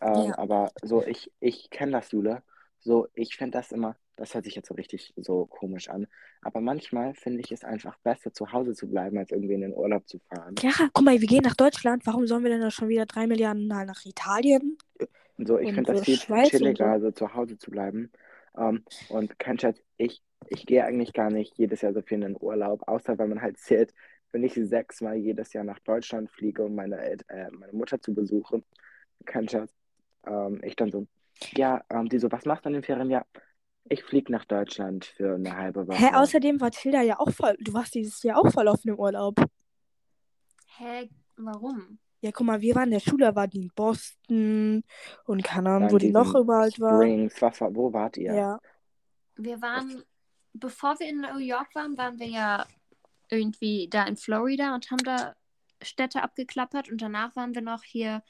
Ja. 0.00 0.38
Aber 0.38 0.72
so, 0.82 1.04
ich, 1.06 1.32
ich 1.40 1.70
kenne 1.70 1.92
das, 1.92 2.10
Jule. 2.12 2.42
So, 2.80 3.08
ich 3.14 3.36
finde 3.36 3.58
das 3.58 3.72
immer, 3.72 3.96
das 4.18 4.34
hört 4.34 4.44
sich 4.44 4.56
jetzt 4.56 4.68
so 4.68 4.74
richtig 4.74 5.14
so 5.16 5.46
komisch 5.46 5.88
an. 5.88 6.06
Aber 6.42 6.60
manchmal 6.60 7.14
finde 7.14 7.40
ich 7.40 7.52
es 7.52 7.64
einfach 7.64 7.96
besser, 7.98 8.32
zu 8.32 8.52
Hause 8.52 8.74
zu 8.74 8.88
bleiben, 8.88 9.16
als 9.16 9.30
irgendwie 9.30 9.54
in 9.54 9.60
den 9.60 9.72
Urlaub 9.72 10.08
zu 10.08 10.18
fahren. 10.18 10.56
Ja, 10.60 10.72
guck 10.92 11.04
mal, 11.04 11.20
wir 11.20 11.28
gehen 11.28 11.44
nach 11.44 11.54
Deutschland. 11.54 12.04
Warum 12.04 12.26
sollen 12.26 12.42
wir 12.42 12.50
denn 12.50 12.60
da 12.60 12.70
schon 12.70 12.88
wieder 12.88 13.06
drei 13.06 13.26
Milliarden 13.26 13.68
Mal 13.68 13.86
nach 13.86 14.04
Italien? 14.04 14.76
So, 15.38 15.58
ich 15.58 15.72
finde 15.72 15.92
das 15.92 15.98
so 15.98 16.04
viel 16.04 16.16
Schweiz 16.16 16.48
chilliger, 16.48 16.84
so. 16.84 16.90
also 16.90 17.10
zu 17.12 17.34
Hause 17.34 17.58
zu 17.58 17.70
bleiben. 17.70 18.10
Ähm, 18.56 18.82
und 19.08 19.38
kein 19.38 19.58
Scherz, 19.58 19.80
ich, 19.96 20.20
ich 20.48 20.66
gehe 20.66 20.84
eigentlich 20.84 21.12
gar 21.12 21.30
nicht 21.30 21.56
jedes 21.56 21.82
Jahr 21.82 21.94
so 21.94 22.02
viel 22.02 22.16
in 22.16 22.22
den 22.22 22.36
Urlaub, 22.36 22.82
außer 22.88 23.18
wenn 23.18 23.28
man 23.28 23.40
halt 23.40 23.56
zählt, 23.58 23.94
wenn 24.32 24.42
ich 24.42 24.54
sechsmal 24.54 25.16
jedes 25.16 25.52
Jahr 25.52 25.64
nach 25.64 25.78
Deutschland 25.78 26.30
fliege, 26.30 26.64
um 26.64 26.74
meine, 26.74 27.00
äh, 27.00 27.50
meine 27.52 27.72
Mutter 27.72 28.00
zu 28.00 28.14
besuchen. 28.14 28.64
Kein 29.24 29.48
Scherz. 29.48 29.72
Ähm, 30.26 30.60
ich 30.64 30.74
dann 30.74 30.90
so, 30.90 31.06
ja, 31.52 31.84
ähm, 31.88 32.08
die 32.08 32.18
so, 32.18 32.32
was 32.32 32.44
machst 32.44 32.64
du 32.64 32.70
in 32.70 32.74
den 32.74 32.82
Ferien? 32.82 33.10
Ja, 33.10 33.24
ich 33.88 34.04
fliege 34.04 34.32
nach 34.32 34.44
Deutschland 34.44 35.04
für 35.04 35.34
eine 35.34 35.56
halbe 35.56 35.86
Woche. 35.86 35.98
Hä, 35.98 36.14
außerdem 36.14 36.60
war 36.60 36.70
Tilda 36.70 37.02
ja 37.02 37.18
auch 37.18 37.30
voll. 37.30 37.56
Du 37.60 37.72
warst 37.72 37.94
dieses 37.94 38.22
Jahr 38.22 38.38
auch 38.38 38.50
voll 38.50 38.68
auf 38.68 38.82
dem 38.82 38.98
Urlaub. 38.98 39.36
Hä, 40.76 41.08
warum? 41.36 41.98
Ja, 42.20 42.32
guck 42.32 42.46
mal, 42.46 42.60
wir 42.60 42.74
waren 42.74 42.84
in 42.84 42.92
der 42.92 43.00
Schule, 43.00 43.34
war 43.34 43.46
die 43.46 43.62
in 43.62 43.72
Boston 43.74 44.82
und 45.24 45.44
keine 45.44 45.70
Ahnung, 45.70 45.92
wo 45.92 45.98
die 45.98 46.10
noch 46.10 46.34
überall 46.34 46.70
war. 46.78 46.96
Springs, 46.96 47.40
wo 47.40 47.92
wart 47.92 48.16
ihr? 48.16 48.34
Ja. 48.34 48.58
Wir 49.36 49.62
waren, 49.62 50.02
bevor 50.52 50.98
wir 50.98 51.08
in 51.08 51.20
New 51.20 51.38
York 51.38 51.72
waren, 51.74 51.96
waren 51.96 52.18
wir 52.18 52.26
ja 52.26 52.66
irgendwie 53.30 53.88
da 53.88 54.04
in 54.04 54.16
Florida 54.16 54.74
und 54.74 54.90
haben 54.90 55.04
da 55.04 55.36
Städte 55.80 56.22
abgeklappert 56.22 56.90
und 56.90 57.00
danach 57.00 57.36
waren 57.36 57.54
wir 57.54 57.62
noch 57.62 57.84
hier 57.84 58.22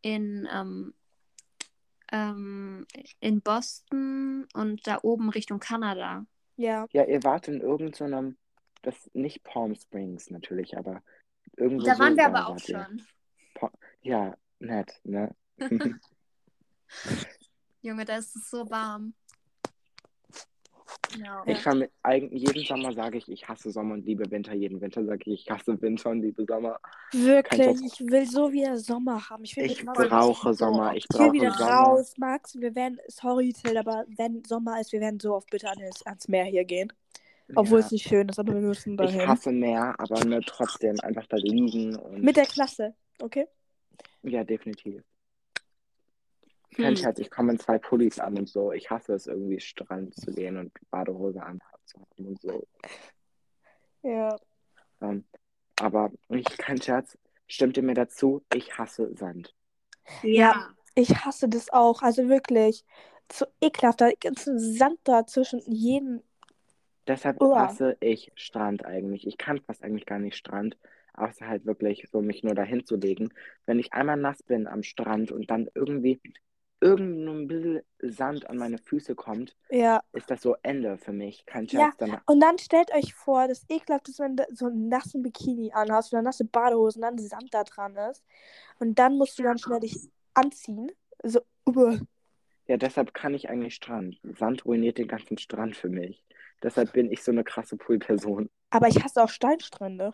in, 0.00 0.48
ähm, 0.50 0.94
ähm, 2.12 2.86
in 3.20 3.40
Boston 3.42 4.46
und 4.54 4.86
da 4.86 4.98
oben 5.02 5.30
Richtung 5.30 5.60
Kanada. 5.60 6.26
Ja. 6.56 6.86
Ja, 6.92 7.04
ihr 7.04 7.22
wart 7.22 7.48
in 7.48 7.60
irgendeinem, 7.60 8.36
das 8.82 9.10
nicht 9.12 9.44
Palm 9.44 9.74
Springs 9.74 10.30
natürlich, 10.30 10.76
aber 10.76 11.02
irgendwo 11.56 11.86
Da 11.86 11.94
so 11.94 12.00
waren 12.00 12.16
wir 12.16 12.24
da 12.24 12.28
aber 12.28 12.48
auch 12.48 12.58
ihr. 12.68 12.84
schon. 12.84 13.02
Pa 13.54 13.70
ja, 14.02 14.36
nett, 14.58 15.00
ne? 15.04 15.34
Junge, 17.82 18.04
da 18.04 18.16
ist 18.16 18.34
es 18.36 18.50
so 18.50 18.68
warm. 18.70 19.14
Ja. 21.18 21.42
Ich 21.46 21.58
vermi- 21.58 21.88
eigentlich 22.02 22.42
jeden 22.42 22.64
Sommer 22.66 22.92
sage 22.92 23.18
ich, 23.18 23.28
ich 23.28 23.48
hasse 23.48 23.70
Sommer 23.70 23.94
und 23.94 24.04
liebe 24.04 24.30
Winter. 24.30 24.52
Jeden 24.54 24.80
Winter 24.80 25.04
sage 25.04 25.22
ich, 25.26 25.44
ich 25.44 25.50
hasse 25.50 25.80
Winter 25.80 26.10
und 26.10 26.20
liebe 26.20 26.44
Sommer. 26.44 26.78
Wirklich, 27.12 27.80
ich 27.82 28.00
will 28.06 28.26
so 28.26 28.52
wieder 28.52 28.76
Sommer 28.76 29.28
haben. 29.30 29.42
Ich, 29.44 29.56
will 29.56 29.64
Ich 29.64 29.84
brauche 29.84 30.48
so 30.48 30.66
Sommer. 30.66 30.94
Ich 30.94 31.06
Ich 31.10 31.18
will 31.18 31.26
brauche 31.26 31.32
wieder 31.32 31.52
Sommer. 31.52 31.70
raus, 31.70 32.12
Max. 32.18 32.54
Wir 32.60 32.74
werden, 32.74 32.98
sorry, 33.08 33.52
Till, 33.54 33.76
aber 33.78 34.04
wenn 34.16 34.44
Sommer 34.44 34.80
ist, 34.80 34.92
wir 34.92 35.00
werden 35.00 35.18
so 35.18 35.34
oft 35.34 35.48
bitte 35.50 35.68
ans, 35.68 36.02
ans 36.04 36.28
Meer 36.28 36.44
hier 36.44 36.64
gehen. 36.64 36.92
Obwohl 37.56 37.80
Ja, 37.80 37.86
es 37.86 37.92
nicht 37.92 38.06
schön 38.06 38.28
ist, 38.28 38.38
aber 38.38 38.52
wir 38.52 38.60
müssen 38.60 38.90
ich 38.92 38.96
dahin. 38.98 39.26
hasse 39.26 39.50
Meer, 39.50 39.94
aber 39.98 40.22
ne, 40.26 40.40
trotzdem 40.44 41.00
einfach 41.00 41.26
da 41.26 41.38
liegen 41.38 41.96
und 41.96 42.22
Mit 42.22 42.36
der 42.36 42.44
Klasse, 42.44 42.94
okay? 43.22 43.46
ja, 44.22 44.44
definitiv. 44.44 45.02
Kein 46.78 46.94
Hm. 46.94 46.96
Scherz, 46.96 47.18
ich 47.18 47.30
komme 47.30 47.52
in 47.52 47.58
zwei 47.58 47.78
Pullis 47.78 48.20
an 48.20 48.38
und 48.38 48.48
so. 48.48 48.72
Ich 48.72 48.88
hasse 48.88 49.14
es 49.14 49.26
irgendwie, 49.26 49.58
Strand 49.58 50.14
zu 50.14 50.32
gehen 50.32 50.56
und 50.56 50.72
Badehose 50.90 51.42
anzuhaben 51.42 52.26
und 52.26 52.40
so. 52.40 52.66
Ja. 54.02 54.36
Ähm, 55.00 55.24
aber 55.80 56.12
ich, 56.28 56.46
kein 56.56 56.80
Scherz, 56.80 57.18
stimmt 57.48 57.76
ihr 57.76 57.82
mir 57.82 57.94
dazu? 57.94 58.44
Ich 58.54 58.78
hasse 58.78 59.12
Sand. 59.16 59.54
Ja. 60.22 60.70
Ich 60.94 61.24
hasse 61.24 61.48
das 61.48 61.68
auch. 61.70 62.02
Also 62.02 62.28
wirklich. 62.28 62.84
So 63.30 63.46
ekelhaft. 63.60 64.00
Da 64.00 64.08
ist 64.08 64.46
ein 64.46 64.58
Sand 64.58 65.00
da 65.02 65.26
zwischen 65.26 65.60
jedem. 65.66 66.22
Deshalb 67.08 67.40
Uah. 67.40 67.66
hasse 67.66 67.96
ich 68.00 68.30
Strand 68.36 68.84
eigentlich. 68.84 69.26
Ich 69.26 69.36
kann 69.36 69.60
fast 69.60 69.82
eigentlich 69.82 70.06
gar 70.06 70.18
nicht 70.18 70.36
Strand, 70.36 70.76
außer 71.14 71.46
halt 71.46 71.66
wirklich 71.66 72.08
so 72.10 72.20
mich 72.20 72.44
nur 72.44 72.54
dahin 72.54 72.84
zu 72.84 72.96
legen. 72.96 73.30
Wenn 73.66 73.78
ich 73.78 73.92
einmal 73.92 74.16
nass 74.16 74.42
bin 74.42 74.66
am 74.66 74.82
Strand 74.82 75.32
und 75.32 75.50
dann 75.50 75.68
irgendwie 75.74 76.20
irgendein 76.80 77.48
bisschen 77.48 77.82
Sand 78.00 78.48
an 78.48 78.56
meine 78.58 78.78
Füße 78.78 79.14
kommt, 79.14 79.56
Ja. 79.70 80.00
ist 80.12 80.30
das 80.30 80.42
so 80.42 80.56
Ende 80.62 80.98
für 80.98 81.12
mich. 81.12 81.44
Kein 81.46 81.66
Ja. 81.66 81.90
Scherz. 81.90 81.96
Dann, 81.98 82.20
Und 82.26 82.40
dann 82.40 82.58
stellt 82.58 82.92
euch 82.94 83.14
vor, 83.14 83.48
das 83.48 83.64
ekelhaft 83.68 84.08
ist, 84.08 84.20
wenn 84.20 84.36
du 84.36 84.46
so 84.52 84.66
einen 84.66 84.88
nassen 84.88 85.22
Bikini 85.22 85.72
anhast 85.72 86.12
oder 86.12 86.22
nasse 86.22 86.44
Badehose 86.44 86.98
und 86.98 87.02
dann 87.02 87.18
Sand 87.18 87.52
da 87.52 87.64
dran 87.64 87.96
ist. 87.96 88.24
Und 88.78 88.98
dann 88.98 89.18
musst 89.18 89.38
du 89.38 89.42
dann 89.42 89.58
schnell 89.58 89.80
dich 89.80 89.96
anziehen. 90.34 90.92
So, 91.24 91.40
uah. 91.66 91.98
Ja, 92.66 92.76
deshalb 92.76 93.14
kann 93.14 93.34
ich 93.34 93.48
eigentlich 93.48 93.74
Strand. 93.74 94.20
Sand 94.38 94.64
ruiniert 94.64 94.98
den 94.98 95.08
ganzen 95.08 95.38
Strand 95.38 95.74
für 95.74 95.88
mich. 95.88 96.22
Deshalb 96.62 96.92
bin 96.92 97.10
ich 97.10 97.22
so 97.22 97.32
eine 97.32 97.42
krasse 97.44 97.76
Poolperson. 97.76 98.50
Aber 98.70 98.88
ich 98.88 99.02
hasse 99.02 99.22
auch 99.22 99.30
Steinstrände. 99.30 100.12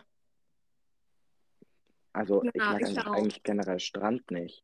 Also 2.13 2.43
ich 2.53 2.61
Ja, 2.63 2.71
mag 2.71 2.81
ich 2.81 2.87
eigentlich, 2.87 3.05
eigentlich 3.07 3.43
generell 3.43 3.79
Strand 3.79 4.31
nicht. 4.31 4.63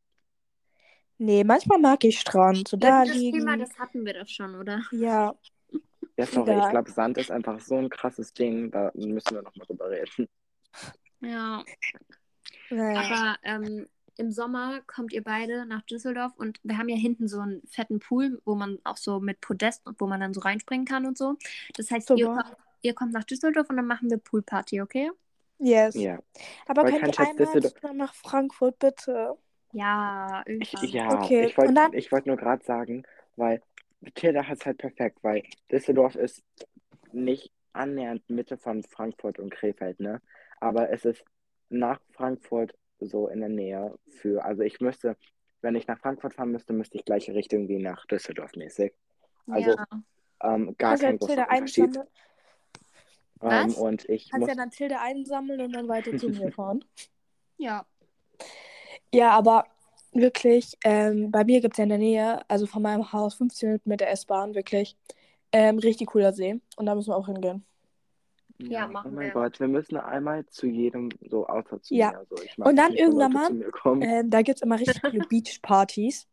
Nee, 1.24 1.43
manchmal 1.43 1.78
mag 1.78 2.03
ich 2.03 2.19
Strand. 2.19 2.67
So 2.67 2.78
Ja, 2.78 3.03
da 3.03 3.05
das 3.05 3.15
liegen. 3.15 3.38
Thema, 3.39 3.55
das 3.55 3.78
hatten 3.78 4.03
wir 4.05 4.13
doch 4.15 4.28
schon, 4.28 4.55
oder? 4.55 4.82
Ja, 4.91 5.36
Ja, 6.17 6.26
sorry, 6.26 6.57
ich 6.59 6.69
glaube, 6.69 6.89
Sand 6.89 7.19
ist 7.19 7.30
einfach 7.30 7.59
so 7.59 7.76
ein 7.76 7.89
krasses 7.89 8.34
Ding. 8.34 8.72
Da 8.72 8.91
müssen 8.95 9.36
wir 9.36 9.43
nochmal 9.43 9.67
drüber 9.67 9.91
reden. 9.91 10.28
Ja. 11.19 11.63
naja. 12.72 12.99
Aber 13.01 13.38
ähm, 13.43 13.88
im 14.17 14.32
Sommer 14.32 14.82
kommt 14.88 15.13
ihr 15.13 15.24
beide 15.24 15.67
nach 15.67 15.84
Düsseldorf 15.84 16.32
und 16.38 16.59
wir 16.63 16.80
haben 16.80 16.89
ja 16.89 16.97
hinten 16.97 17.28
so 17.28 17.39
einen 17.39 17.61
fetten 17.67 17.99
Pool, 17.99 18.41
wo 18.43 18.55
man 18.55 18.80
auch 18.84 18.97
so 18.97 19.19
mit 19.19 19.41
Podest 19.41 19.86
und 19.86 20.01
wo 20.01 20.07
man 20.07 20.19
dann 20.22 20.34
so 20.34 20.41
reinspringen 20.41 20.88
kann 20.88 21.05
und 21.05 21.19
so. 21.19 21.38
Das 21.76 21.91
heißt, 21.91 22.09
ihr 22.11 22.26
kommt, 22.26 22.55
ihr 22.82 22.93
kommt 22.95 23.13
nach 23.13 23.26
Düsseldorf 23.26 23.69
und 23.69 23.78
dann 23.78 23.86
machen 23.86 24.09
wir 24.09 24.17
Poolparty, 24.17 24.82
okay? 24.82 25.11
Yes. 25.59 25.93
Ja, 25.93 26.17
Aber 26.65 26.82
Weil 26.84 26.99
könnt 26.99 27.15
kein 27.15 27.28
ihr 27.28 27.32
einmal 27.43 27.53
Düsseldorf- 27.61 27.93
nach 27.93 28.15
Frankfurt, 28.15 28.80
bitte? 28.80 29.38
Ja, 29.74 30.43
ich, 30.47 30.72
ja, 30.74 31.24
Okay, 31.24 31.45
ich 31.45 31.57
wollte 31.57 31.69
und 31.69 31.76
dann- 31.76 31.93
ich 31.93 32.11
wollt 32.11 32.26
nur 32.26 32.38
gerade 32.38 32.63
sagen, 32.63 33.03
weil 33.36 33.61
Tilda 34.15 34.47
hat 34.47 34.59
es 34.59 34.65
halt 34.65 34.78
perfekt, 34.78 35.19
weil 35.22 35.43
Düsseldorf 35.72 36.15
ist 36.15 36.43
nicht 37.11 37.51
annähernd 37.74 38.30
Mitte 38.30 38.57
von 38.57 38.84
Frankfurt 38.84 39.39
und 39.39 39.51
Krefeld, 39.51 39.99
ne? 39.99 40.22
Aber 40.59 40.89
es 40.89 41.05
ist 41.05 41.24
nach 41.69 41.99
Frankfurt 42.11 42.76
so 42.99 43.28
in 43.28 43.39
der 43.39 43.49
Nähe 43.49 43.97
für, 44.07 44.43
also 44.43 44.61
ich 44.63 44.80
müsste, 44.82 45.15
wenn 45.61 45.76
ich 45.76 45.88
nach 45.88 45.99
Frankfurt 45.99 46.34
fahren 46.34 46.51
müsste, 46.51 46.74
müsste 46.74 46.97
ich 46.97 47.05
gleiche 47.05 47.34
Richtung 47.34 47.67
wie 47.67 47.78
nach 47.78 48.05
Düsseldorf 48.07 48.55
mäßig. 48.55 48.93
Also 49.47 49.72
ja. 49.72 49.86
ähm, 50.43 50.76
gar 50.78 50.91
Kannst 50.91 51.03
ja 51.03 51.09
kein 51.09 51.17
großer 51.19 51.49
Unterschied. 51.49 51.99
Ähm, 53.43 53.74
und 53.74 54.07
ich 54.09 54.30
kannst 54.30 54.41
muss, 54.41 54.49
ja 54.49 54.55
dann 54.55 54.69
Tilda 54.72 55.01
einsammeln 55.01 55.61
und 55.61 55.72
dann 55.74 55.88
weiter 55.88 56.15
zu 56.17 56.30
mir 56.30 56.51
fahren. 56.51 56.84
ja. 57.57 57.86
Ja, 59.14 59.32
aber 59.32 59.66
wirklich, 60.14 60.78
ähm, 60.84 61.32
bei 61.32 61.43
mir 61.43 61.62
gibt 61.62 61.74
es 61.74 61.78
ja 61.78 61.84
in 61.84 61.89
der 61.89 61.97
Nähe, 61.97 62.41
also 62.49 62.66
von 62.66 62.82
meinem 62.82 63.12
Haus, 63.12 63.36
15 63.36 63.70
Minuten 63.70 63.89
mit 63.89 63.99
der 64.01 64.12
S-Bahn, 64.12 64.55
wirklich, 64.55 64.97
ähm, 65.51 65.80
richtig 65.80 66.07
cooler 66.09 66.34
See. 66.34 66.59
Und 66.78 66.86
da 66.86 66.95
müssen 66.95 67.09
wir 67.09 67.18
auch 67.18 67.28
hingehen. 67.28 67.66
Ja, 68.59 68.86
oh 68.88 68.91
machen 68.91 69.16
mein 69.16 69.28
wir. 69.28 69.34
Gott, 69.34 69.59
wir 69.59 69.68
müssen 69.68 69.97
einmal 69.97 70.45
zu 70.47 70.68
jedem, 70.68 71.09
so 71.30 71.47
außer 71.47 71.82
zu 71.82 71.95
Ja. 71.95 72.12
mir. 72.12 72.26
So, 72.30 72.41
ich 72.41 72.57
mag 72.57 72.70
Und 72.70 72.76
dann 72.78 72.91
nicht, 72.91 72.99
wenn 73.01 73.07
irgendwann 73.07 73.32
Leute 73.32 73.43
mal, 73.43 73.47
zu 73.47 73.53
mir 73.55 73.72
kommen. 73.72 74.01
Ähm, 74.03 74.30
da 74.30 74.41
gibt 74.43 74.57
es 74.57 74.62
immer 74.62 74.80
richtig 74.80 75.01
coole 75.01 75.22
Beachpartys. 75.30 76.28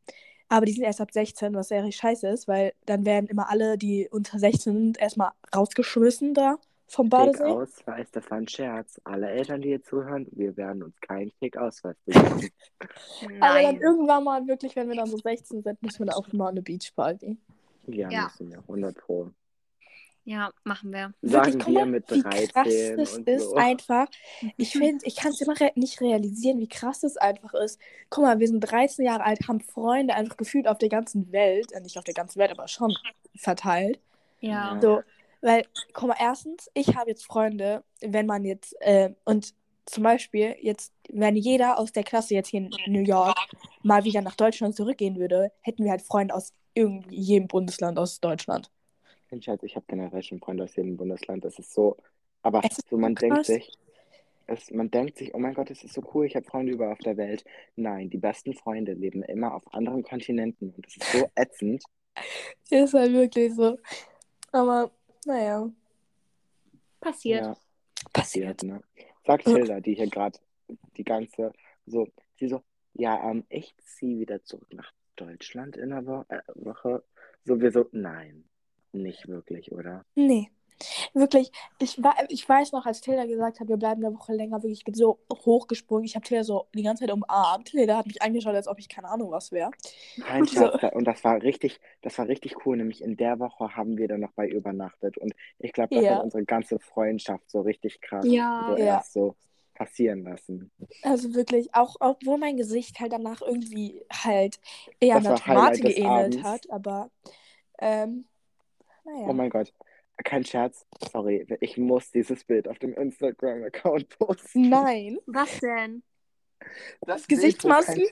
Aber 0.51 0.67
die 0.67 0.73
sind 0.73 0.85
erst 0.85 1.01
ab 1.01 1.11
16, 1.13 1.55
was 1.55 1.69
sehr 1.69 1.83
richtig 1.83 2.01
scheiße 2.01 2.29
ist, 2.29 2.49
weil 2.49 2.73
dann 2.87 3.05
werden 3.05 3.27
immer 3.27 3.51
alle, 3.51 3.77
die 3.79 4.09
unter 4.11 4.39
16 4.39 4.75
sind, 4.75 4.99
erstmal 4.99 5.33
rausgeschmissen 5.55 6.35
da 6.35 6.59
vom 6.89 7.09
Badesee. 7.09 7.39
Fake-Ausweis, 7.45 8.11
das 8.13 8.31
war 8.31 8.39
ein 8.39 8.49
Scherz. 8.49 9.01
Alle 9.05 9.29
Eltern, 9.29 9.61
die 9.61 9.69
hier 9.69 9.83
zuhören, 9.83 10.27
wir 10.33 10.57
werden 10.57 10.83
uns 10.83 10.99
keinen 11.01 11.31
Fake-Ausweis 11.39 11.97
besorgen. 12.05 12.49
Aber 13.41 13.63
dann 13.63 13.81
irgendwann 13.81 14.25
mal 14.25 14.47
wirklich, 14.47 14.75
wenn 14.77 14.89
wir 14.89 14.97
dann 14.97 15.07
so 15.09 15.19
16 15.19 15.63
sind, 15.63 15.83
müssen 15.83 15.99
wir 16.01 16.07
da 16.07 16.17
auch 16.17 16.33
mal 16.33 16.49
eine 16.49 16.63
Beachparty. 16.63 17.37
Ja, 17.87 18.11
Ja. 18.11 18.25
müssen 18.25 18.51
wir, 18.51 18.59
100 18.59 18.97
Pro. 18.97 19.31
Ja, 20.25 20.51
machen 20.65 20.93
wir. 20.93 21.15
Wirklich, 21.23 21.55
Sagen 21.55 21.59
guck 21.59 21.67
wir 21.75 21.81
mal, 21.81 21.87
mit 21.87 22.11
wie 22.11 22.23
krass 22.23 22.49
13 22.53 22.97
das 22.99 23.17
und 23.17 23.29
ist 23.29 23.45
so. 23.49 23.55
einfach. 23.57 24.09
Ich 24.59 24.73
finde, 24.73 25.07
ich 25.07 25.17
kann 25.17 25.31
es 25.33 25.41
immer 25.41 25.59
re 25.59 25.73
nicht 25.75 26.03
realisieren, 26.03 26.61
wie 26.61 26.69
krass 26.69 27.01
das 27.01 27.17
einfach 27.17 27.55
ist. 27.55 27.81
Guck 28.11 28.25
mal, 28.25 28.39
wir 28.39 28.47
sind 28.47 28.61
13 28.61 29.07
Jahre 29.07 29.25
alt, 29.25 29.49
haben 29.49 29.61
Freunde 29.63 30.15
einfach 30.15 30.37
gefühlt 30.37 30.69
auf 30.69 30.77
der 30.77 30.91
ganzen 30.91 31.33
Welt, 31.33 31.73
äh, 31.73 31.81
nicht 31.81 31.97
auf 31.97 32.05
der 32.05 32.13
ganzen 32.13 32.39
Welt, 32.41 32.51
aber 32.51 32.69
schon 32.69 32.95
verteilt. 33.37 34.01
Ja. 34.41 34.75
Ja. 34.75 34.81
So, 34.83 35.01
weil, 35.41 35.65
guck 35.93 36.09
mal, 36.09 36.17
erstens, 36.21 36.71
ich 36.75 36.97
habe 36.97 37.11
jetzt 37.11 37.25
Freunde, 37.27 37.85
wenn 38.01 38.27
man 38.27 38.45
jetzt, 38.45 38.75
äh, 38.81 39.15
und 39.25 39.55
zum 39.87 40.03
Beispiel 40.03 40.57
jetzt, 40.61 40.93
wenn 41.09 41.37
jeder 41.37 41.79
aus 41.79 41.93
der 41.93 42.05
Klasse 42.05 42.35
jetzt 42.35 42.49
hier 42.49 42.61
in 42.61 42.71
New 42.87 43.01
York 43.03 43.39
mal 43.83 44.05
wieder 44.05 44.21
nach 44.23 44.37
Deutschland 44.37 44.77
zurückgehen 44.77 45.17
würde, 45.19 45.53
hätten 45.63 45.85
wir 45.85 45.91
halt 45.91 46.03
Freunde 46.03 46.35
aus 46.35 46.53
jedem 46.75 47.49
Bundesland 47.49 47.99
aus 47.99 48.21
Deutschland. 48.21 48.71
Mensch, 49.31 49.45
Schatz, 49.47 49.63
ich 49.63 49.77
habe 49.77 49.87
generell 49.89 50.23
schon 50.23 50.41
Freunde 50.41 50.65
aus 50.65 50.77
jedem 50.77 50.97
Bundesland. 50.97 51.45
Das 51.45 51.59
ist 51.59 51.73
so, 51.75 51.97
aber 52.43 52.63
Es 52.63 52.79
so 52.89 52.97
man 52.97 53.17
so 53.17 53.17
denkt 53.17 53.37
krass. 53.37 53.47
sich, 53.47 53.79
es, 54.47 54.71
man 54.71 54.91
denkt 54.91 55.19
sich, 55.19 55.35
oh 55.35 55.39
mein 55.39 55.55
Gott, 55.55 55.71
es 55.71 55.85
ist 55.85 55.95
so 55.95 56.03
cool, 56.15 56.27
ich 56.27 56.37
habe 56.37 56.47
Freunde 56.47 56.73
überall 56.73 56.93
auf 56.93 56.99
der 57.01 57.17
Welt. 57.17 57.45
Nein, 57.77 58.11
die 58.11 58.19
besten 58.19 58.55
Freunde 58.55 58.93
leben 58.95 59.23
immer 59.25 59.55
auf 59.55 59.63
anderen 59.75 60.03
Kontinenten 60.03 60.73
und 60.75 60.87
das 60.87 60.97
ist 60.97 61.13
so 61.13 61.29
ätzend. 61.37 61.85
Ist 62.71 62.95
halt 62.95 63.13
wirklich 63.13 63.55
so. 63.55 63.79
Aber, 64.53 64.91
naja, 65.27 65.71
Passiert. 67.01 67.45
Ja, 67.45 67.57
passiert. 68.13 68.63
ne? 68.63 68.83
Sagt. 69.25 69.45
Hilda, 69.47 69.81
die 69.81 69.95
hier 69.95 70.09
gerade 70.09 70.39
die 70.97 71.05
ganze, 71.05 71.53
so, 71.87 72.09
sie 72.37 72.49
so, 72.49 72.63
ja, 72.95 73.31
ähm, 73.31 73.45
ich 73.49 73.75
ziehe 73.79 74.21
wieder 74.21 74.43
zurück 74.45 74.73
nach 74.73 74.93
Deutschland 75.17 75.77
in 75.77 75.91
der 75.91 76.27
äh, 76.29 76.41
Woche. 76.55 77.05
So, 77.45 77.61
wir 77.61 77.71
so, 77.71 77.89
nein, 77.93 78.45
nicht 78.93 79.29
wirklich, 79.29 79.73
oder? 79.73 80.05
Nee. 80.15 80.51
Wirklich, 81.15 81.51
ich, 81.79 82.01
ich 82.29 82.49
weiß 82.49 82.73
noch, 82.73 82.87
als 82.87 83.01
Tilda 83.01 83.27
gesagt 83.27 83.61
hat, 83.61 83.69
wir 83.69 83.77
bleiben 83.77 84.05
eine 84.05 84.15
Woche 84.17 84.33
länger, 84.33 84.63
wirklich, 84.63 84.79
ich 84.81 84.85
bin 84.85 84.95
so 84.95 85.19
hochgesprungen. 85.33 86.05
Ich 86.05 86.15
habe 86.15 86.25
Tilda 86.27 86.45
so 86.45 86.67
die 86.75 86.83
ganze 86.83 87.05
Zeit 87.05 87.13
umarmt. 87.13 87.69
Tilda 87.69 87.97
hat 87.99 88.07
mich 88.07 88.23
angeschaut, 88.23 88.55
als 88.55 88.69
ob 88.69 88.79
ich 88.79 88.89
keine 88.89 89.09
Ahnung 89.09 89.31
was 89.31 89.53
wäre. 89.53 89.71
Nein, 90.17 90.47
So. 90.47 90.61
Schatz, 90.61 90.81
da, 90.81 90.89
und 90.89 91.05
das 91.05 91.25
war 91.25 91.43
richtig, 91.43 91.81
das 92.03 92.17
war 92.19 92.29
richtig 92.29 92.67
cool. 92.67 92.77
Nämlich 92.77 93.03
in 93.03 93.17
der 93.17 93.39
Woche 93.39 93.77
haben 93.77 93.97
wir 93.99 94.09
dann 94.09 94.21
noch 94.21 94.33
bei 94.33 94.49
übernachtet. 94.49 95.19
Und 95.19 95.35
ich 95.59 95.73
glaube, 95.73 95.95
das 95.95 96.05
Ja. 96.05 96.17
hat 96.17 96.25
unsere 96.25 96.45
ganze 96.45 96.79
Freundschaft 96.79 97.51
so 97.51 97.61
richtig 97.61 98.01
krass 98.01 98.27
Ja. 98.27 98.65
so 98.67 98.77
Ja. 98.77 98.85
erst 98.97 99.13
so 99.13 99.37
passieren 99.75 100.25
lassen. 100.25 100.71
Also 101.03 101.35
wirklich, 101.35 101.73
auch 101.75 101.97
obwohl 102.01 102.39
mein 102.39 102.57
Gesicht 102.57 102.99
halt 102.99 103.13
danach 103.13 103.41
irgendwie 103.41 104.03
halt 104.13 104.59
eher 105.01 105.17
Das 105.17 105.27
einer 105.27 105.37
Tomate 105.37 105.81
geähnelt 105.81 106.35
Abends. 106.35 106.43
hat, 106.43 106.71
aber 106.71 107.11
ähm, 107.79 108.25
naja. 109.05 109.29
Oh 109.29 109.33
mein 109.33 109.51
Gott, 109.51 109.73
kein 110.25 110.45
Scherz. 110.45 110.87
Sorry, 111.13 111.47
ich 111.61 111.77
muss 111.79 112.11
dieses 112.11 112.45
Bild 112.45 112.69
auf 112.69 112.79
dem 112.79 112.95
Instagram-Account 112.95 114.09
posten. 114.19 114.69
Nein. 114.69 115.19
Was 115.27 115.59
denn? 115.61 116.03
Das 117.03 117.27
Gesichtsmasken? 117.27 118.07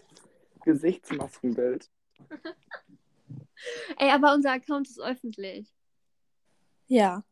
Gesichtsmaskenbild. 0.64 1.90
Ey, 3.98 4.10
aber 4.10 4.34
unser 4.34 4.52
Account 4.52 4.88
ist 4.88 5.00
öffentlich. 5.00 5.72
Ja. 6.86 7.24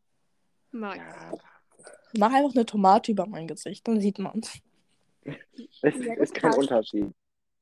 Mag. 0.70 0.97
Ja, 0.97 1.33
Mach 2.16 2.33
einfach 2.33 2.55
eine 2.55 2.66
Tomate 2.66 3.12
über 3.12 3.27
mein 3.27 3.47
Gesicht, 3.47 3.87
dann 3.87 4.01
sieht 4.01 4.18
man's. 4.18 4.61
es 5.25 5.37
das 5.83 5.95
ist 5.97 6.35
kein. 6.35 6.55
Unterschied. 6.55 7.12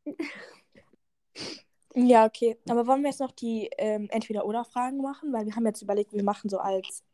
Ja, 1.95 2.25
okay. 2.27 2.57
Aber 2.69 2.87
wollen 2.87 3.03
wir 3.03 3.11
jetzt 3.11 3.21
noch 3.21 3.33
die 3.33 3.71
ähm, 3.79 4.09
Entweder-Oder-Fragen 4.11 4.99
machen? 5.03 5.33
Weil 5.33 5.47
wir 5.47 5.55
haben 5.55 5.67
jetzt 5.67 5.83
überlegt, 5.83 6.13
wir 6.13 6.23
machen 6.25 6.49
so 6.49 6.59
als 6.59 7.05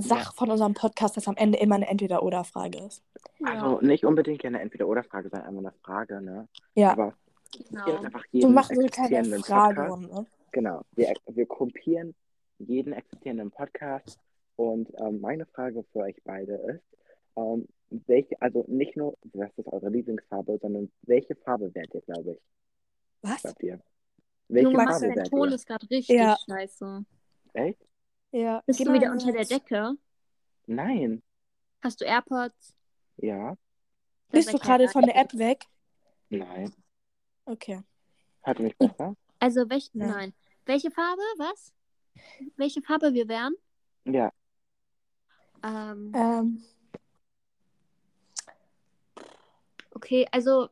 Sach 0.00 0.26
Ja. 0.26 0.32
von 0.36 0.50
unserem 0.50 0.74
Podcast, 0.74 1.16
dass 1.16 1.26
am 1.26 1.36
Ende 1.36 1.58
immer 1.58 1.74
eine 1.74 1.88
Entweder-Oder-Frage 1.88 2.78
ist. 2.78 3.02
Also 3.42 3.80
nicht 3.80 4.04
unbedingt 4.04 4.44
eine 4.44 4.60
Entweder-Oder-Frage, 4.60 5.28
sondern 5.28 5.48
einfach 5.48 5.70
eine 5.70 5.72
Frage, 5.82 6.22
ne? 6.22 6.48
Ja. 6.74 6.92
Aber 6.92 7.14
genau. 7.52 7.86
ist 7.86 8.04
einfach 8.04 8.24
Wir 8.30 8.40
jeden 8.40 8.54
machen 8.54 8.76
so 8.76 8.80
eine 8.80 8.90
kleine 8.90 9.18
existierenden 9.18 9.40
Podcast. 9.40 9.76
Fragerunde. 9.76 10.26
Genau, 10.52 10.82
wir, 10.92 11.14
wir 11.26 11.46
kopieren 11.46 12.14
jeden 12.58 12.92
existierenden 12.92 13.50
Podcast. 13.50 14.18
Und 14.56 14.88
ähm, 15.00 15.20
meine 15.20 15.46
Frage 15.46 15.84
für 15.92 16.00
euch 16.00 16.16
beide 16.24 16.54
ist, 16.54 16.82
ähm, 17.36 17.66
welche, 17.90 18.40
also 18.40 18.64
nicht 18.68 18.96
nur, 18.96 19.16
was 19.32 19.50
ist 19.56 19.66
eure 19.66 19.88
Lieblingsfarbe, 19.88 20.58
sondern 20.60 20.90
welche 21.02 21.34
Farbe 21.34 21.74
wärt 21.74 21.92
ihr, 21.94 22.02
glaube 22.02 22.32
ich? 22.32 22.40
Was? 23.22 23.42
Glaubt 23.42 23.62
ihr? 23.62 23.80
Welche 24.48 24.64
Junge, 24.70 24.76
Max, 24.84 24.98
Farbe 25.00 25.14
dein 25.14 25.24
Ton 25.24 25.52
ist 25.52 25.66
gerade 25.66 25.90
richtig 25.90 26.16
Ja. 26.16 26.36
scheiße. 26.46 27.04
Echt? 27.52 27.86
Ja. 28.32 28.62
Bist 28.66 28.80
du 28.80 28.92
wieder 28.92 29.12
unter 29.12 29.32
der. 29.32 29.44
Decke? 29.44 29.94
Nein. 30.66 31.22
Hast 31.82 32.00
du 32.00 32.04
AirPods? 32.04 32.74
Ja? 33.18 33.56
Das 34.30 34.44
Bist 34.46 34.52
du 34.54 34.58
gerade 34.58 34.88
von 34.88 35.04
der. 35.04 35.16
App 35.16 35.32
weg? 35.36 35.64
Nein. 36.28 36.74
Okay. 37.44 37.82
Ihr 38.58 38.64
mich 38.64 38.76
besser? 38.76 39.14
Also, 39.38 39.68
welch, 39.70 39.90
Nein. 39.92 40.08
nein. 40.10 40.34
Welche 40.66 40.90
Farbe? 40.90 41.22
Was? 41.38 41.72
Welche 42.56 42.82
Farbe 42.82 43.14
wir 43.14 43.28
wären? 43.28 43.54
Ja. 44.04 44.32
Ähm, 45.62 46.12
Ähm, 46.14 46.62
okay, 49.94 50.26
also 50.32 50.68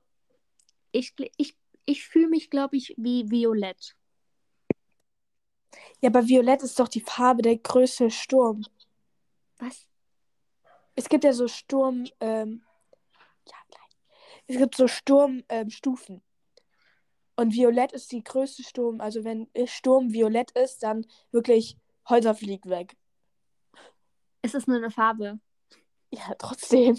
ich, 0.93 1.15
ich, 1.37 1.57
ich 1.87 2.05
fühle 2.05 2.29
mich, 2.29 2.51
glaube 2.51 2.77
ich, 2.77 2.95
wie 2.99 3.31
Violett. 3.31 3.97
ja, 6.01 6.11
aber 6.11 6.27
Violett 6.27 6.63
ist 6.63 6.79
doch 6.79 6.89
die 6.89 7.01
Farbe 7.01 7.43
der 7.43 7.57
größte 7.57 8.11
Sturm. 8.11 8.65
Was? 9.59 9.89
Es 10.95 11.09
gibt 11.09 11.25
ja 11.25 11.33
so 11.33 11.49
Sturm, 11.49 12.07
ähm, 12.21 12.63
ja, 13.47 13.57
gleich. 13.71 13.97
Es 14.47 14.57
gibt 14.59 14.75
so 14.75 14.89
Sturmstufen. 14.89 16.17
Ähm. 16.17 16.23
Und 17.37 17.53
Violett 17.53 17.93
ist 17.93 18.13
die 18.13 18.25
größte 18.25 18.63
Sturm. 18.63 19.01
Also 19.01 19.23
wenn 19.23 19.49
Sturm 19.67 20.13
violett 20.13 20.53
ist, 20.53 20.83
dann 20.83 21.07
wirklich 21.33 21.77
Häuser 22.09 22.35
fliegt 22.35 22.67
weg. 22.67 22.97
Es 24.41 24.55
ist 24.55 24.67
nur 24.69 24.79
eine 24.79 24.91
Farbe. 24.91 25.39
Ja, 26.17 26.35
trotzdem. 26.39 26.99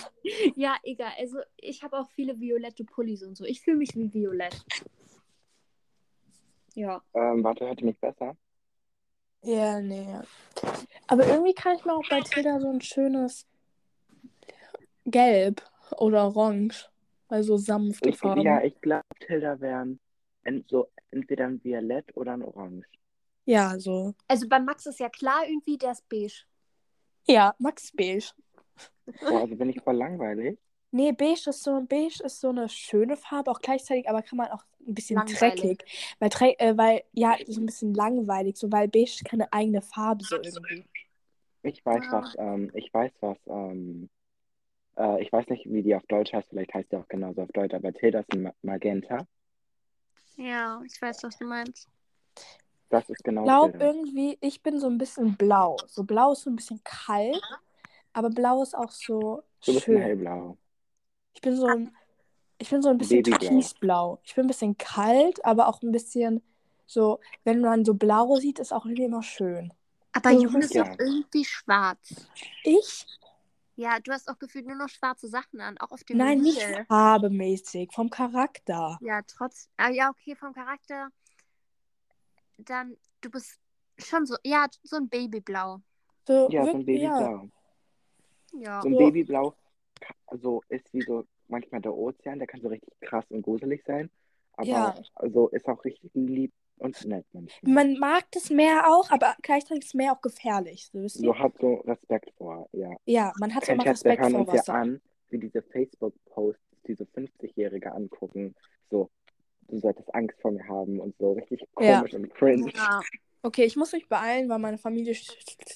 Ja, 0.56 0.78
egal. 0.84 1.12
Also 1.18 1.40
ich 1.58 1.84
habe 1.84 1.98
auch 1.98 2.10
viele 2.12 2.40
violette 2.40 2.84
Pullis 2.84 3.24
und 3.24 3.36
so. 3.36 3.46
Ich 3.46 3.62
fühle 3.62 3.78
mich 3.78 3.96
wie 3.96 4.14
violett. 4.14 4.64
Ja. 6.76 7.02
Ähm, 7.14 7.44
warte, 7.44 7.66
hört 7.66 7.80
ihr 7.80 7.86
mich 7.88 8.00
besser? 8.00 8.38
Ja, 9.44 9.80
nee. 9.80 10.20
Aber 11.08 11.26
irgendwie 11.26 11.54
kann 11.54 11.78
ich 11.78 11.86
mir 11.86 11.94
auch 11.94 12.08
bei 12.10 12.22
Tilda 12.22 12.60
so 12.60 12.70
ein 12.70 12.82
schönes 12.82 13.48
Gelb 15.06 15.64
oder 15.98 16.28
Orange. 16.28 16.90
Also 17.30 17.58
sanfte 17.58 18.10
Ich, 18.10 18.18
Farben. 18.18 18.42
ja, 18.42 18.62
ich 18.62 18.80
glaube, 18.82 19.04
Tilda 19.20 19.60
wären 19.60 20.00
ent, 20.44 20.70
so 20.70 20.90
entweder 21.12 21.46
ein 21.46 21.64
Violett 21.64 22.16
oder 22.16 22.34
ein 22.34 22.44
Orange. 22.44 22.88
Ja, 23.46 23.80
so. 23.80 24.14
Also 24.28 24.48
bei 24.48 24.60
Max 24.60 24.86
ist 24.86 25.00
ja 25.00 25.10
klar 25.10 25.48
irgendwie, 25.48 25.78
der 25.78 25.92
ist 25.94 26.08
beige. 26.10 26.44
Ja, 27.28 27.56
Max 27.60 27.92
Beige. 27.92 28.32
Oh, 29.30 29.38
also 29.38 29.56
bin 29.56 29.70
ich 29.70 29.82
voll 29.82 29.96
langweilig. 29.96 30.60
Nee, 30.92 31.12
beige 31.12 31.50
ist 31.50 31.64
so, 31.64 31.82
beige 31.88 32.24
ist 32.24 32.40
so 32.40 32.50
eine 32.50 32.70
schöne 32.70 33.18
Farbe, 33.18 33.52
auch 33.52 33.60
gleichzeitig, 33.60 34.10
aber 34.10 34.22
kann 34.22 34.38
man 34.38 34.48
auch 34.52 34.64
ein 34.88 34.94
bisschen 34.96 35.16
Langweilig. 35.16 35.80
dreckig. 35.80 36.16
Weil, 36.20 36.56
äh, 36.60 36.78
weil, 36.78 37.04
ja, 37.12 37.38
so 37.46 37.62
ein 37.62 37.66
bisschen 37.66 37.94
langweilig, 37.94 38.58
so, 38.58 38.72
weil 38.72 38.88
beige 38.88 39.24
keine 39.26 39.52
eigene 39.52 39.82
Farbe 39.82 40.24
so 40.24 40.38
irgendwie. 40.38 40.86
Ich 41.62 41.86
weiß 41.86 42.04
Ah. 42.04 42.12
was, 42.12 42.36
ähm, 42.40 42.72
ich 42.74 42.92
weiß 42.94 43.12
was, 43.22 43.38
ähm, 43.48 44.10
äh, 44.98 45.22
ich 45.24 45.32
weiß 45.32 45.48
nicht, 45.50 45.66
wie 45.72 45.84
die 45.84 45.96
auf 45.96 46.06
Deutsch 46.08 46.34
heißt, 46.34 46.50
vielleicht 46.50 46.74
heißt 46.74 46.92
die 46.92 46.98
auch 46.98 47.08
genauso 47.10 47.42
auf 47.44 47.52
Deutsch, 47.54 47.74
aber 47.76 47.94
Tilda 47.94 48.22
ist 48.22 48.34
ein 48.34 48.44
Ma- 48.44 48.56
Magenta. 48.64 49.28
Ja, 50.38 50.82
ich 50.86 51.02
weiß, 51.02 51.24
was 51.24 51.38
du 51.38 51.46
meinst. 51.46 51.90
Das 52.90 53.10
ist 53.10 53.24
genau 53.24 53.44
Ich 53.44 53.50
glaube 53.50 53.76
irgendwie, 53.80 54.38
ich 54.42 54.62
bin 54.62 54.80
so 54.80 54.88
ein 54.88 54.98
bisschen 54.98 55.36
blau. 55.38 55.78
So 55.88 56.04
blau 56.04 56.34
ist 56.34 56.42
so 56.44 56.50
ein 56.50 56.56
bisschen 56.56 56.82
kalt, 56.84 57.42
aber 58.18 58.30
blau 58.32 58.64
ist 58.64 58.76
auch 58.76 58.92
so 58.92 59.44
Du 59.66 59.74
bist 59.74 59.78
ein 59.78 59.82
schön. 59.94 60.02
hellblau. 60.02 60.58
Ich 61.36 61.42
bin 61.42 61.56
so 61.56 61.68
ein, 61.68 61.92
ich 62.58 62.70
bin 62.70 62.82
so 62.82 62.90
ein 62.90 62.98
bisschen 62.98 63.22
Babyblau. 63.24 63.40
türkisblau. 63.40 64.20
Ich 64.24 64.34
bin 64.36 64.46
ein 64.46 64.48
bisschen 64.48 64.78
kalt, 64.78 65.44
aber 65.46 65.68
auch 65.68 65.82
ein 65.84 65.92
bisschen 65.92 66.42
so, 66.88 67.20
wenn 67.44 67.62
man 67.62 67.86
so 67.86 67.94
blau 67.94 68.36
sieht, 68.38 68.60
ist 68.60 68.74
auch 68.74 68.86
irgendwie 68.86 69.04
immer 69.06 69.22
schön. 69.24 69.72
Aber 70.14 70.32
Oh, 70.32 70.42
June 70.42 70.66
ist 70.66 70.74
ja. 70.74 70.84
doch 70.84 71.00
irgendwie 71.00 71.46
schwarz. 71.46 72.16
Ich? 72.64 73.06
Ja, 73.76 74.00
du 74.00 74.12
hast 74.12 74.28
auch 74.30 74.40
gefühlt 74.40 74.66
nur 74.66 74.76
noch 74.76 74.90
schwarze 74.90 75.28
Sachen 75.28 75.62
an, 75.62 75.78
auch 75.78 75.92
auf 75.92 76.04
dem 76.04 76.18
Nein, 76.18 76.40
nicht 76.40 76.60
Mobil. 76.64 76.86
farbemäßig, 76.88 77.92
vom 77.94 78.10
Charakter. 78.10 78.98
Ja, 79.02 79.22
trotz. 79.28 79.70
Ah, 79.78 79.90
ja, 79.90 80.10
okay, 80.10 80.36
vom 80.36 80.54
Charakter. 80.54 81.10
Dann, 82.58 82.98
du 83.22 83.30
bist 83.30 83.60
schon 84.00 84.26
so, 84.26 84.36
ja, 84.44 84.66
so 84.82 84.96
ein 84.96 85.08
Babyblau. 85.10 85.82
So, 86.28 86.50
Ja, 86.50 86.66
so 86.66 86.72
ein 86.72 86.86
wirk- 86.88 87.02
ja. 87.04 87.44
Ja. 88.60 88.82
So 88.82 88.90
ein 88.90 88.94
So. 88.94 88.98
Babyblau 89.00 89.54
also 90.28 90.62
ist 90.70 90.94
wie 90.94 91.02
so 91.02 91.26
manchmal 91.48 91.82
der 91.82 91.94
Ozean, 91.96 92.38
der 92.40 92.48
kann 92.48 92.62
so 92.62 92.68
richtig 92.68 92.94
krass 93.02 93.26
und 93.30 93.42
gruselig 93.42 93.84
sein, 93.86 94.10
aber 94.54 94.68
Ja. 94.68 94.96
also 95.16 95.48
ist 95.50 95.68
auch 95.68 95.84
richtig 95.86 96.12
lieb 96.14 96.52
und 96.78 97.04
nett 97.06 97.26
manchmal. 97.34 97.74
Man 97.74 97.98
mag 97.98 98.26
das 98.32 98.50
Meer 98.52 98.84
auch, 98.88 99.10
aber 99.10 99.36
gleichzeitig 99.42 99.86
ist 99.86 99.96
Meer 99.96 100.12
auch 100.14 100.22
gefährlich. 100.22 100.88
So? 100.92 101.08
So 101.08 101.38
hat 101.40 101.54
so 101.60 101.76
Respekt 101.88 102.32
vor, 102.38 102.70
ja. 102.74 102.92
Ja, 103.06 103.34
man 103.40 103.56
hat 103.56 103.66
so 103.66 103.72
immer 103.72 103.86
Respekt 103.86 104.22
hören 104.22 104.32
vor 104.32 104.42
uns 104.42 104.50
ja 104.50 104.60
Wasser. 104.60 104.74
an, 104.76 105.02
wie 105.30 105.40
diese 105.40 105.62
Facebook-Posts 105.64 106.62
diese 106.88 107.04
50-Jährige 107.06 107.92
angucken. 107.92 108.56
So, 108.92 109.10
du 109.68 109.80
solltest 109.80 110.14
Angst 110.14 110.40
vor 110.42 110.52
mir 110.52 110.66
haben 110.68 111.00
und 111.00 111.16
so 111.18 111.34
richtig 111.34 111.62
Ja. 111.80 111.98
komisch 111.98 112.14
und 112.14 112.30
cringe. 112.36 112.72
ja. 112.76 113.02
Okay, 113.44 113.64
ich 113.66 113.76
muss 113.76 113.94
mich 113.94 114.08
beeilen, 114.10 114.50
weil 114.50 114.60
meine 114.60 114.78
Familie, 114.78 115.16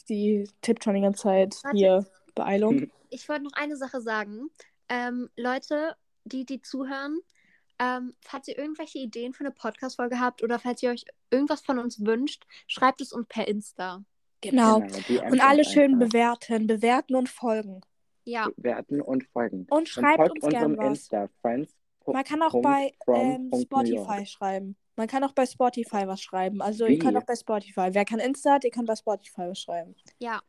die 0.09 0.47
tippt 0.61 0.83
schon 0.83 0.95
die 0.95 1.01
ganze 1.01 1.23
Zeit 1.23 1.55
Warte. 1.63 1.77
hier 1.77 2.05
Beeilung. 2.33 2.91
Ich 3.09 3.27
wollte 3.29 3.43
noch 3.43 3.53
eine 3.53 3.75
Sache 3.77 4.01
sagen. 4.01 4.49
Ähm, 4.89 5.29
Leute, 5.35 5.95
die, 6.23 6.45
die 6.45 6.61
zuhören, 6.61 7.19
ähm, 7.79 8.13
falls 8.21 8.47
ihr 8.47 8.57
irgendwelche 8.57 8.99
Ideen 8.99 9.33
für 9.33 9.41
eine 9.43 9.51
Podcast-Folge 9.51 10.19
habt 10.19 10.43
oder 10.43 10.59
falls 10.59 10.83
ihr 10.83 10.91
euch 10.91 11.05
irgendwas 11.31 11.61
von 11.61 11.79
uns 11.79 12.05
wünscht, 12.05 12.45
schreibt 12.67 13.01
es 13.01 13.11
uns 13.11 13.27
per 13.27 13.47
Insta. 13.47 14.03
Genau. 14.41 14.79
DMs 14.79 15.31
Und 15.31 15.39
alle 15.41 15.63
schön 15.63 15.93
einfach. 15.93 16.07
bewerten, 16.07 16.67
bewerten 16.67 17.15
und 17.15 17.29
folgen. 17.29 17.81
Ja, 18.23 18.49
bewerten 18.55 19.01
und 19.01 19.23
folgen. 19.25 19.65
Und 19.69 19.89
schreibt 19.89 20.17
folgt 20.17 20.43
uns 20.43 20.51
gern 20.51 20.71
unserem 20.71 20.91
was. 20.91 20.99
Insta, 20.99 21.29
friends. 21.41 21.75
Man 22.05 22.23
kann 22.23 22.41
auch 22.41 22.61
bei 22.61 22.93
ähm. 23.07 23.51
Spotify 23.61 24.25
schreiben. 24.25 24.75
Man 24.95 25.07
kann 25.07 25.23
auch 25.23 25.33
bei 25.33 25.45
Spotify 25.45 26.07
was 26.07 26.21
schreiben. 26.21 26.61
Also 26.61 26.85
ihr 26.85 26.91
Wie? 26.91 26.99
könnt 26.99 27.17
auch 27.17 27.25
bei 27.25 27.35
Spotify. 27.35 27.89
Wer 27.91 28.05
kein 28.05 28.19
Insta 28.19 28.53
hat, 28.53 28.63
ihr 28.63 28.71
könnt 28.71 28.87
bei 28.87 28.95
Spotify 28.95 29.49
was 29.49 29.59
schreiben. 29.59 29.95
ja. 30.19 30.41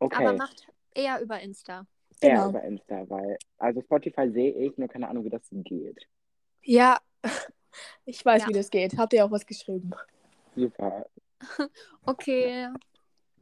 Okay, 0.00 0.26
Aber 0.26 0.36
macht 0.36 0.66
eher 0.94 1.20
über 1.20 1.40
Insta. 1.40 1.86
eher 2.20 2.30
Genau. 2.36 2.48
über 2.50 2.62
Insta, 2.62 3.08
weil, 3.10 3.36
also 3.58 3.80
Spotify 3.82 4.30
sehe 4.30 4.52
ich, 4.52 4.76
nur 4.78 4.88
keine 4.88 5.08
Ahnung, 5.08 5.24
wie 5.24 5.30
das 5.30 5.42
geht. 5.50 6.06
Ja, 6.62 6.98
ich 8.04 8.24
weiß, 8.24 8.42
Ja. 8.42 8.48
wie 8.48 8.52
das 8.52 8.70
geht. 8.70 8.96
Habt 8.96 9.12
ihr 9.12 9.24
auch 9.24 9.30
was 9.30 9.44
geschrieben? 9.46 9.90
Super. 10.56 11.06
Okay. 12.06 12.68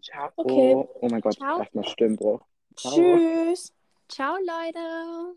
Ciao. 0.03 0.31
Okay. 0.37 0.75
Oh 1.01 1.09
mein 1.09 1.21
Gott, 1.21 1.35
Ciao. 1.35 1.59
erstmal 1.61 1.85
Stimmbruch. 1.85 2.41
Ciao. 2.77 2.93
Tschüss. 2.95 3.73
Ciao, 4.09 4.37
Leute. 4.39 5.37